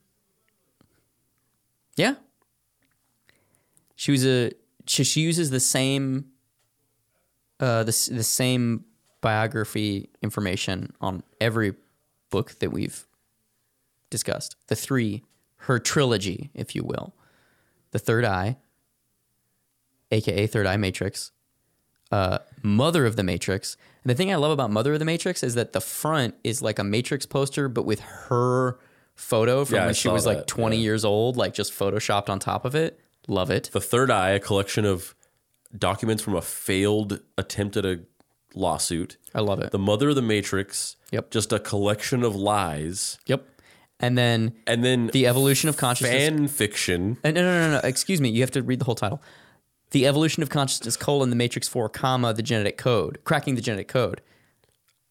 Yeah. 1.95 2.15
She 3.95 4.11
was 4.11 4.25
a 4.25 4.51
she, 4.87 5.03
she 5.03 5.21
uses 5.21 5.49
the 5.51 5.59
same 5.59 6.30
uh 7.61 7.83
the 7.83 8.09
the 8.11 8.23
same 8.23 8.85
biography 9.21 10.09
information 10.21 10.93
on 10.99 11.23
every 11.39 11.75
book 12.29 12.59
that 12.59 12.71
we've 12.71 13.05
discussed. 14.09 14.55
The 14.67 14.75
three 14.75 15.23
her 15.65 15.79
trilogy, 15.79 16.49
if 16.55 16.75
you 16.75 16.83
will. 16.83 17.13
The 17.91 17.99
Third 17.99 18.25
Eye, 18.25 18.57
aka 20.11 20.47
Third 20.47 20.65
Eye 20.65 20.77
Matrix, 20.77 21.31
uh, 22.11 22.39
Mother 22.63 23.05
of 23.05 23.15
the 23.15 23.23
Matrix. 23.23 23.77
And 24.03 24.09
the 24.09 24.15
thing 24.15 24.31
I 24.31 24.35
love 24.35 24.51
about 24.51 24.71
Mother 24.71 24.93
of 24.93 24.99
the 24.99 25.05
Matrix 25.05 25.43
is 25.43 25.55
that 25.55 25.73
the 25.73 25.81
front 25.81 26.35
is 26.43 26.61
like 26.61 26.79
a 26.79 26.83
Matrix 26.83 27.25
poster, 27.25 27.69
but 27.69 27.85
with 27.85 27.99
her 27.99 28.79
photo 29.13 29.65
from 29.65 29.75
Yeah, 29.75 29.85
when 29.85 29.93
she 29.93 30.09
was 30.09 30.25
like 30.25 30.39
that, 30.39 30.47
20 30.47 30.77
years 30.77 31.05
old, 31.05 31.37
like 31.37 31.53
just 31.53 31.71
photoshopped 31.73 32.29
on 32.29 32.39
top 32.39 32.65
of 32.65 32.73
it. 32.73 32.99
Love 33.27 33.51
it. 33.51 33.69
The 33.71 33.81
Third 33.81 34.09
Eye, 34.09 34.31
a 34.31 34.39
collection 34.39 34.83
of 34.85 35.13
documents 35.77 36.21
from 36.23 36.35
a 36.35 36.41
failed 36.41 37.19
attempt 37.37 37.77
at 37.77 37.85
a 37.85 38.01
lawsuit. 38.53 39.17
I 39.33 39.39
love 39.39 39.59
it. 39.61 39.71
The 39.71 39.79
Mother 39.79 40.09
of 40.09 40.15
the 40.15 40.21
Matrix. 40.21 40.97
Yep. 41.11 41.31
Just 41.31 41.51
a 41.53 41.59
collection 41.59 42.23
of 42.23 42.35
lies. 42.35 43.17
Yep. 43.25 43.47
And 43.99 44.17
then 44.17 44.53
And 44.65 44.83
then 44.83 45.07
the 45.07 45.27
evolution 45.27 45.69
of 45.69 45.77
consciousness. 45.77 46.11
fan 46.29 46.47
fiction. 46.47 47.17
Uh, 47.23 47.31
no, 47.31 47.41
no, 47.43 47.67
no, 47.69 47.71
no. 47.73 47.87
Excuse 47.87 48.19
me. 48.19 48.29
You 48.29 48.41
have 48.41 48.51
to 48.51 48.63
read 48.63 48.79
the 48.79 48.85
whole 48.85 48.95
title. 48.95 49.21
The 49.91 50.07
evolution 50.07 50.41
of 50.41 50.49
consciousness: 50.49 50.95
colon 50.97 51.29
the 51.29 51.35
matrix 51.35 51.67
four, 51.67 51.89
comma 51.89 52.33
the 52.33 52.41
genetic 52.41 52.77
code, 52.77 53.19
cracking 53.25 53.55
the 53.55 53.61
genetic 53.61 53.89
code. 53.89 54.21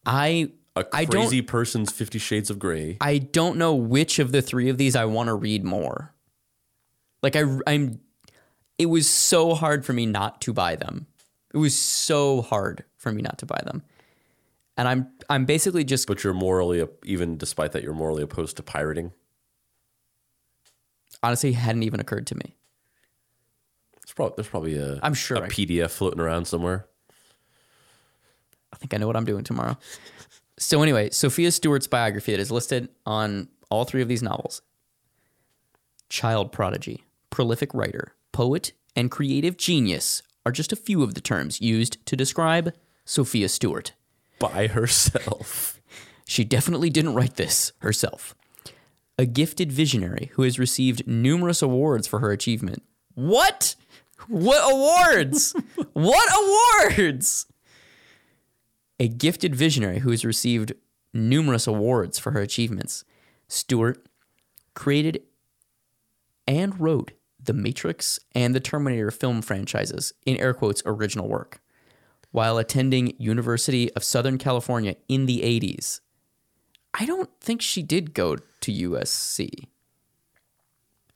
I 0.05 0.51
A 0.75 0.85
I 0.91 1.05
don't 1.05 1.21
crazy 1.21 1.41
person's 1.43 1.91
Fifty 1.91 2.17
Shades 2.17 2.49
of 2.49 2.57
Grey. 2.57 2.97
I 2.99 3.19
don't 3.19 3.57
know 3.57 3.75
which 3.75 4.17
of 4.19 4.31
the 4.31 4.41
three 4.41 4.69
of 4.69 4.77
these 4.77 4.95
I 4.95 5.05
want 5.05 5.27
to 5.27 5.35
read 5.35 5.63
more. 5.63 6.13
Like 7.21 7.35
I 7.35 7.43
I'm 7.67 8.01
it 8.81 8.87
was 8.87 9.07
so 9.09 9.53
hard 9.53 9.85
for 9.85 9.93
me 9.93 10.05
not 10.07 10.41
to 10.41 10.53
buy 10.53 10.75
them. 10.75 11.05
It 11.53 11.57
was 11.57 11.77
so 11.77 12.41
hard 12.41 12.83
for 12.97 13.11
me 13.11 13.21
not 13.21 13.37
to 13.39 13.45
buy 13.45 13.61
them. 13.63 13.83
And 14.77 14.87
I'm 14.87 15.07
I'm 15.29 15.45
basically 15.45 15.83
just 15.83 16.07
But 16.07 16.23
you're 16.23 16.33
morally, 16.33 16.83
even 17.05 17.37
despite 17.37 17.73
that, 17.73 17.83
you're 17.83 17.93
morally 17.93 18.23
opposed 18.23 18.57
to 18.57 18.63
pirating. 18.63 19.11
honestly 21.21 21.51
hadn't 21.53 21.83
even 21.83 21.99
occurred 21.99 22.25
to 22.27 22.35
me. 22.35 22.55
There's 23.97 24.13
probably, 24.15 24.33
there's 24.37 24.47
probably 24.47 24.77
a, 24.77 24.99
I'm 25.03 25.13
sure 25.13 25.37
a 25.37 25.41
I- 25.43 25.47
PDF 25.49 25.91
floating 25.91 26.19
around 26.19 26.45
somewhere. 26.45 26.87
I 28.73 28.77
think 28.77 28.93
I 28.93 28.97
know 28.97 29.05
what 29.07 29.15
I'm 29.15 29.25
doing 29.25 29.43
tomorrow. 29.43 29.77
So 30.57 30.81
anyway, 30.81 31.09
Sophia 31.11 31.51
Stewart's 31.51 31.87
biography 31.87 32.31
that 32.31 32.39
is 32.39 32.49
listed 32.51 32.89
on 33.05 33.49
all 33.69 33.83
three 33.85 34.01
of 34.01 34.07
these 34.07 34.23
novels. 34.23 34.61
Child 36.09 36.51
prodigy, 36.51 37.03
prolific 37.29 37.73
writer, 37.73 38.13
poet, 38.31 38.73
and 38.95 39.11
creative 39.11 39.57
genius 39.57 40.21
are 40.45 40.51
just 40.51 40.71
a 40.71 40.75
few 40.77 41.03
of 41.03 41.13
the 41.13 41.21
terms 41.21 41.61
used 41.61 42.03
to 42.05 42.15
describe 42.15 42.73
Sophia 43.05 43.49
Stewart. 43.49 43.93
By 44.39 44.67
herself. 44.67 45.77
She 46.31 46.45
definitely 46.45 46.89
didn't 46.89 47.15
write 47.15 47.35
this 47.35 47.73
herself. 47.79 48.35
A 49.17 49.25
gifted 49.25 49.69
visionary 49.69 50.31
who 50.35 50.43
has 50.43 50.57
received 50.57 51.05
numerous 51.05 51.61
awards 51.61 52.07
for 52.07 52.19
her 52.19 52.31
achievement. 52.31 52.83
What? 53.15 53.75
What 54.29 54.61
awards? 54.73 55.53
what 55.91 56.87
awards? 56.95 57.47
A 58.97 59.09
gifted 59.09 59.53
visionary 59.53 59.99
who 59.99 60.11
has 60.11 60.23
received 60.23 60.71
numerous 61.13 61.67
awards 61.67 62.17
for 62.17 62.31
her 62.31 62.39
achievements. 62.39 63.03
Stewart 63.49 64.05
created 64.73 65.23
and 66.47 66.79
wrote 66.79 67.11
the 67.43 67.53
Matrix 67.53 68.19
and 68.35 68.53
the 68.55 68.59
Terminator 68.59 69.11
film 69.11 69.41
franchises 69.41 70.13
in 70.25 70.37
air 70.37 70.53
quotes 70.53 70.81
original 70.85 71.27
work 71.27 71.59
while 72.31 72.57
attending 72.57 73.13
University 73.17 73.91
of 73.93 74.03
Southern 74.03 74.37
California 74.37 74.95
in 75.09 75.25
the 75.25 75.39
80s. 75.41 75.99
I 76.93 77.05
don't 77.05 77.29
think 77.41 77.61
she 77.61 77.81
did 77.83 78.13
go 78.13 78.35
to 78.37 78.71
USC. 78.71 79.67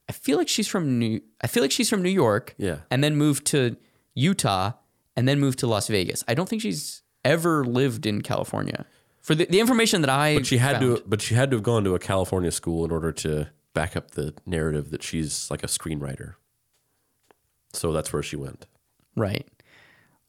I 0.07 0.11
feel 0.13 0.37
like 0.37 0.47
she's 0.49 0.67
from 0.67 0.99
New 0.99 1.21
I 1.41 1.47
feel 1.47 1.63
like 1.63 1.71
she's 1.71 1.89
from 1.89 2.01
New 2.03 2.09
York 2.09 2.53
Yeah. 2.57 2.79
and 2.91 3.03
then 3.03 3.15
moved 3.15 3.45
to 3.47 3.75
Utah 4.13 4.73
and 5.15 5.27
then 5.27 5.39
moved 5.39 5.59
to 5.59 5.67
Las 5.67 5.87
Vegas. 5.87 6.23
I 6.27 6.33
don't 6.33 6.47
think 6.47 6.61
she's 6.61 7.01
ever 7.23 7.65
lived 7.65 8.05
in 8.05 8.21
California. 8.21 8.85
For 9.21 9.33
the, 9.33 9.45
the 9.45 9.59
information 9.59 10.01
that 10.01 10.09
I 10.09 10.35
But 10.35 10.45
she 10.45 10.57
had 10.57 10.79
to, 10.81 11.01
but 11.07 11.21
she 11.21 11.33
had 11.33 11.49
to 11.51 11.57
have 11.57 11.63
gone 11.63 11.83
to 11.85 11.95
a 11.95 11.99
California 11.99 12.51
school 12.51 12.85
in 12.85 12.91
order 12.91 13.11
to 13.13 13.47
back 13.75 13.95
up 13.95 14.11
the 14.11 14.33
narrative 14.47 14.89
that 14.89 15.03
she's 15.03 15.51
like 15.51 15.63
a 15.63 15.67
screenwriter. 15.67 16.33
So 17.73 17.91
that's 17.91 18.11
where 18.11 18.23
she 18.23 18.35
went. 18.35 18.65
Right. 19.15 19.47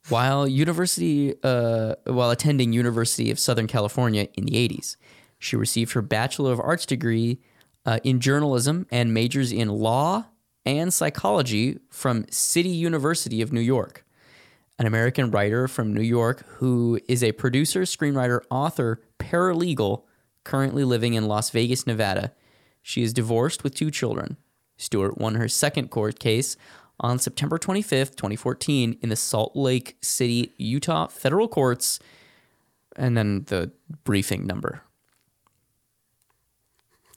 While 0.09 0.47
university, 0.47 1.33
uh, 1.43 1.95
while 2.05 2.29
attending 2.29 2.71
University 2.71 3.31
of 3.31 3.39
Southern 3.39 3.67
California 3.67 4.27
in 4.35 4.45
the 4.45 4.53
'80s, 4.53 4.95
she 5.39 5.55
received 5.55 5.93
her 5.93 6.01
Bachelor 6.01 6.51
of 6.51 6.59
Arts 6.59 6.85
degree 6.85 7.39
uh, 7.85 7.99
in 8.03 8.19
journalism 8.19 8.85
and 8.91 9.13
majors 9.13 9.51
in 9.51 9.69
law 9.69 10.25
and 10.65 10.93
psychology 10.93 11.79
from 11.89 12.25
City 12.29 12.69
University 12.69 13.41
of 13.41 13.51
New 13.51 13.61
York. 13.61 14.05
An 14.79 14.85
American 14.85 15.31
writer 15.31 15.67
from 15.67 15.93
New 15.93 16.01
York 16.01 16.45
who 16.57 16.99
is 17.07 17.23
a 17.23 17.31
producer, 17.31 17.81
screenwriter, 17.81 18.41
author, 18.51 19.01
paralegal, 19.19 20.03
currently 20.43 20.83
living 20.83 21.15
in 21.15 21.25
Las 21.25 21.49
Vegas, 21.49 21.87
Nevada. 21.87 22.31
She 22.87 23.03
is 23.03 23.11
divorced 23.11 23.65
with 23.65 23.75
two 23.75 23.91
children. 23.91 24.37
Stewart 24.77 25.17
won 25.17 25.35
her 25.35 25.49
second 25.49 25.89
court 25.89 26.21
case 26.21 26.55
on 27.01 27.19
September 27.19 27.59
25th, 27.59 28.15
2014, 28.15 28.97
in 29.01 29.09
the 29.09 29.17
Salt 29.17 29.57
Lake 29.57 29.97
City, 30.01 30.53
Utah 30.55 31.07
federal 31.07 31.49
courts, 31.49 31.99
and 32.95 33.17
then 33.17 33.43
the 33.47 33.73
briefing 34.05 34.47
number. 34.47 34.83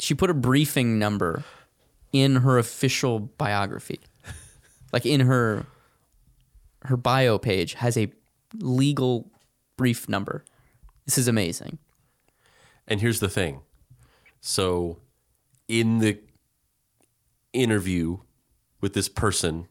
She 0.01 0.13
put 0.13 0.29
a 0.29 0.35
briefing 0.35 0.99
number 0.99 1.45
in 2.13 2.37
her 2.39 2.59
official 2.59 3.21
biography. 3.21 4.01
like 4.93 5.07
in 5.07 5.21
her 5.21 5.67
her 6.87 6.97
bio 6.97 7.39
page 7.39 7.75
has 7.75 7.97
a 7.97 8.11
legal 8.59 9.31
brief 9.77 10.09
number. 10.09 10.45
This 11.05 11.17
is 11.17 11.29
amazing. 11.29 11.79
And 12.89 13.01
here's 13.01 13.21
the 13.21 13.29
thing. 13.29 13.61
So, 14.41 14.99
in 15.71 15.99
the 15.99 16.19
interview 17.53 18.19
with 18.81 18.93
this 18.93 19.09
person, 19.09 19.69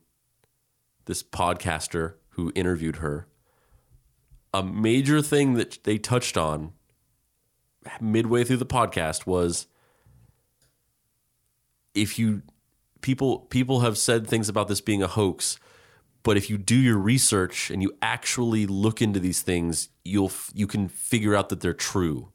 this 1.05 1.21
podcaster 1.21 2.13
who 2.29 2.53
interviewed 2.55 2.97
her, 2.97 3.27
a 4.53 4.63
major 4.63 5.21
thing 5.21 5.55
that 5.55 5.83
they 5.83 5.97
touched 5.97 6.37
on 6.37 6.71
midway 7.99 8.43
through 8.45 8.57
the 8.57 8.65
podcast 8.65 9.25
was 9.25 9.67
if 11.93 12.17
you 12.17 12.43
people 13.01 13.39
people 13.49 13.81
have 13.81 13.97
said 13.97 14.27
things 14.27 14.47
about 14.47 14.67
this 14.67 14.81
being 14.81 15.01
a 15.01 15.07
hoax 15.07 15.57
but 16.23 16.37
if 16.37 16.49
you 16.49 16.57
do 16.57 16.75
your 16.75 16.97
research 16.97 17.71
and 17.71 17.81
you 17.81 17.91
actually 18.01 18.65
look 18.65 19.01
into 19.01 19.19
these 19.19 19.41
things 19.41 19.89
you'll 20.03 20.31
you 20.53 20.67
can 20.67 20.87
figure 20.87 21.35
out 21.35 21.49
that 21.49 21.61
they're 21.61 21.73
true. 21.73 22.31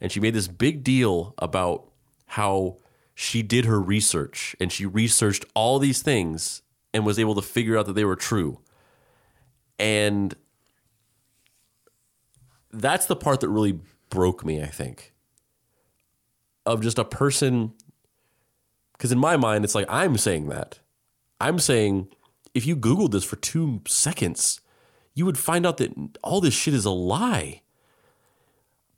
And 0.00 0.10
she 0.10 0.20
made 0.20 0.34
this 0.34 0.48
big 0.48 0.82
deal 0.82 1.34
about 1.38 1.89
how 2.34 2.76
she 3.12 3.42
did 3.42 3.64
her 3.64 3.80
research 3.80 4.54
and 4.60 4.70
she 4.70 4.86
researched 4.86 5.44
all 5.52 5.80
these 5.80 6.00
things 6.00 6.62
and 6.94 7.04
was 7.04 7.18
able 7.18 7.34
to 7.34 7.42
figure 7.42 7.76
out 7.76 7.86
that 7.86 7.94
they 7.94 8.04
were 8.04 8.14
true. 8.14 8.60
And 9.80 10.32
that's 12.72 13.06
the 13.06 13.16
part 13.16 13.40
that 13.40 13.48
really 13.48 13.80
broke 14.10 14.44
me, 14.44 14.62
I 14.62 14.66
think. 14.66 15.12
Of 16.64 16.82
just 16.82 17.00
a 17.00 17.04
person 17.04 17.72
because 18.92 19.10
in 19.10 19.18
my 19.18 19.36
mind 19.36 19.64
it's 19.64 19.74
like 19.74 19.86
I'm 19.88 20.16
saying 20.16 20.48
that. 20.50 20.78
I'm 21.40 21.58
saying 21.58 22.10
if 22.54 22.64
you 22.64 22.76
googled 22.76 23.10
this 23.10 23.24
for 23.24 23.36
2 23.36 23.82
seconds, 23.88 24.60
you 25.14 25.26
would 25.26 25.38
find 25.38 25.66
out 25.66 25.78
that 25.78 25.92
all 26.22 26.40
this 26.40 26.54
shit 26.54 26.74
is 26.74 26.84
a 26.84 26.90
lie. 26.90 27.62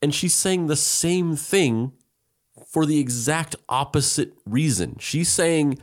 And 0.02 0.14
she's 0.14 0.34
saying 0.34 0.66
the 0.66 0.76
same 0.76 1.34
thing 1.34 1.92
for 2.72 2.86
the 2.86 2.98
exact 2.98 3.54
opposite 3.68 4.32
reason. 4.46 4.96
She's 4.98 5.28
saying 5.28 5.78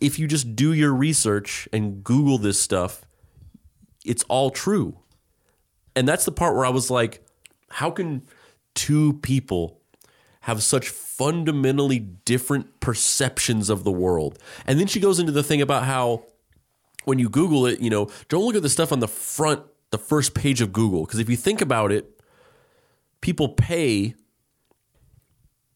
if 0.00 0.18
you 0.18 0.26
just 0.26 0.56
do 0.56 0.72
your 0.72 0.92
research 0.92 1.68
and 1.72 2.02
Google 2.02 2.38
this 2.38 2.60
stuff, 2.60 3.02
it's 4.04 4.24
all 4.24 4.50
true. 4.50 4.98
And 5.94 6.08
that's 6.08 6.24
the 6.24 6.32
part 6.32 6.56
where 6.56 6.64
I 6.64 6.70
was 6.70 6.90
like, 6.90 7.24
how 7.68 7.90
can 7.90 8.22
two 8.74 9.14
people 9.14 9.80
have 10.40 10.62
such 10.62 10.88
fundamentally 10.88 11.98
different 11.98 12.80
perceptions 12.80 13.68
of 13.68 13.84
the 13.84 13.92
world? 13.92 14.38
And 14.66 14.80
then 14.80 14.86
she 14.86 15.00
goes 15.00 15.18
into 15.18 15.32
the 15.32 15.42
thing 15.42 15.60
about 15.60 15.84
how 15.84 16.24
when 17.04 17.18
you 17.18 17.28
Google 17.28 17.66
it, 17.66 17.80
you 17.80 17.90
know, 17.90 18.10
don't 18.28 18.44
look 18.44 18.56
at 18.56 18.62
the 18.62 18.68
stuff 18.70 18.92
on 18.92 19.00
the 19.00 19.08
front, 19.08 19.62
the 19.90 19.98
first 19.98 20.34
page 20.34 20.62
of 20.62 20.72
Google. 20.72 21.04
Because 21.04 21.18
if 21.18 21.28
you 21.28 21.36
think 21.36 21.60
about 21.60 21.92
it, 21.92 22.18
people 23.20 23.50
pay 23.50 24.14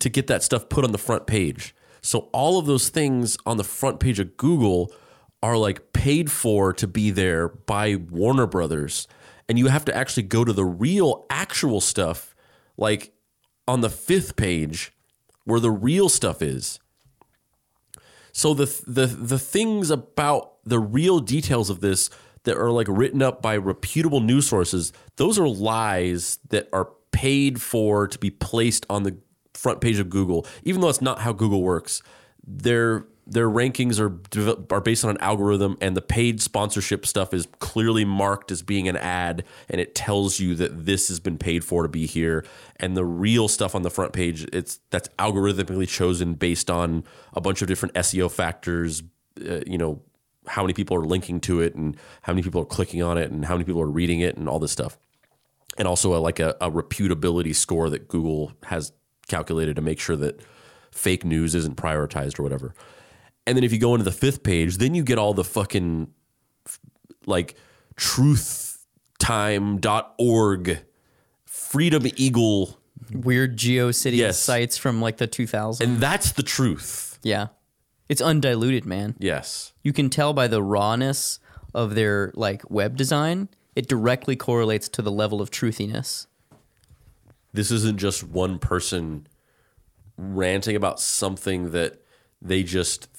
to 0.00 0.08
get 0.08 0.26
that 0.28 0.42
stuff 0.42 0.68
put 0.68 0.84
on 0.84 0.92
the 0.92 0.98
front 0.98 1.26
page. 1.26 1.74
So 2.00 2.28
all 2.32 2.58
of 2.58 2.66
those 2.66 2.88
things 2.88 3.36
on 3.44 3.56
the 3.56 3.64
front 3.64 4.00
page 4.00 4.18
of 4.20 4.36
Google 4.36 4.92
are 5.42 5.56
like 5.56 5.92
paid 5.92 6.30
for 6.30 6.72
to 6.72 6.86
be 6.86 7.10
there 7.10 7.48
by 7.48 7.96
Warner 7.96 8.46
Brothers. 8.46 9.06
And 9.48 9.58
you 9.58 9.68
have 9.68 9.84
to 9.86 9.96
actually 9.96 10.24
go 10.24 10.44
to 10.44 10.52
the 10.52 10.64
real 10.64 11.26
actual 11.30 11.80
stuff 11.80 12.34
like 12.76 13.12
on 13.66 13.80
the 13.80 13.90
fifth 13.90 14.36
page 14.36 14.92
where 15.44 15.60
the 15.60 15.70
real 15.70 16.08
stuff 16.08 16.42
is. 16.42 16.78
So 18.32 18.54
the 18.54 18.82
the 18.86 19.06
the 19.06 19.38
things 19.38 19.90
about 19.90 20.52
the 20.64 20.78
real 20.78 21.18
details 21.18 21.70
of 21.70 21.80
this 21.80 22.10
that 22.44 22.56
are 22.56 22.70
like 22.70 22.86
written 22.88 23.22
up 23.22 23.42
by 23.42 23.56
reputable 23.56 24.20
news 24.20 24.46
sources, 24.46 24.92
those 25.16 25.38
are 25.38 25.48
lies 25.48 26.38
that 26.50 26.68
are 26.72 26.90
paid 27.10 27.60
for 27.60 28.06
to 28.06 28.18
be 28.18 28.30
placed 28.30 28.86
on 28.88 29.02
the 29.02 29.18
front 29.58 29.80
page 29.80 29.98
of 29.98 30.08
Google, 30.08 30.46
even 30.62 30.80
though 30.80 30.88
it's 30.88 31.02
not 31.02 31.20
how 31.20 31.32
Google 31.32 31.62
works. 31.62 32.02
Their 32.46 33.04
their 33.26 33.48
rankings 33.48 34.00
are 34.00 34.18
are 34.74 34.80
based 34.80 35.04
on 35.04 35.10
an 35.10 35.18
algorithm, 35.20 35.76
and 35.80 35.96
the 35.96 36.00
paid 36.00 36.40
sponsorship 36.40 37.04
stuff 37.04 37.34
is 37.34 37.46
clearly 37.58 38.04
marked 38.04 38.50
as 38.50 38.62
being 38.62 38.88
an 38.88 38.96
ad, 38.96 39.44
and 39.68 39.80
it 39.80 39.94
tells 39.94 40.40
you 40.40 40.54
that 40.54 40.86
this 40.86 41.08
has 41.08 41.20
been 41.20 41.36
paid 41.36 41.64
for 41.64 41.82
to 41.82 41.88
be 41.88 42.06
here. 42.06 42.44
And 42.76 42.96
the 42.96 43.04
real 43.04 43.48
stuff 43.48 43.74
on 43.74 43.82
the 43.82 43.90
front 43.90 44.12
page, 44.12 44.44
it's 44.52 44.80
that's 44.90 45.08
algorithmically 45.18 45.88
chosen 45.88 46.34
based 46.34 46.70
on 46.70 47.04
a 47.34 47.40
bunch 47.40 47.60
of 47.60 47.68
different 47.68 47.94
SEO 47.94 48.30
factors. 48.30 49.02
Uh, 49.38 49.60
you 49.66 49.76
know 49.76 50.02
how 50.46 50.62
many 50.62 50.72
people 50.72 50.96
are 50.96 51.04
linking 51.04 51.40
to 51.40 51.60
it, 51.60 51.74
and 51.74 51.96
how 52.22 52.32
many 52.32 52.42
people 52.42 52.62
are 52.62 52.66
clicking 52.66 53.02
on 53.02 53.18
it, 53.18 53.30
and 53.30 53.44
how 53.44 53.54
many 53.54 53.64
people 53.64 53.82
are 53.82 53.90
reading 53.90 54.20
it, 54.20 54.36
and 54.38 54.48
all 54.48 54.58
this 54.58 54.72
stuff 54.72 54.96
and 55.76 55.86
also 55.86 56.14
a, 56.14 56.18
like 56.18 56.40
a, 56.40 56.56
a 56.60 56.70
reputability 56.70 57.54
score 57.54 57.88
that 57.88 58.08
Google 58.08 58.52
has 58.64 58.92
calculated 59.28 59.76
to 59.76 59.82
make 59.82 60.00
sure 60.00 60.16
that 60.16 60.40
fake 60.90 61.24
news 61.24 61.54
isn't 61.54 61.76
prioritized 61.76 62.38
or 62.38 62.42
whatever. 62.42 62.74
And 63.46 63.56
then 63.56 63.64
if 63.64 63.72
you 63.72 63.78
go 63.78 63.94
into 63.94 64.04
the 64.04 64.12
fifth 64.12 64.42
page, 64.42 64.78
then 64.78 64.94
you 64.94 65.02
get 65.02 65.18
all 65.18 65.32
the 65.34 65.44
fucking 65.44 66.08
like 67.26 67.54
truthtime.org, 69.38 70.78
Freedom 71.46 72.02
Eagle. 72.16 72.78
Weird 73.12 73.56
GeoCities 73.56 74.16
Yes. 74.16 74.38
sites 74.38 74.76
from 74.76 75.00
like 75.00 75.18
the 75.18 75.28
2000s. 75.28 75.80
And 75.80 75.98
that's 75.98 76.32
the 76.32 76.42
truth. 76.42 77.18
yeah. 77.22 77.48
It's 78.08 78.22
undiluted, 78.22 78.86
man. 78.86 79.16
Yes. 79.18 79.72
You 79.82 79.92
can 79.92 80.08
tell 80.08 80.32
by 80.32 80.48
the 80.48 80.62
rawness 80.62 81.40
of 81.74 81.94
their 81.94 82.32
like 82.34 82.62
web 82.70 82.96
design. 82.96 83.50
It 83.76 83.86
directly 83.86 84.34
correlates 84.34 84.88
to 84.88 85.02
the 85.02 85.12
level 85.12 85.42
of 85.42 85.50
truthiness. 85.50 86.26
This 87.58 87.72
isn't 87.72 87.98
just 87.98 88.22
one 88.22 88.60
person 88.60 89.26
ranting 90.16 90.76
about 90.76 91.00
something 91.00 91.72
that 91.72 92.00
they 92.40 92.62
just 92.62 93.12
th- 93.14 93.18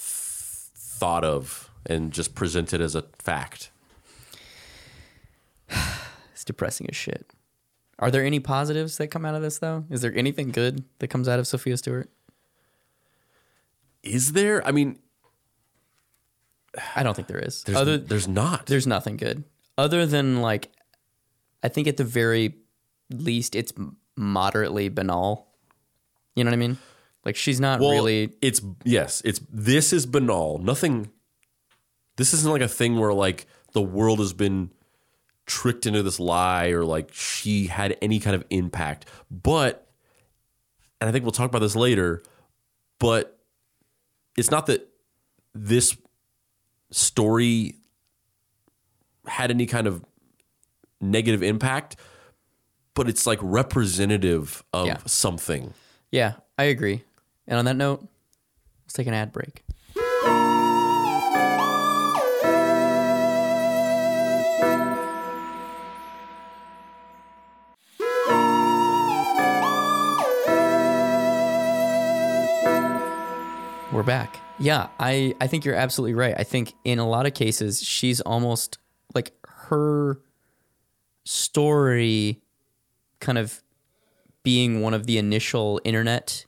thought 0.78 1.26
of 1.26 1.70
and 1.86 2.14
just 2.14 2.36
presented 2.36 2.80
as 2.80 2.96
a 2.96 3.04
fact. 3.20 3.70
It's 6.32 6.46
depressing 6.46 6.88
as 6.90 6.96
shit. 6.96 7.30
Are 8.00 8.10
there 8.10 8.24
any 8.24 8.40
positives 8.40 8.96
that 8.98 9.10
come 9.10 9.26
out 9.26 9.36
of 9.36 9.42
this 9.42 9.58
though? 9.58 9.84
Is 9.90 10.00
there 10.00 10.16
anything 10.16 10.52
good 10.52 10.86
that 11.00 11.10
comes 11.10 11.28
out 11.28 11.38
of 11.38 11.46
Sophia 11.46 11.76
Stewart? 11.76 12.10
Is 14.04 14.32
there? 14.32 14.66
I 14.66 14.72
mean, 14.72 15.00
I 16.96 17.04
don't 17.04 17.14
think 17.14 17.28
there 17.28 17.40
is. 17.40 17.64
there's, 17.64 17.78
Other 17.78 17.98
there's 17.98 18.30
not. 18.30 18.68
there's 18.68 18.88
nothing 18.88 19.18
good 19.18 19.44
other 19.78 20.06
than 20.06 20.42
like 20.42 20.72
I 21.62 21.68
think 21.68 21.90
at 21.90 21.98
the 21.98 22.06
very 22.06 22.56
least 23.10 23.54
it's 23.54 23.74
moderately 24.20 24.90
banal. 24.90 25.48
You 26.36 26.44
know 26.44 26.50
what 26.50 26.56
I 26.56 26.60
mean? 26.60 26.78
Like 27.26 27.36
she's 27.36 27.60
not 27.60 27.80
well, 27.80 27.92
really 27.92 28.34
it's 28.42 28.62
yes, 28.84 29.22
it's 29.26 29.42
this 29.52 29.92
is 29.94 30.06
banal. 30.06 30.60
Nothing. 30.60 31.10
This 32.18 32.34
isn't 32.34 32.52
like 32.52 32.62
a 32.62 32.68
thing 32.68 33.00
where 33.00 33.14
like 33.14 33.48
the 33.74 33.82
world 33.82 34.20
has 34.20 34.34
been 34.34 34.72
tricked 35.46 35.86
into 35.86 36.04
this 36.04 36.20
lie 36.20 36.68
or 36.68 36.86
like 36.86 37.10
she 37.12 37.68
had 37.68 37.98
any 38.02 38.20
kind 38.20 38.36
of 38.36 38.46
impact. 38.50 39.06
But, 39.32 39.88
and 41.02 41.10
I 41.10 41.12
think 41.12 41.24
we'll 41.24 41.32
talk 41.32 41.50
about 41.50 41.60
this 41.60 41.76
later. 41.76 42.24
But 43.00 43.40
it's 44.38 44.52
not 44.52 44.68
that 44.68 44.88
this 45.56 45.98
story 46.92 47.76
had 49.26 49.52
any 49.52 49.66
kind 49.66 49.88
of 49.88 50.04
negative 51.02 51.42
impact, 51.42 51.96
but 52.94 53.08
it's 53.10 53.26
like 53.26 53.40
representative 53.42 54.64
of 54.74 54.88
Yeah. 54.88 54.98
something. 55.06 55.74
Yeah, 56.12 56.34
I 56.58 56.66
agree. 56.66 57.04
And 57.48 57.58
on 57.60 57.66
that 57.66 57.76
note, 57.76 58.08
let's 58.86 58.94
take 58.94 59.08
an 59.08 59.14
ad 59.14 59.32
break. 59.32 59.64
We're 73.92 74.04
back. 74.04 74.40
Yeah, 74.60 74.88
I, 75.00 75.34
I 75.42 75.48
think 75.48 75.66
you're 75.66 75.74
absolutely 75.76 76.14
right. 76.14 76.36
I 76.38 76.44
think 76.44 76.74
in 76.84 77.00
a 77.00 77.10
lot 77.10 77.26
of 77.26 77.34
cases, 77.34 77.82
she's 77.82 78.22
almost 78.22 78.78
like 79.16 79.32
her 79.48 80.20
story 81.26 82.40
kind 83.20 83.38
of 83.38 83.62
being 84.44 84.82
one 84.82 84.94
of 84.94 85.06
the 85.06 85.18
initial 85.18 85.82
internet 85.84 86.46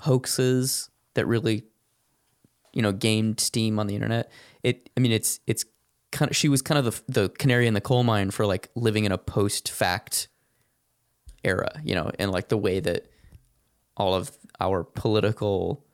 hoaxes 0.00 0.88
that 1.14 1.26
really, 1.26 1.64
you 2.72 2.82
know, 2.82 2.92
gained 2.92 3.40
steam 3.40 3.78
on 3.78 3.86
the 3.86 3.94
internet. 3.94 4.30
It, 4.62 4.88
I 4.96 5.00
mean, 5.00 5.12
it's, 5.12 5.40
it's 5.46 5.64
kind 6.10 6.30
of, 6.30 6.36
she 6.36 6.48
was 6.48 6.62
kind 6.62 6.84
of 6.84 7.04
the, 7.06 7.20
the 7.22 7.28
canary 7.28 7.66
in 7.66 7.74
the 7.74 7.80
coal 7.80 8.02
mine 8.02 8.30
for 8.30 8.46
like 8.46 8.70
living 8.74 9.04
in 9.04 9.12
a 9.12 9.18
post 9.18 9.70
fact 9.70 10.28
era, 11.44 11.70
you 11.84 11.94
know, 11.94 12.10
and 12.18 12.30
like 12.30 12.48
the 12.48 12.58
way 12.58 12.80
that 12.80 13.06
all 13.96 14.14
of 14.14 14.36
our 14.58 14.84
political 14.84 15.84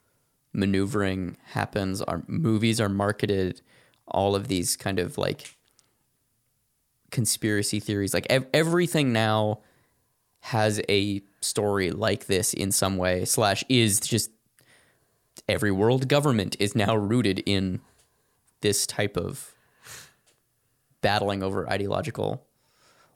maneuvering 0.53 1.37
happens. 1.45 2.01
Our 2.03 2.23
movies 2.27 2.81
are 2.81 2.89
marketed, 2.89 3.61
all 4.07 4.35
of 4.35 4.49
these 4.49 4.77
kind 4.77 4.99
of 4.99 5.19
like 5.19 5.56
conspiracy 7.11 7.81
theories, 7.81 8.15
like 8.15 8.27
ev- 8.31 8.47
everything 8.53 9.13
now 9.13 9.61
has 10.41 10.81
a 10.89 11.23
story 11.41 11.91
like 11.91 12.27
this 12.27 12.55
in 12.55 12.71
some 12.73 12.97
way, 12.97 13.25
slash, 13.25 13.65
is 13.69 14.01
just 14.01 14.31
every 15.49 15.71
world 15.71 16.09
government 16.09 16.57
is 16.59 16.75
now 16.75 16.95
rooted 16.97 17.43
in 17.47 17.81
this 18.61 18.87
type 18.87 19.17
of 19.17 19.53
battling 21.01 21.43
over 21.43 21.69
ideological 21.69 22.47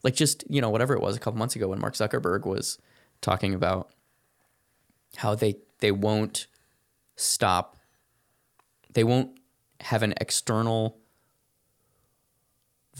like 0.02 0.14
just 0.14 0.44
you 0.48 0.60
know 0.60 0.70
whatever 0.70 0.94
it 0.94 1.00
was 1.00 1.16
a 1.16 1.20
couple 1.20 1.38
months 1.38 1.56
ago 1.56 1.68
when 1.68 1.80
Mark 1.80 1.94
Zuckerberg 1.94 2.46
was 2.46 2.78
talking 3.20 3.54
about 3.54 3.90
how 5.16 5.34
they 5.34 5.56
they 5.80 5.92
won't 5.92 6.46
stop 7.16 7.76
they 8.92 9.04
won't 9.04 9.30
have 9.80 10.02
an 10.02 10.14
external 10.20 10.98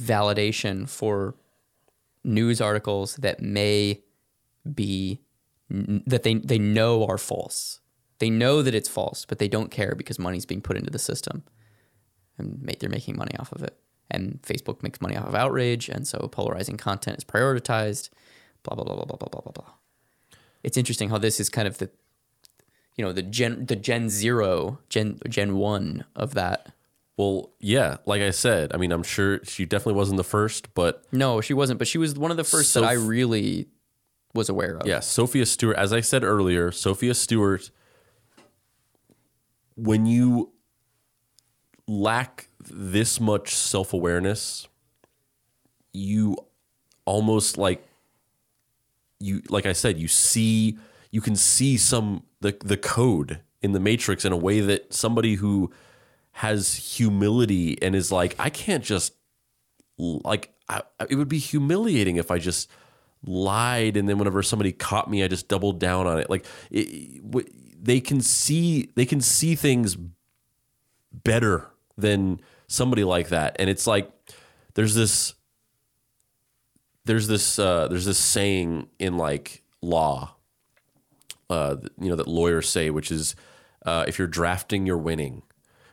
validation 0.00 0.88
for 0.88 1.34
news 2.24 2.60
articles 2.60 3.16
that 3.16 3.40
may 3.40 4.00
be 4.74 5.20
that 5.70 6.22
they 6.22 6.34
they 6.34 6.58
know 6.58 7.06
are 7.06 7.18
false. 7.18 7.80
They 8.18 8.30
know 8.30 8.60
that 8.62 8.74
it's 8.74 8.88
false, 8.88 9.24
but 9.24 9.38
they 9.38 9.48
don't 9.48 9.70
care 9.70 9.94
because 9.94 10.18
money's 10.18 10.44
being 10.44 10.60
put 10.60 10.76
into 10.76 10.90
the 10.90 10.98
system, 10.98 11.42
and 12.36 12.62
they're 12.78 12.90
making 12.90 13.16
money 13.16 13.34
off 13.38 13.52
of 13.52 13.62
it. 13.62 13.78
And 14.10 14.42
Facebook 14.42 14.82
makes 14.82 15.00
money 15.00 15.16
off 15.16 15.28
of 15.28 15.34
outrage, 15.34 15.88
and 15.88 16.06
so 16.06 16.28
polarizing 16.30 16.76
content 16.76 17.18
is 17.18 17.24
prioritized. 17.24 18.10
Blah 18.62 18.74
blah 18.74 18.84
blah 18.84 18.96
blah 18.96 19.16
blah 19.16 19.28
blah 19.28 19.40
blah 19.40 19.52
blah. 19.52 19.74
It's 20.62 20.76
interesting 20.76 21.08
how 21.08 21.18
this 21.18 21.40
is 21.40 21.48
kind 21.48 21.66
of 21.66 21.78
the, 21.78 21.90
you 22.96 23.04
know, 23.04 23.12
the 23.12 23.22
gen 23.22 23.66
the 23.66 23.76
Gen 23.76 24.10
zero, 24.10 24.80
Gen 24.88 25.18
Gen 25.28 25.56
one 25.56 26.04
of 26.14 26.34
that. 26.34 26.74
Well, 27.20 27.50
yeah, 27.60 27.98
like 28.06 28.22
I 28.22 28.30
said, 28.30 28.72
I 28.72 28.78
mean, 28.78 28.92
I'm 28.92 29.02
sure 29.02 29.44
she 29.44 29.66
definitely 29.66 29.92
wasn't 29.92 30.16
the 30.16 30.24
first, 30.24 30.72
but 30.72 31.04
No, 31.12 31.42
she 31.42 31.52
wasn't, 31.52 31.78
but 31.78 31.86
she 31.86 31.98
was 31.98 32.16
one 32.16 32.30
of 32.30 32.38
the 32.38 32.44
first 32.44 32.72
that 32.72 32.82
I 32.82 32.94
really 32.94 33.68
was 34.32 34.48
aware 34.48 34.78
of. 34.78 34.86
yeah, 34.86 35.00
Sophia 35.00 35.44
Stewart, 35.44 35.76
as 35.76 35.92
I 35.92 36.00
said 36.00 36.24
earlier, 36.24 36.72
Sophia 36.72 37.12
Stewart, 37.12 37.70
when 39.74 40.06
you 40.06 40.52
lack 41.86 42.48
this 42.58 43.20
much 43.20 43.54
self 43.54 43.92
awareness, 43.92 44.66
you 45.92 46.38
almost 47.04 47.58
like 47.58 47.86
you 49.18 49.42
like 49.50 49.66
I 49.66 49.74
said, 49.74 49.98
you 49.98 50.08
see 50.08 50.78
you 51.10 51.20
can 51.20 51.36
see 51.36 51.76
some 51.76 52.22
the 52.40 52.56
the 52.64 52.78
code 52.78 53.40
in 53.60 53.72
the 53.72 53.80
matrix 53.80 54.24
in 54.24 54.32
a 54.32 54.38
way 54.38 54.60
that 54.60 54.94
somebody 54.94 55.34
who 55.34 55.70
has 56.32 56.74
humility 56.74 57.80
and 57.82 57.94
is 57.94 58.10
like, 58.10 58.34
I 58.38 58.50
can't 58.50 58.84
just 58.84 59.14
like 59.98 60.52
I, 60.68 60.82
it 61.08 61.16
would 61.16 61.28
be 61.28 61.38
humiliating 61.38 62.16
if 62.16 62.30
I 62.30 62.38
just 62.38 62.70
lied 63.24 63.96
and 63.96 64.08
then 64.08 64.18
whenever 64.18 64.42
somebody 64.42 64.72
caught 64.72 65.10
me, 65.10 65.22
I 65.22 65.28
just 65.28 65.48
doubled 65.48 65.78
down 65.78 66.06
on 66.06 66.18
it. 66.18 66.30
Like 66.30 66.46
it, 66.70 67.20
they 67.82 68.00
can 68.00 68.20
see 68.20 68.90
they 68.94 69.06
can 69.06 69.20
see 69.20 69.54
things 69.54 69.96
better 71.12 71.66
than 71.96 72.40
somebody 72.66 73.04
like 73.04 73.28
that, 73.28 73.56
and 73.58 73.68
it's 73.68 73.86
like 73.86 74.10
there's 74.74 74.94
this 74.94 75.34
there's 77.04 77.26
this 77.26 77.58
uh, 77.58 77.88
there's 77.88 78.04
this 78.04 78.18
saying 78.18 78.88
in 78.98 79.16
like 79.16 79.62
law, 79.82 80.34
uh, 81.48 81.76
you 82.00 82.08
know 82.08 82.16
that 82.16 82.28
lawyers 82.28 82.68
say, 82.68 82.90
which 82.90 83.10
is 83.10 83.34
uh, 83.84 84.04
if 84.06 84.18
you're 84.18 84.28
drafting, 84.28 84.86
you're 84.86 84.98
winning, 84.98 85.42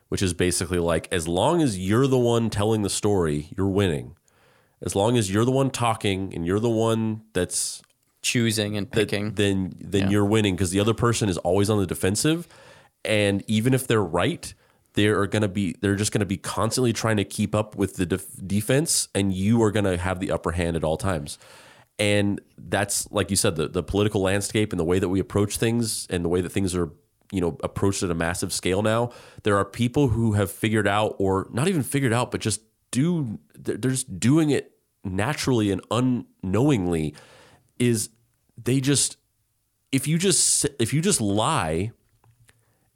which 0.09 0.21
is 0.21 0.33
basically 0.33 0.79
like 0.79 1.07
as 1.11 1.27
long 1.27 1.61
as 1.61 1.77
you're 1.77 2.07
the 2.07 2.17
one 2.17 2.49
telling 2.49 2.81
the 2.81 2.89
story, 2.89 3.49
you're 3.55 3.69
winning. 3.69 4.15
As 4.81 4.95
long 4.95 5.17
as 5.17 5.31
you're 5.31 5.45
the 5.45 5.51
one 5.51 5.71
talking 5.71 6.33
and 6.35 6.45
you're 6.45 6.59
the 6.59 6.69
one 6.69 7.23
that's 7.33 7.81
choosing 8.21 8.77
and 8.77 8.91
picking. 8.91 9.33
then 9.33 9.73
then 9.79 10.11
you're 10.11 10.25
winning 10.25 10.55
because 10.55 10.71
the 10.71 10.79
other 10.79 10.93
person 10.93 11.29
is 11.29 11.37
always 11.39 11.69
on 11.69 11.79
the 11.79 11.85
defensive, 11.85 12.47
and 13.05 13.43
even 13.47 13.73
if 13.73 13.87
they're 13.87 14.03
right, 14.03 14.53
they 14.93 15.07
are 15.07 15.27
going 15.27 15.41
to 15.41 15.47
be 15.47 15.75
they're 15.81 15.95
just 15.95 16.11
going 16.11 16.19
to 16.19 16.25
be 16.25 16.37
constantly 16.37 16.93
trying 16.93 17.17
to 17.17 17.23
keep 17.23 17.55
up 17.55 17.75
with 17.75 17.95
the 17.95 18.05
def- 18.05 18.45
defense, 18.45 19.07
and 19.15 19.33
you 19.33 19.61
are 19.63 19.71
going 19.71 19.85
to 19.85 19.97
have 19.97 20.19
the 20.19 20.31
upper 20.31 20.51
hand 20.51 20.75
at 20.75 20.83
all 20.83 20.97
times. 20.97 21.37
And 21.99 22.41
that's 22.57 23.09
like 23.11 23.29
you 23.29 23.35
said, 23.35 23.55
the 23.55 23.67
the 23.67 23.83
political 23.83 24.21
landscape 24.21 24.73
and 24.73 24.79
the 24.79 24.85
way 24.85 24.99
that 24.99 25.09
we 25.09 25.19
approach 25.19 25.57
things 25.57 26.07
and 26.09 26.23
the 26.23 26.29
way 26.29 26.41
that 26.41 26.51
things 26.51 26.75
are 26.75 26.91
you 27.31 27.41
know 27.41 27.57
approached 27.63 28.03
at 28.03 28.11
a 28.11 28.15
massive 28.15 28.53
scale 28.53 28.81
now. 28.81 29.11
There 29.43 29.57
are 29.57 29.65
people 29.65 30.09
who 30.09 30.33
have 30.33 30.51
figured 30.51 30.87
out, 30.87 31.15
or 31.19 31.47
not 31.51 31.67
even 31.67 31.83
figured 31.83 32.13
out, 32.13 32.31
but 32.31 32.41
just 32.41 32.61
do 32.91 33.39
they're 33.55 33.91
just 33.91 34.19
doing 34.19 34.49
it 34.49 34.71
naturally 35.03 35.71
and 35.71 35.81
unknowingly 35.91 37.13
is 37.79 38.09
they 38.61 38.79
just 38.79 39.17
if 39.91 40.07
you 40.07 40.17
just 40.17 40.65
if 40.79 40.93
you 40.93 41.01
just 41.01 41.21
lie 41.21 41.91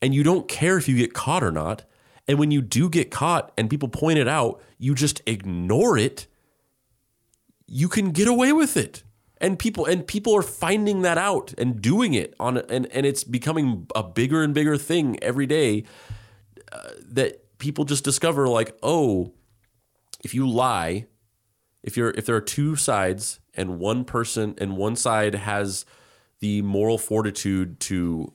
and 0.02 0.14
you 0.14 0.24
don't 0.24 0.48
care 0.48 0.78
if 0.78 0.88
you 0.88 0.98
get 0.98 1.14
caught 1.14 1.44
or 1.44 1.52
not 1.52 1.84
and 2.28 2.40
when 2.40 2.52
you 2.52 2.62
do 2.62 2.90
get 2.90 3.12
caught 3.12 3.52
and 3.58 3.70
people 3.70 3.88
point 3.88 4.18
it 4.18 4.28
out 4.28 4.62
you 4.78 4.94
just 4.94 5.22
ignore 5.26 5.98
it 5.98 6.28
you 7.68 7.88
can 7.88 8.12
get 8.12 8.28
away 8.28 8.52
with 8.52 8.76
it 8.76 9.04
and 9.42 9.58
people 9.60 9.86
and 9.86 10.08
people 10.08 10.34
are 10.34 10.44
finding 10.44 11.02
that 11.02 11.18
out 11.18 11.54
and 11.58 11.82
doing 11.82 12.14
it 12.14 12.34
on 12.40 12.58
and 12.58 12.88
and 12.92 13.06
it's 13.06 13.24
becoming 13.24 13.88
a 13.96 14.04
bigger 14.04 14.44
and 14.44 14.54
bigger 14.54 14.78
thing 14.78 15.22
every 15.22 15.46
day 15.46 15.84
uh, 16.72 16.92
that 17.04 17.58
people 17.58 17.84
just 17.84 18.04
discover 18.04 18.48
like 18.48 18.78
oh 18.82 19.34
if 20.24 20.34
you 20.34 20.48
lie 20.48 21.06
if 21.84 21.98
you're 21.98 22.12
if 22.12 22.26
there 22.26 22.36
are 22.36 22.42
two 22.42 22.76
sides 22.76 23.40
and 23.56 23.80
one 23.80 24.06
person 24.06 24.54
and 24.60 24.78
one 24.78 24.96
side 24.96 25.36
has 25.36 25.84
the 26.40 26.62
moral 26.62 26.98
fortitude 26.98 27.80
to 27.80 28.32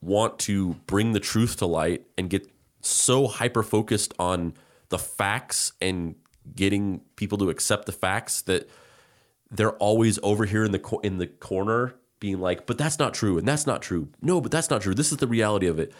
want 0.00 0.38
to 0.38 0.74
bring 0.86 1.12
the 1.12 1.20
truth 1.20 1.56
to 1.56 1.66
light 1.66 2.06
and 2.16 2.30
get 2.30 2.50
so 2.80 3.26
hyper 3.26 3.62
focused 3.62 4.14
on 4.18 4.54
the 4.88 4.98
facts 4.98 5.72
and 5.80 6.14
getting 6.54 7.00
people 7.16 7.36
to 7.36 7.50
accept 7.50 7.84
the 7.86 7.92
facts 7.92 8.42
that 8.42 8.68
they're 9.50 9.76
always 9.76 10.18
over 10.22 10.44
here 10.44 10.64
in 10.64 10.72
the 10.72 10.78
co- 10.78 11.00
in 11.00 11.18
the 11.18 11.26
corner 11.26 11.94
being 12.20 12.40
like 12.40 12.66
but 12.66 12.78
that's 12.78 12.98
not 12.98 13.14
true 13.14 13.38
and 13.38 13.46
that's 13.46 13.66
not 13.66 13.82
true. 13.82 14.08
No 14.20 14.40
but 14.40 14.50
that's 14.50 14.70
not 14.70 14.82
true. 14.82 14.94
This 14.94 15.12
is 15.12 15.18
the 15.18 15.26
reality 15.26 15.66
of 15.66 15.78
it. 15.78 15.92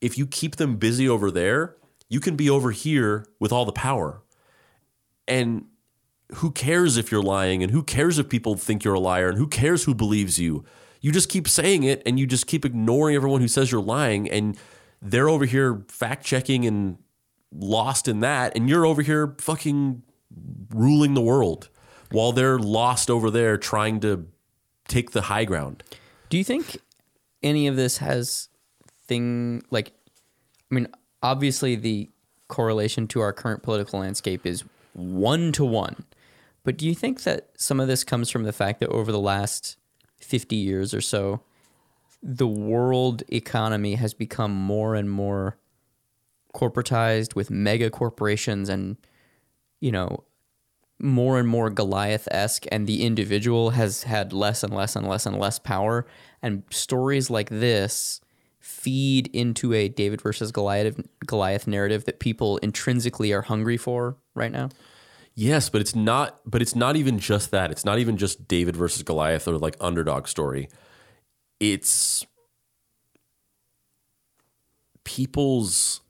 If 0.00 0.18
you 0.18 0.26
keep 0.26 0.56
them 0.56 0.76
busy 0.76 1.08
over 1.08 1.30
there 1.30 1.76
you 2.08 2.20
can 2.20 2.36
be 2.36 2.48
over 2.48 2.70
here 2.70 3.26
with 3.40 3.52
all 3.52 3.64
the 3.64 3.72
power. 3.72 4.22
And 5.26 5.66
who 6.36 6.50
cares 6.50 6.96
if 6.96 7.10
you're 7.10 7.22
lying 7.22 7.62
and 7.62 7.72
who 7.72 7.82
cares 7.82 8.18
if 8.18 8.28
people 8.28 8.56
think 8.56 8.84
you're 8.84 8.94
a 8.94 9.00
liar 9.00 9.28
and 9.28 9.38
who 9.38 9.48
cares 9.48 9.84
who 9.84 9.94
believes 9.94 10.38
you? 10.38 10.64
You 11.00 11.12
just 11.12 11.28
keep 11.28 11.48
saying 11.48 11.82
it 11.84 12.02
and 12.06 12.18
you 12.18 12.26
just 12.26 12.46
keep 12.46 12.64
ignoring 12.64 13.16
everyone 13.16 13.40
who 13.40 13.48
says 13.48 13.70
you're 13.70 13.82
lying 13.82 14.30
and 14.30 14.56
they're 15.02 15.28
over 15.28 15.44
here 15.44 15.84
fact 15.88 16.24
checking 16.24 16.64
and 16.64 16.98
lost 17.52 18.08
in 18.08 18.20
that 18.20 18.56
and 18.56 18.68
you're 18.68 18.86
over 18.86 19.02
here 19.02 19.34
fucking 19.38 20.02
ruling 20.70 21.14
the 21.14 21.20
world 21.20 21.68
while 22.10 22.32
they're 22.32 22.58
lost 22.58 23.10
over 23.10 23.30
there 23.30 23.56
trying 23.56 24.00
to 24.00 24.26
take 24.88 25.10
the 25.10 25.22
high 25.22 25.44
ground 25.44 25.82
Do 26.28 26.38
you 26.38 26.44
think 26.44 26.78
any 27.42 27.66
of 27.66 27.76
this 27.76 27.98
has 27.98 28.48
thing 29.06 29.62
like 29.70 29.92
I 30.70 30.74
mean 30.74 30.88
obviously 31.22 31.76
the 31.76 32.10
correlation 32.48 33.06
to 33.08 33.20
our 33.20 33.32
current 33.32 33.62
political 33.62 34.00
landscape 34.00 34.46
is 34.46 34.64
1 34.92 35.52
to 35.52 35.64
1. 35.64 36.04
But 36.64 36.76
do 36.76 36.86
you 36.86 36.94
think 36.94 37.22
that 37.22 37.50
some 37.56 37.80
of 37.80 37.88
this 37.88 38.04
comes 38.04 38.30
from 38.30 38.44
the 38.44 38.52
fact 38.52 38.80
that 38.80 38.88
over 38.88 39.12
the 39.12 39.20
last 39.20 39.76
50 40.18 40.56
years 40.56 40.94
or 40.94 41.00
so 41.00 41.40
the 42.22 42.46
world 42.46 43.22
economy 43.28 43.94
has 43.94 44.14
become 44.14 44.52
more 44.52 44.94
and 44.94 45.10
more 45.10 45.58
corporatized 46.54 47.34
with 47.34 47.50
mega 47.50 47.90
corporations 47.90 48.68
and 48.68 48.96
you 49.80 49.92
know 49.92 50.24
more 50.98 51.38
and 51.38 51.48
more 51.48 51.70
Goliath 51.70 52.26
esque, 52.30 52.64
and 52.72 52.86
the 52.86 53.02
individual 53.02 53.70
has 53.70 54.04
had 54.04 54.32
less 54.32 54.62
and 54.62 54.74
less 54.74 54.96
and 54.96 55.06
less 55.06 55.26
and 55.26 55.38
less 55.38 55.58
power. 55.58 56.06
And 56.42 56.62
stories 56.70 57.30
like 57.30 57.48
this 57.50 58.20
feed 58.60 59.28
into 59.32 59.72
a 59.72 59.88
David 59.88 60.20
versus 60.20 60.52
Goliath 60.52 61.00
Goliath 61.26 61.66
narrative 61.66 62.04
that 62.04 62.18
people 62.18 62.58
intrinsically 62.58 63.32
are 63.32 63.42
hungry 63.42 63.76
for 63.76 64.16
right 64.34 64.52
now? 64.52 64.70
Yes, 65.34 65.68
but 65.68 65.80
it's 65.80 65.94
not. 65.94 66.40
But 66.46 66.62
it's 66.62 66.74
not 66.74 66.96
even 66.96 67.18
just 67.18 67.50
that. 67.50 67.70
It's 67.70 67.84
not 67.84 67.98
even 67.98 68.16
just 68.16 68.48
David 68.48 68.76
versus 68.76 69.02
Goliath 69.02 69.46
or 69.46 69.58
like 69.58 69.76
underdog 69.80 70.28
story. 70.28 70.68
It's 71.60 72.24
people's 75.04 76.00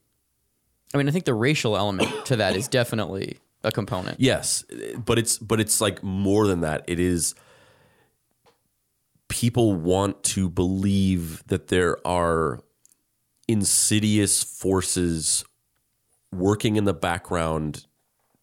I 0.94 0.98
mean, 0.98 1.08
I 1.08 1.10
think 1.10 1.24
the 1.24 1.34
racial 1.34 1.76
element 1.76 2.26
to 2.26 2.36
that 2.36 2.56
is 2.56 2.68
definitely 2.68 3.38
a 3.66 3.72
component. 3.72 4.18
yes, 4.20 4.64
but 5.04 5.18
it's 5.18 5.38
but 5.38 5.60
it's 5.60 5.80
like 5.80 6.02
more 6.02 6.46
than 6.46 6.60
that. 6.60 6.84
It 6.86 6.98
is 6.98 7.34
people 9.28 9.74
want 9.74 10.22
to 10.22 10.48
believe 10.48 11.42
that 11.48 11.68
there 11.68 11.98
are 12.06 12.60
insidious 13.48 14.42
forces 14.42 15.44
working 16.32 16.76
in 16.76 16.84
the 16.84 16.94
background 16.94 17.86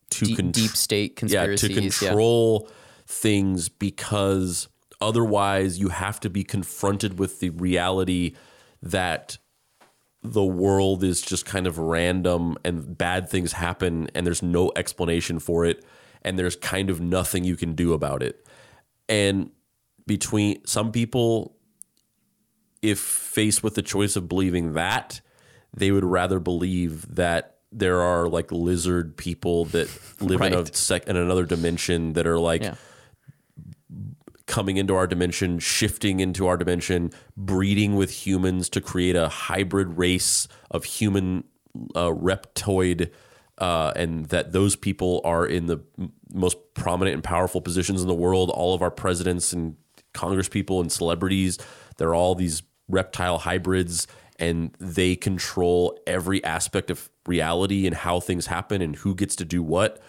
to 0.09 0.25
Deep, 0.25 0.37
con- 0.37 0.51
deep 0.51 0.71
state 0.71 1.19
yeah, 1.25 1.55
to 1.55 1.73
control 1.73 2.69
things 3.07 3.69
because 3.69 4.67
otherwise 5.01 5.79
you 5.79 5.89
have 5.89 6.19
to 6.19 6.29
be 6.29 6.43
confronted 6.43 7.17
with 7.17 7.39
the 7.39 7.49
reality 7.49 8.35
that 8.81 9.37
the 10.23 10.43
world 10.43 11.03
is 11.03 11.21
just 11.21 11.45
kind 11.45 11.67
of 11.67 11.77
random 11.77 12.57
and 12.63 12.97
bad 12.97 13.29
things 13.29 13.53
happen 13.53 14.09
and 14.15 14.25
there's 14.25 14.41
no 14.41 14.71
explanation 14.75 15.37
for 15.39 15.65
it 15.65 15.83
and 16.21 16.39
there's 16.39 16.55
kind 16.55 16.89
of 16.89 17.01
nothing 17.01 17.43
you 17.43 17.57
can 17.57 17.73
do 17.73 17.93
about 17.93 18.23
it. 18.23 18.45
And 19.09 19.51
between 20.07 20.65
some 20.65 20.91
people 20.91 21.55
if 22.83 22.99
faced 22.99 23.63
with 23.63 23.75
the 23.75 23.81
choice 23.81 24.15
of 24.15 24.27
believing 24.27 24.73
that, 24.73 25.21
they 25.73 25.89
would 25.91 26.03
rather 26.03 26.37
believe 26.37 27.15
that 27.15 27.57
there 27.71 28.01
are 28.01 28.27
like 28.27 28.51
lizard 28.51 29.17
people 29.17 29.65
that 29.65 29.89
live 30.19 30.41
in 30.41 30.53
a 30.53 30.65
sec 30.75 31.07
in 31.07 31.15
another 31.15 31.45
dimension 31.45 32.13
that 32.13 32.27
are 32.27 32.37
like 32.37 32.61
Yeah. 32.61 32.75
Coming 34.53 34.77
into 34.77 34.93
our 34.93 35.07
dimension, 35.07 35.57
shifting 35.57 36.19
into 36.19 36.45
our 36.45 36.57
dimension, 36.57 37.09
breeding 37.35 37.95
with 37.95 38.11
humans 38.11 38.69
to 38.69 38.79
create 38.79 39.15
a 39.15 39.27
hybrid 39.27 39.97
race 39.97 40.47
of 40.69 40.83
human 40.83 41.43
uh, 41.95 42.09
reptoid, 42.09 43.09
uh, 43.57 43.91
and 43.95 44.27
that 44.27 44.51
those 44.51 44.75
people 44.75 45.21
are 45.25 45.43
in 45.43 45.65
the 45.65 45.79
m- 45.97 46.11
most 46.31 46.55
prominent 46.75 47.15
and 47.15 47.23
powerful 47.23 47.61
positions 47.61 47.99
in 48.03 48.07
the 48.07 48.13
world. 48.13 48.51
All 48.51 48.75
of 48.75 48.83
our 48.83 48.91
presidents 48.91 49.53
and 49.53 49.75
Congress 50.13 50.49
people 50.49 50.81
and 50.81 50.91
celebrities, 50.91 51.57
they're 51.97 52.13
all 52.13 52.35
these 52.35 52.61
reptile 52.87 53.39
hybrids, 53.39 54.05
and 54.37 54.71
they 54.77 55.15
control 55.15 55.97
every 56.05 56.43
aspect 56.43 56.91
of 56.91 57.09
reality 57.25 57.87
and 57.87 57.95
how 57.95 58.19
things 58.19 58.45
happen 58.45 58.83
and 58.83 58.97
who 58.97 59.15
gets 59.15 59.35
to 59.37 59.45
do 59.45 59.63
what 59.63 59.99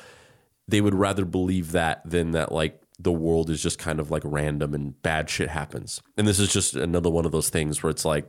they 0.68 0.80
would 0.80 0.94
rather 0.94 1.24
believe 1.24 1.72
that 1.72 2.02
than 2.08 2.32
that 2.32 2.50
like 2.52 2.83
the 2.98 3.12
world 3.12 3.50
is 3.50 3.62
just 3.62 3.78
kind 3.78 3.98
of 3.98 4.10
like 4.10 4.22
random 4.24 4.74
and 4.74 5.00
bad 5.02 5.28
shit 5.28 5.48
happens. 5.48 6.00
And 6.16 6.26
this 6.26 6.38
is 6.38 6.52
just 6.52 6.74
another 6.74 7.10
one 7.10 7.24
of 7.24 7.32
those 7.32 7.50
things 7.50 7.82
where 7.82 7.90
it's 7.90 8.04
like 8.04 8.28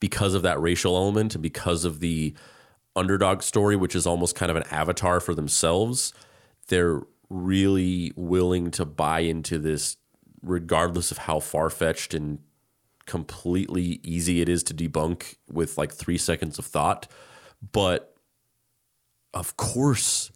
because 0.00 0.34
of 0.34 0.42
that 0.42 0.60
racial 0.60 0.96
element 0.96 1.34
and 1.34 1.42
because 1.42 1.84
of 1.84 2.00
the 2.00 2.34
underdog 2.94 3.42
story, 3.42 3.76
which 3.76 3.94
is 3.94 4.06
almost 4.06 4.36
kind 4.36 4.50
of 4.50 4.56
an 4.56 4.64
avatar 4.70 5.20
for 5.20 5.34
themselves, 5.34 6.12
they're 6.68 7.02
really 7.28 8.12
willing 8.16 8.70
to 8.70 8.84
buy 8.84 9.20
into 9.20 9.58
this 9.58 9.96
regardless 10.42 11.10
of 11.10 11.18
how 11.18 11.40
far 11.40 11.70
fetched 11.70 12.14
and 12.14 12.38
completely 13.06 14.00
easy 14.02 14.40
it 14.40 14.48
is 14.48 14.62
to 14.62 14.74
debunk 14.74 15.36
with 15.50 15.78
like 15.78 15.92
three 15.92 16.18
seconds 16.18 16.58
of 16.58 16.66
thought. 16.66 17.08
But 17.72 18.14
of 19.34 19.56
course, 19.56 20.30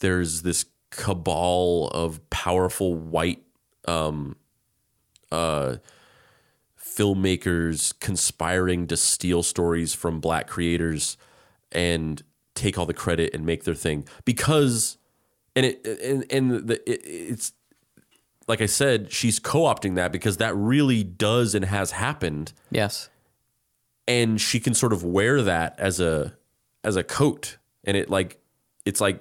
there's 0.00 0.42
this 0.42 0.66
cabal 0.96 1.88
of 1.88 2.28
powerful 2.30 2.94
white 2.94 3.42
um, 3.86 4.36
uh, 5.32 5.76
filmmakers 6.78 7.92
conspiring 8.00 8.86
to 8.86 8.96
steal 8.96 9.42
stories 9.42 9.94
from 9.94 10.20
black 10.20 10.46
creators 10.46 11.16
and 11.72 12.22
take 12.54 12.78
all 12.78 12.86
the 12.86 12.94
credit 12.94 13.34
and 13.34 13.44
make 13.44 13.64
their 13.64 13.74
thing. 13.74 14.06
Because 14.24 14.96
and 15.56 15.66
it 15.66 15.86
and 15.86 16.24
and 16.30 16.68
the, 16.68 16.90
it, 16.90 17.00
it's 17.04 17.52
like 18.46 18.60
I 18.60 18.66
said, 18.66 19.10
she's 19.10 19.38
co-opting 19.40 19.94
that 19.94 20.12
because 20.12 20.36
that 20.36 20.54
really 20.54 21.02
does 21.02 21.54
and 21.54 21.64
has 21.64 21.92
happened. 21.92 22.52
Yes. 22.70 23.08
and 24.06 24.38
she 24.40 24.60
can 24.60 24.74
sort 24.74 24.92
of 24.92 25.02
wear 25.02 25.40
that 25.42 25.74
as 25.78 25.98
a 25.98 26.36
as 26.84 26.96
a 26.96 27.02
coat. 27.02 27.56
And 27.84 27.96
it 27.96 28.10
like 28.10 28.38
it's 28.84 29.00
like 29.00 29.20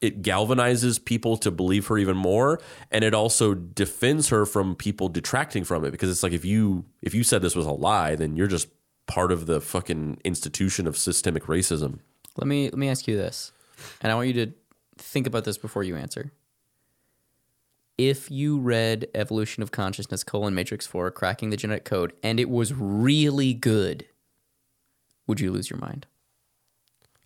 it 0.00 0.22
galvanizes 0.22 1.04
people 1.04 1.36
to 1.36 1.50
believe 1.50 1.86
her 1.88 1.98
even 1.98 2.16
more 2.16 2.60
and 2.90 3.04
it 3.04 3.14
also 3.14 3.54
defends 3.54 4.28
her 4.28 4.46
from 4.46 4.74
people 4.74 5.08
detracting 5.08 5.64
from 5.64 5.84
it 5.84 5.90
because 5.90 6.10
it's 6.10 6.22
like 6.22 6.32
if 6.32 6.44
you 6.44 6.84
if 7.02 7.14
you 7.14 7.22
said 7.22 7.42
this 7.42 7.56
was 7.56 7.66
a 7.66 7.72
lie 7.72 8.14
then 8.14 8.36
you're 8.36 8.46
just 8.46 8.68
part 9.06 9.32
of 9.32 9.46
the 9.46 9.60
fucking 9.60 10.18
institution 10.24 10.86
of 10.86 10.96
systemic 10.96 11.44
racism 11.44 11.98
Let 12.36 12.46
me 12.46 12.64
let 12.64 12.78
me 12.78 12.88
ask 12.88 13.06
you 13.06 13.16
this, 13.16 13.52
and 14.00 14.10
I 14.10 14.14
want 14.14 14.28
you 14.28 14.46
to 14.46 14.52
think 14.96 15.26
about 15.26 15.44
this 15.44 15.58
before 15.58 15.82
you 15.82 15.96
answer. 15.96 16.32
If 17.98 18.30
you 18.30 18.58
read 18.58 19.08
Evolution 19.14 19.62
of 19.62 19.72
Consciousness: 19.72 20.24
colon 20.24 20.54
Matrix 20.54 20.86
Four, 20.86 21.10
Cracking 21.10 21.50
the 21.50 21.56
Genetic 21.56 21.84
Code, 21.84 22.12
and 22.22 22.38
it 22.38 22.48
was 22.48 22.72
really 22.72 23.52
good, 23.52 24.06
would 25.26 25.40
you 25.40 25.50
lose 25.50 25.68
your 25.68 25.78
mind? 25.80 26.06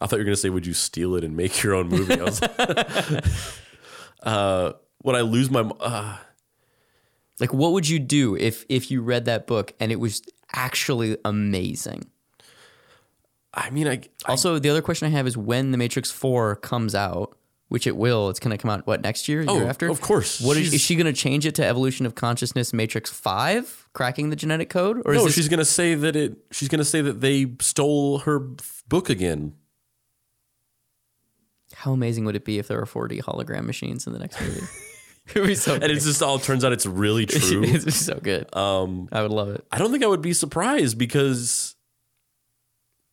I 0.01 0.07
thought 0.07 0.17
you 0.17 0.21
were 0.21 0.25
gonna 0.25 0.37
say, 0.37 0.51
"Would 0.51 0.67
you 0.67 0.75
steal 0.75 1.15
it 1.15 1.25
and 1.25 1.37
make 1.37 1.63
your 1.63 1.75
own 1.75 1.89
movie?" 1.89 2.21
I 2.21 2.25
was, 2.25 2.43
uh, 4.23 4.73
would 5.03 5.15
I 5.15 5.21
lose 5.21 5.51
my? 5.51 5.61
Uh, 5.61 6.17
Like, 7.41 7.53
what 7.53 7.73
would 7.73 7.89
you 7.89 7.99
do 7.99 8.37
if 8.37 8.65
if 8.69 8.91
you 8.91 9.03
read 9.03 9.25
that 9.25 9.47
book 9.47 9.73
and 9.81 9.91
it 9.93 10.01
was 10.01 10.23
actually 10.53 11.17
amazing? 11.25 12.07
I 13.53 13.71
mean, 13.71 13.87
I, 13.87 14.01
I 14.27 14.31
Also, 14.31 14.59
the 14.59 14.69
other 14.71 14.83
question 14.83 15.07
I 15.07 15.11
have 15.13 15.27
is 15.27 15.37
when 15.37 15.71
the 15.71 15.79
Matrix 15.79 16.11
Four 16.11 16.57
comes 16.57 16.95
out, 16.95 17.37
which 17.69 17.87
it 17.87 17.97
will. 17.97 18.29
It's 18.29 18.41
going 18.41 18.51
to 18.51 18.59
come 18.61 18.69
out 18.71 18.85
what 18.87 19.01
next 19.01 19.29
year? 19.29 19.45
Oh, 19.47 19.59
year 19.59 19.69
after? 19.69 19.89
of 19.89 20.01
course. 20.01 20.41
What 20.41 20.57
is, 20.57 20.75
is 20.75 20.81
she 20.81 20.97
going 20.97 21.07
to 21.07 21.13
change 21.13 21.47
it 21.47 21.55
to 21.57 21.65
Evolution 21.65 22.05
of 22.05 22.17
Consciousness 22.17 22.73
Matrix 22.73 23.11
Five, 23.11 23.89
cracking 23.93 24.31
the 24.31 24.37
genetic 24.37 24.71
code, 24.71 25.03
or 25.05 25.15
is 25.15 25.19
no, 25.19 25.25
this 25.27 25.35
she's 25.35 25.49
gonna 25.49 25.65
say 25.65 25.95
that 25.95 26.17
it. 26.17 26.37
She's 26.51 26.69
gonna 26.69 26.85
say 26.85 27.01
that 27.01 27.21
they 27.21 27.53
stole 27.61 28.19
her 28.21 28.41
book 28.89 29.09
again. 29.09 29.55
How 31.75 31.93
amazing 31.93 32.25
would 32.25 32.37
it 32.37 32.45
be 32.45 32.59
if 32.59 32.69
there 32.69 32.79
were 32.79 32.87
4D 32.87 33.23
hologram 33.23 33.65
machines 33.65 34.07
in 34.07 34.13
the 34.13 34.19
next 34.19 34.41
movie? 34.41 34.63
it 35.35 35.41
would 35.41 35.47
be 35.47 35.55
so 35.55 35.75
and 35.75 35.85
it 35.85 35.95
just 35.95 36.23
all 36.23 36.39
turns 36.39 36.65
out 36.65 36.73
it's 36.73 36.87
really 36.87 37.27
true. 37.27 37.65
It'd 37.65 37.93
so 37.93 38.19
good. 38.23 38.55
Um, 38.55 39.09
I 39.11 39.23
would 39.23 39.31
love 39.31 39.49
it. 39.49 39.67
I 39.73 39.79
don't 39.79 39.91
think 39.91 40.05
I 40.05 40.07
would 40.07 40.23
be 40.23 40.35
surprised 40.35 40.99
because, 40.99 41.77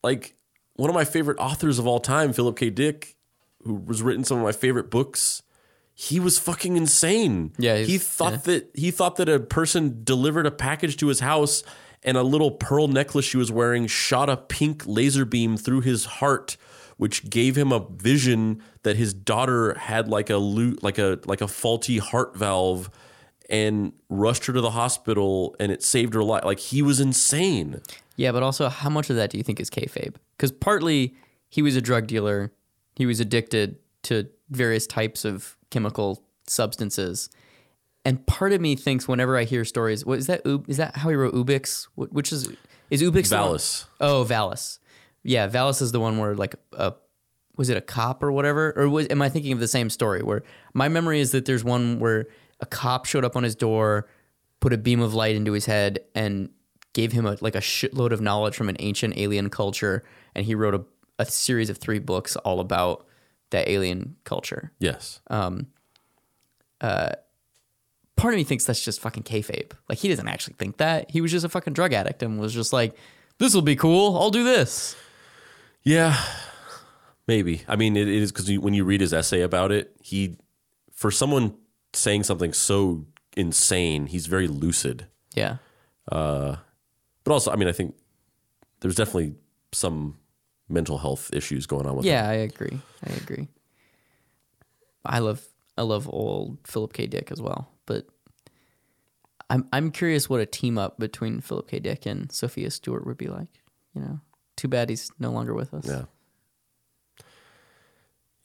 like, 0.03 0.35
one 0.75 0.89
of 0.89 0.93
my 0.93 1.05
favorite 1.05 1.39
authors 1.39 1.79
of 1.79 1.87
all 1.87 1.99
time, 1.99 2.33
Philip 2.33 2.57
K. 2.57 2.69
Dick, 2.69 3.15
who 3.63 3.83
has 3.87 4.01
written 4.01 4.23
some 4.23 4.37
of 4.37 4.43
my 4.43 4.51
favorite 4.51 4.89
books, 4.89 5.41
he 5.93 6.19
was 6.19 6.37
fucking 6.37 6.75
insane. 6.75 7.53
Yeah, 7.57 7.77
he 7.77 7.97
thought 7.97 8.43
that 8.43 8.71
he 8.73 8.91
thought 8.91 9.15
that 9.15 9.29
a 9.29 9.39
person 9.39 10.01
delivered 10.03 10.45
a 10.45 10.51
package 10.51 10.97
to 10.97 11.07
his 11.07 11.21
house 11.21 11.63
and 12.03 12.17
a 12.17 12.23
little 12.23 12.51
pearl 12.51 12.87
necklace 12.87 13.25
she 13.25 13.37
was 13.37 13.51
wearing 13.51 13.87
shot 13.87 14.29
a 14.29 14.35
pink 14.35 14.83
laser 14.85 15.23
beam 15.23 15.55
through 15.55 15.81
his 15.81 16.05
heart 16.05 16.57
which 17.01 17.27
gave 17.31 17.55
him 17.57 17.71
a 17.71 17.79
vision 17.79 18.61
that 18.83 18.95
his 18.95 19.11
daughter 19.11 19.73
had 19.73 20.07
like 20.07 20.29
a 20.29 20.37
like 20.37 20.99
a 20.99 21.17
like 21.25 21.41
a 21.41 21.47
faulty 21.47 21.97
heart 21.97 22.37
valve 22.37 22.91
and 23.49 23.91
rushed 24.07 24.45
her 24.45 24.53
to 24.53 24.61
the 24.61 24.69
hospital 24.69 25.55
and 25.59 25.71
it 25.71 25.81
saved 25.81 26.13
her 26.13 26.23
life 26.23 26.45
like 26.45 26.59
he 26.59 26.83
was 26.83 26.99
insane 26.99 27.81
Yeah, 28.17 28.31
but 28.31 28.43
also, 28.43 28.69
how 28.69 28.91
much 28.91 29.09
of 29.09 29.15
that 29.15 29.31
do 29.31 29.39
you 29.39 29.43
think 29.43 29.59
is 29.59 29.71
kayfabe? 29.71 30.13
Because 30.37 30.51
partly 30.51 31.15
he 31.49 31.63
was 31.63 31.75
a 31.75 31.81
drug 31.81 32.05
dealer, 32.05 32.51
he 32.95 33.07
was 33.07 33.19
addicted 33.19 33.77
to 34.03 34.27
various 34.51 34.85
types 34.85 35.25
of 35.25 35.57
chemical 35.71 36.23
substances, 36.45 37.31
and 38.05 38.23
part 38.27 38.53
of 38.53 38.61
me 38.61 38.75
thinks 38.75 39.07
whenever 39.07 39.39
I 39.39 39.45
hear 39.45 39.65
stories, 39.65 40.05
what 40.05 40.19
is 40.19 40.27
that? 40.27 40.41
Is 40.67 40.77
that 40.77 40.97
how 40.97 41.09
he 41.09 41.15
wrote 41.15 41.33
Ubix? 41.33 41.87
Which 41.95 42.31
is 42.31 42.47
is 42.91 43.01
Ubix? 43.01 43.31
Valis. 43.31 43.85
Oh, 43.99 44.23
Valis. 44.23 44.77
Yeah, 45.23 45.47
Valis 45.47 45.81
is 45.81 45.91
the 45.91 45.99
one 45.99 46.17
where 46.17 46.35
like 46.35 46.55
a 46.73 46.93
was 47.57 47.69
it 47.69 47.77
a 47.77 47.81
cop 47.81 48.23
or 48.23 48.31
whatever, 48.31 48.73
or 48.75 48.89
was 48.89 49.07
am 49.09 49.21
I 49.21 49.29
thinking 49.29 49.51
of 49.51 49.59
the 49.59 49.67
same 49.67 49.89
story? 49.89 50.23
Where 50.23 50.41
my 50.73 50.87
memory 50.87 51.19
is 51.19 51.31
that 51.31 51.45
there's 51.45 51.63
one 51.63 51.99
where 51.99 52.27
a 52.59 52.65
cop 52.65 53.05
showed 53.05 53.25
up 53.25 53.35
on 53.35 53.43
his 53.43 53.55
door, 53.55 54.07
put 54.61 54.73
a 54.73 54.77
beam 54.77 55.01
of 55.01 55.13
light 55.13 55.35
into 55.35 55.51
his 55.51 55.65
head, 55.65 55.99
and 56.15 56.49
gave 56.93 57.11
him 57.11 57.25
a 57.25 57.37
like 57.41 57.55
a 57.55 57.59
shitload 57.59 58.11
of 58.11 58.21
knowledge 58.21 58.55
from 58.55 58.69
an 58.69 58.77
ancient 58.79 59.17
alien 59.17 59.49
culture, 59.49 60.03
and 60.33 60.45
he 60.45 60.55
wrote 60.55 60.73
a, 60.73 60.83
a 61.19 61.25
series 61.25 61.69
of 61.69 61.77
three 61.77 61.99
books 61.99 62.35
all 62.37 62.59
about 62.59 63.05
that 63.51 63.67
alien 63.67 64.15
culture. 64.23 64.71
yes 64.79 65.19
Um. 65.29 65.67
Uh. 66.79 67.11
part 68.15 68.33
of 68.33 68.37
me 68.37 68.43
thinks 68.43 68.65
that's 68.65 68.83
just 68.83 68.99
fucking 69.01 69.23
kayfabe. 69.23 69.71
Like 69.89 69.99
he 69.99 70.07
doesn't 70.09 70.27
actually 70.27 70.55
think 70.57 70.77
that. 70.77 71.11
He 71.11 71.21
was 71.21 71.31
just 71.31 71.45
a 71.45 71.49
fucking 71.49 71.73
drug 71.73 71.93
addict 71.93 72.23
and 72.23 72.39
was 72.39 72.53
just 72.53 72.71
like, 72.73 72.95
"This 73.37 73.53
will 73.53 73.61
be 73.61 73.75
cool. 73.75 74.17
I'll 74.17 74.31
do 74.31 74.43
this." 74.43 74.95
Yeah, 75.83 76.21
maybe. 77.27 77.63
I 77.67 77.75
mean, 77.75 77.97
it, 77.97 78.07
it 78.07 78.21
is 78.21 78.31
because 78.31 78.49
when 78.59 78.73
you 78.73 78.83
read 78.83 79.01
his 79.01 79.13
essay 79.13 79.41
about 79.41 79.71
it, 79.71 79.95
he, 80.01 80.37
for 80.91 81.11
someone 81.11 81.55
saying 81.93 82.23
something 82.23 82.53
so 82.53 83.05
insane, 83.35 84.07
he's 84.07 84.27
very 84.27 84.47
lucid. 84.47 85.07
Yeah. 85.33 85.57
Uh, 86.11 86.57
but 87.23 87.31
also, 87.33 87.51
I 87.51 87.55
mean, 87.55 87.67
I 87.67 87.71
think 87.71 87.95
there's 88.81 88.95
definitely 88.95 89.35
some 89.71 90.17
mental 90.69 90.97
health 90.97 91.29
issues 91.33 91.65
going 91.65 91.85
on 91.85 91.95
with 91.95 92.05
him. 92.05 92.11
Yeah, 92.11 92.27
I 92.27 92.33
agree. 92.33 92.79
I 93.05 93.13
agree. 93.13 93.47
I 95.03 95.19
love 95.19 95.43
I 95.77 95.81
love 95.83 96.07
old 96.09 96.59
Philip 96.65 96.93
K. 96.93 97.07
Dick 97.07 97.31
as 97.31 97.41
well, 97.41 97.71
but 97.85 98.05
I'm 99.49 99.67
I'm 99.73 99.91
curious 99.91 100.29
what 100.29 100.39
a 100.41 100.45
team 100.45 100.77
up 100.77 100.99
between 100.99 101.41
Philip 101.41 101.67
K. 101.69 101.79
Dick 101.79 102.05
and 102.05 102.31
Sophia 102.31 102.69
Stewart 102.69 103.05
would 103.05 103.17
be 103.17 103.27
like. 103.27 103.47
You 103.95 104.01
know, 104.01 104.19
too 104.61 104.67
bad 104.67 104.89
he's 104.89 105.09
no 105.17 105.31
longer 105.31 105.55
with 105.55 105.73
us. 105.73 105.87
Yeah. 105.87 106.03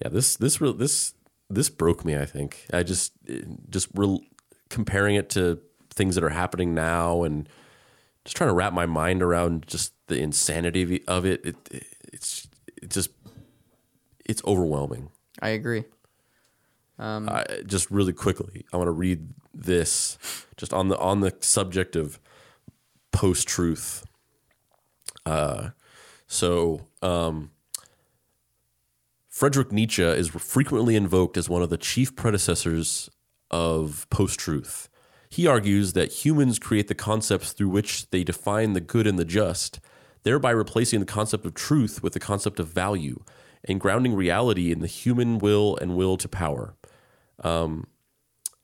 Yeah, 0.03 0.09
this 0.09 0.37
this 0.37 0.63
real 0.63 0.73
this 0.73 1.13
this 1.51 1.69
broke 1.69 2.07
me. 2.07 2.17
I 2.17 2.25
think 2.25 2.67
I 2.73 2.83
just 2.83 3.13
just 3.69 3.89
real 3.95 4.21
comparing 4.71 5.15
it 5.15 5.29
to 5.31 5.61
things 5.91 6.15
that 6.15 6.25
are 6.25 6.31
happening 6.31 6.75
now 6.75 7.23
and 7.23 7.47
just 8.25 8.35
trying 8.35 8.49
to 8.49 8.55
wrap 8.55 8.73
my 8.73 8.87
mind 8.87 9.23
around 9.23 9.67
just 9.67 9.93
the 10.07 10.19
insanity 10.19 11.05
of 11.07 11.27
it. 11.27 11.45
It, 11.45 11.57
it's 12.13 12.49
it 12.83 12.91
just 12.91 13.11
it's 14.25 14.43
overwhelming. 14.47 15.11
I 15.43 15.51
agree. 15.51 15.85
I, 17.29 17.61
just 17.67 17.91
really 17.91 18.15
quickly, 18.15 18.65
I 18.73 18.79
want 18.79 18.89
to 18.89 18.93
read 18.93 19.29
this 19.53 20.17
just 20.57 20.73
on 20.73 20.89
the 20.89 20.99
on 20.99 21.21
the 21.21 21.35
subject 21.41 21.95
of 21.95 22.19
post 23.13 23.47
truth. 23.47 24.07
Uh, 25.27 25.71
so 26.27 26.87
um, 27.03 27.51
Friedrich 29.29 29.73
Nietzsche 29.73 30.03
is 30.03 30.29
frequently 30.29 30.97
invoked 30.97 31.37
as 31.37 31.49
one 31.49 31.63
of 31.63 31.71
the 31.71 31.77
chief 31.77 32.17
predecessors 32.17 33.11
of 33.51 34.07
post 34.11 34.39
truth. 34.39 34.89
He 35.29 35.47
argues 35.47 35.93
that 35.93 36.25
humans 36.25 36.59
create 36.59 36.89
the 36.89 36.95
concepts 36.95 37.53
through 37.53 37.69
which 37.69 38.09
they 38.11 38.25
define 38.25 38.73
the 38.73 38.81
good 38.81 39.07
and 39.07 39.19
the 39.19 39.25
just, 39.25 39.81
thereby 40.23 40.51
replacing 40.51 41.01
the 41.01 41.07
concept 41.07 41.45
of 41.45 41.55
truth 41.55 42.03
with 42.03 42.13
the 42.13 42.21
concept 42.21 42.59
of 42.59 42.69
value 42.69 43.23
and 43.65 43.81
grounding 43.81 44.15
reality 44.15 44.73
in 44.73 44.81
the 44.81 44.87
human 44.87 45.39
will 45.39 45.77
and 45.77 45.97
will 45.97 46.17
to 46.17 46.29
power. 46.29 46.75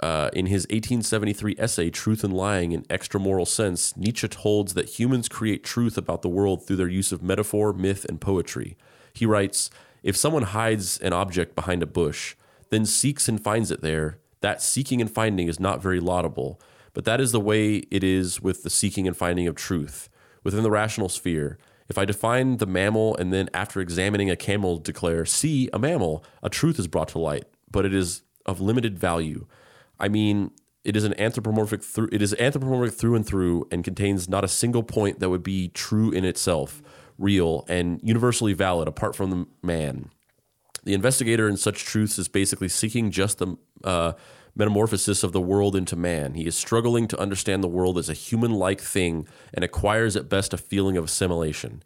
Uh, 0.03 0.30
in 0.32 0.46
his 0.46 0.64
1873 0.64 1.55
essay, 1.59 1.88
Truth 1.88 2.24
and 2.24 2.32
Lying 2.32 2.72
in 2.72 2.82
Extramoral 2.84 3.46
Sense, 3.46 3.96
Nietzsche 3.96 4.28
holds 4.36 4.74
that 4.74 4.98
humans 4.98 5.28
create 5.28 5.62
truth 5.62 5.96
about 5.96 6.22
the 6.22 6.28
world 6.28 6.66
through 6.66 6.74
their 6.74 6.88
use 6.88 7.12
of 7.12 7.22
metaphor, 7.22 7.72
myth, 7.72 8.05
and 8.09 8.20
poetry. 8.20 8.76
He 9.12 9.26
writes 9.26 9.70
If 10.03 10.16
someone 10.16 10.42
hides 10.42 10.98
an 10.98 11.12
object 11.12 11.55
behind 11.55 11.84
a 11.84 11.86
bush, 11.86 12.34
then 12.70 12.84
seeks 12.84 13.28
and 13.28 13.40
finds 13.40 13.70
it 13.70 13.80
there, 13.80 14.18
that 14.40 14.61
seeking 14.61 15.00
and 15.00 15.09
finding 15.09 15.46
is 15.46 15.61
not 15.61 15.80
very 15.80 16.00
laudable, 16.00 16.61
but 16.94 17.05
that 17.05 17.20
is 17.20 17.30
the 17.30 17.38
way 17.38 17.76
it 17.92 18.03
is 18.03 18.40
with 18.40 18.64
the 18.64 18.70
seeking 18.70 19.07
and 19.07 19.16
finding 19.16 19.46
of 19.46 19.55
truth. 19.55 20.09
Within 20.42 20.64
the 20.64 20.70
rational 20.70 21.09
sphere, 21.09 21.59
if 21.88 21.96
I 21.96 22.05
define 22.05 22.57
the 22.57 22.66
mammal 22.66 23.16
and 23.18 23.32
then 23.32 23.48
after 23.55 23.80
examining 23.80 24.30
a 24.30 24.36
camel 24.36 24.78
declare, 24.78 25.24
see, 25.24 25.68
a 25.72 25.78
mammal, 25.78 26.24
a 26.42 26.50
truth 26.50 26.80
is 26.80 26.88
brought 26.88 27.09
to 27.09 27.20
light, 27.20 27.44
but 27.70 27.84
it 27.86 27.94
is 27.94 28.22
of 28.44 28.61
limited 28.61 28.98
value. 28.98 29.46
I 30.03 30.09
mean, 30.09 30.50
it 30.84 30.96
is 30.96 31.05
an 31.05 31.18
anthropomorphic 31.18 31.82
through 31.82 32.09
it 32.12 32.20
is 32.20 32.34
anthropomorphic 32.34 32.98
through 32.98 33.14
and 33.14 33.24
through 33.24 33.68
and 33.70 33.84
contains 33.84 34.28
not 34.28 34.44
a 34.44 34.48
single 34.48 34.82
point 34.82 35.20
that 35.20 35.30
would 35.30 35.44
be 35.44 35.68
true 35.68 36.11
in 36.11 36.24
itself, 36.24 36.82
real 37.16 37.64
and 37.68 38.00
universally 38.03 38.53
valid 38.53 38.88
apart 38.88 39.14
from 39.14 39.30
the 39.30 39.46
man. 39.62 40.11
The 40.84 40.94
investigator 40.94 41.48
in 41.48 41.57
such 41.57 41.84
truths 41.84 42.18
is 42.18 42.26
basically 42.26 42.68
seeking 42.68 43.12
just 43.12 43.38
the 43.38 43.57
uh, 43.84 44.12
metamorphosis 44.57 45.22
of 45.22 45.30
the 45.30 45.40
world 45.40 45.76
into 45.76 45.94
man. 45.94 46.34
He 46.34 46.46
is 46.46 46.57
struggling 46.57 47.07
to 47.09 47.20
understand 47.20 47.62
the 47.62 47.68
world 47.68 47.96
as 47.96 48.09
a 48.09 48.14
human 48.14 48.53
like 48.53 48.80
thing 48.80 49.28
and 49.55 49.64
acquires 49.64 50.16
at 50.16 50.28
best 50.28 50.53
a 50.53 50.59
feeling 50.59 50.96
of 50.96 51.05
assimilation, 51.05 51.84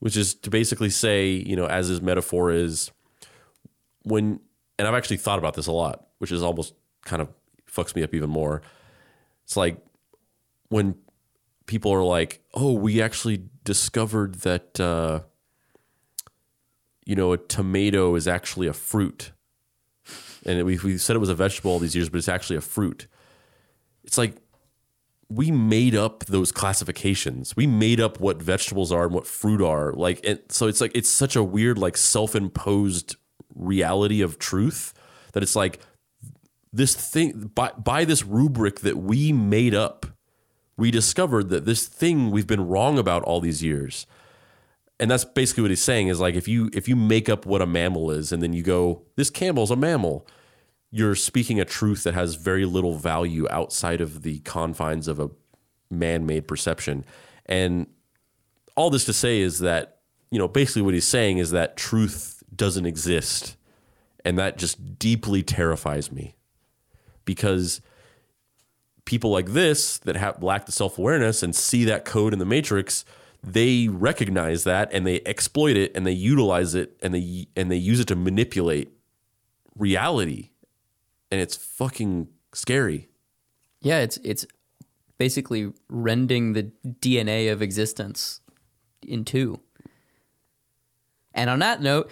which 0.00 0.16
is 0.16 0.34
to 0.34 0.50
basically 0.50 0.90
say, 0.90 1.30
you 1.30 1.54
know, 1.54 1.66
as 1.66 1.86
his 1.86 2.02
metaphor 2.02 2.50
is, 2.50 2.90
when, 4.02 4.40
and 4.78 4.88
I've 4.88 4.94
actually 4.94 5.18
thought 5.18 5.38
about 5.38 5.54
this 5.54 5.68
a 5.68 5.72
lot, 5.72 6.08
which 6.18 6.32
is 6.32 6.42
almost 6.42 6.74
kind 7.06 7.22
of 7.22 7.28
fucks 7.70 7.96
me 7.96 8.02
up 8.02 8.14
even 8.14 8.28
more. 8.28 8.62
It's 9.44 9.56
like 9.56 9.78
when 10.68 10.96
people 11.66 11.92
are 11.92 12.02
like, 12.02 12.42
oh, 12.54 12.72
we 12.72 13.00
actually 13.00 13.44
discovered 13.64 14.36
that, 14.36 14.78
uh, 14.80 15.20
you 17.04 17.14
know, 17.14 17.32
a 17.32 17.38
tomato 17.38 18.14
is 18.14 18.26
actually 18.28 18.66
a 18.66 18.72
fruit. 18.72 19.32
And 20.44 20.64
we, 20.64 20.78
we 20.78 20.98
said 20.98 21.16
it 21.16 21.20
was 21.20 21.28
a 21.28 21.34
vegetable 21.34 21.72
all 21.72 21.78
these 21.78 21.96
years, 21.96 22.08
but 22.08 22.18
it's 22.18 22.28
actually 22.28 22.56
a 22.56 22.60
fruit. 22.60 23.06
It's 24.04 24.18
like 24.18 24.36
we 25.28 25.50
made 25.50 25.94
up 25.96 26.24
those 26.26 26.52
classifications. 26.52 27.56
We 27.56 27.66
made 27.66 28.00
up 28.00 28.20
what 28.20 28.40
vegetables 28.40 28.92
are 28.92 29.04
and 29.04 29.14
what 29.14 29.26
fruit 29.26 29.60
are. 29.60 29.92
Like, 29.92 30.20
and 30.24 30.40
so 30.48 30.68
it's 30.68 30.80
like, 30.80 30.92
it's 30.94 31.08
such 31.08 31.34
a 31.34 31.42
weird, 31.42 31.78
like 31.78 31.96
self 31.96 32.36
imposed 32.36 33.16
reality 33.54 34.22
of 34.22 34.38
truth 34.38 34.94
that 35.32 35.42
it's 35.42 35.56
like 35.56 35.80
this 36.76 36.94
thing, 36.94 37.50
by, 37.54 37.70
by 37.72 38.04
this 38.04 38.24
rubric 38.24 38.80
that 38.80 38.98
we 38.98 39.32
made 39.32 39.74
up, 39.74 40.06
we 40.76 40.90
discovered 40.90 41.48
that 41.48 41.64
this 41.64 41.86
thing 41.86 42.30
we've 42.30 42.46
been 42.46 42.66
wrong 42.66 42.98
about 42.98 43.22
all 43.22 43.40
these 43.40 43.62
years. 43.62 44.06
And 45.00 45.10
that's 45.10 45.24
basically 45.24 45.62
what 45.62 45.70
he's 45.70 45.82
saying 45.82 46.08
is 46.08 46.20
like 46.20 46.34
if 46.34 46.48
you 46.48 46.70
if 46.72 46.88
you 46.88 46.96
make 46.96 47.28
up 47.28 47.44
what 47.44 47.60
a 47.60 47.66
mammal 47.66 48.10
is 48.10 48.32
and 48.32 48.42
then 48.42 48.54
you 48.54 48.62
go 48.62 49.02
this 49.16 49.28
camel's 49.28 49.70
a 49.70 49.76
mammal 49.76 50.26
you're 50.90 51.14
speaking 51.14 51.60
a 51.60 51.66
truth 51.66 52.02
that 52.04 52.14
has 52.14 52.36
very 52.36 52.64
little 52.64 52.94
value 52.94 53.46
outside 53.50 54.00
of 54.00 54.22
the 54.22 54.38
confines 54.40 55.06
of 55.06 55.20
a 55.20 55.28
man-made 55.90 56.48
perception. 56.48 57.04
And 57.44 57.88
all 58.74 58.88
this 58.88 59.04
to 59.04 59.12
say 59.12 59.40
is 59.40 59.58
that 59.58 59.98
you 60.30 60.38
know 60.38 60.48
basically 60.48 60.82
what 60.82 60.94
he's 60.94 61.06
saying 61.06 61.38
is 61.38 61.50
that 61.50 61.76
truth 61.76 62.42
doesn't 62.54 62.86
exist. 62.86 63.56
And 64.24 64.38
that 64.38 64.58
just 64.58 64.98
deeply 64.98 65.42
terrifies 65.42 66.10
me 66.10 66.35
because 67.26 67.82
people 69.04 69.30
like 69.30 69.48
this 69.48 69.98
that 69.98 70.16
have 70.16 70.42
lack 70.42 70.64
the 70.64 70.72
self-awareness 70.72 71.42
and 71.42 71.54
see 71.54 71.84
that 71.84 72.06
code 72.06 72.32
in 72.32 72.38
the 72.38 72.46
matrix 72.46 73.04
they 73.44 73.86
recognize 73.86 74.64
that 74.64 74.92
and 74.92 75.06
they 75.06 75.20
exploit 75.26 75.76
it 75.76 75.92
and 75.94 76.04
they 76.06 76.12
utilize 76.12 76.74
it 76.74 76.96
and 77.02 77.14
they 77.14 77.46
and 77.54 77.70
they 77.70 77.76
use 77.76 78.00
it 78.00 78.08
to 78.08 78.16
manipulate 78.16 78.88
reality 79.76 80.50
and 81.30 81.40
it's 81.40 81.54
fucking 81.54 82.26
scary 82.54 83.08
Yeah, 83.82 83.98
it's 83.98 84.16
it's 84.24 84.46
basically 85.18 85.72
rending 85.88 86.54
the 86.54 86.70
DNA 86.84 87.52
of 87.52 87.62
existence 87.62 88.40
in 89.06 89.24
two. 89.24 89.60
And 91.32 91.50
on 91.50 91.58
that 91.60 91.80
note, 91.82 92.10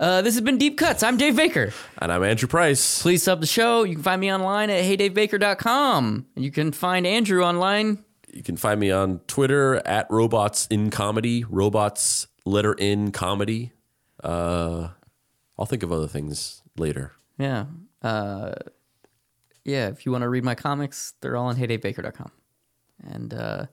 uh, 0.00 0.22
this 0.22 0.34
has 0.34 0.42
been 0.42 0.58
Deep 0.58 0.76
Cuts. 0.78 1.02
I'm 1.02 1.16
Dave 1.16 1.36
Baker. 1.36 1.72
and 1.98 2.12
i'm 2.12 2.22
andrew 2.22 2.48
price 2.48 3.00
Please 3.02 3.22
sub 3.22 3.40
the 3.40 3.46
show. 3.46 3.82
You 3.84 3.94
can 3.94 4.02
find 4.02 4.20
me 4.20 4.32
online 4.32 4.70
at 4.70 4.84
heydavebaker.com. 4.84 6.26
And 6.34 6.44
you 6.44 6.50
can 6.50 6.72
find 6.72 7.06
Andrew 7.06 7.42
online. 7.42 8.04
you 8.32 8.42
can 8.42 8.56
find 8.56 8.78
me 8.80 8.90
on 8.90 9.20
twitter 9.26 9.76
at 9.86 10.06
robots 10.10 10.66
in 10.68 10.90
comedy 10.90 11.44
robots 11.44 12.26
letter 12.44 12.74
in 12.74 13.10
comedy 13.10 13.72
uh 14.22 14.88
i'll 15.58 15.66
think 15.66 15.82
of 15.82 15.90
other 15.92 16.08
things 16.08 16.62
later 16.76 17.12
Yeah. 17.38 17.66
Uh, 18.02 18.52
yeah, 19.64 19.88
if 19.88 20.06
you 20.06 20.12
want 20.12 20.22
to 20.22 20.28
read 20.28 20.44
my 20.44 20.54
comics, 20.54 21.14
they're 21.20 21.36
all 21.36 21.46
on 21.46 21.56
heydavebaker.com. 21.56 22.30
And 23.02 23.34
uh, 23.34 23.66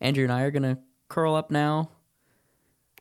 Andrew 0.00 0.24
and 0.24 0.32
I 0.32 0.42
are 0.42 0.50
going 0.50 0.62
to 0.62 0.78
curl 1.08 1.34
up 1.34 1.50
now 1.50 1.90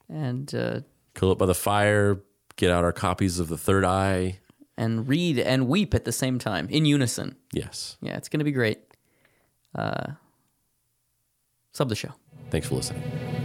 and 0.09 0.53
uh, 0.53 0.81
curl 1.13 1.31
up 1.31 1.37
by 1.37 1.45
the 1.45 1.55
fire 1.55 2.21
get 2.55 2.71
out 2.71 2.83
our 2.83 2.93
copies 2.93 3.39
of 3.39 3.47
the 3.47 3.57
third 3.57 3.83
eye 3.83 4.39
and 4.77 5.07
read 5.07 5.39
and 5.39 5.67
weep 5.67 5.93
at 5.93 6.05
the 6.05 6.11
same 6.11 6.39
time 6.39 6.67
in 6.69 6.85
unison. 6.85 7.35
yes 7.51 7.97
Yeah, 8.01 8.17
it's 8.17 8.29
going 8.29 8.39
to 8.39 8.45
be 8.45 8.51
great. 8.51 8.79
Uh, 9.73 10.13
sub 11.71 11.89
the 11.89 11.95
show. 11.95 12.13
thanks 12.49 12.67
for 12.67 12.75
listening 12.75 13.44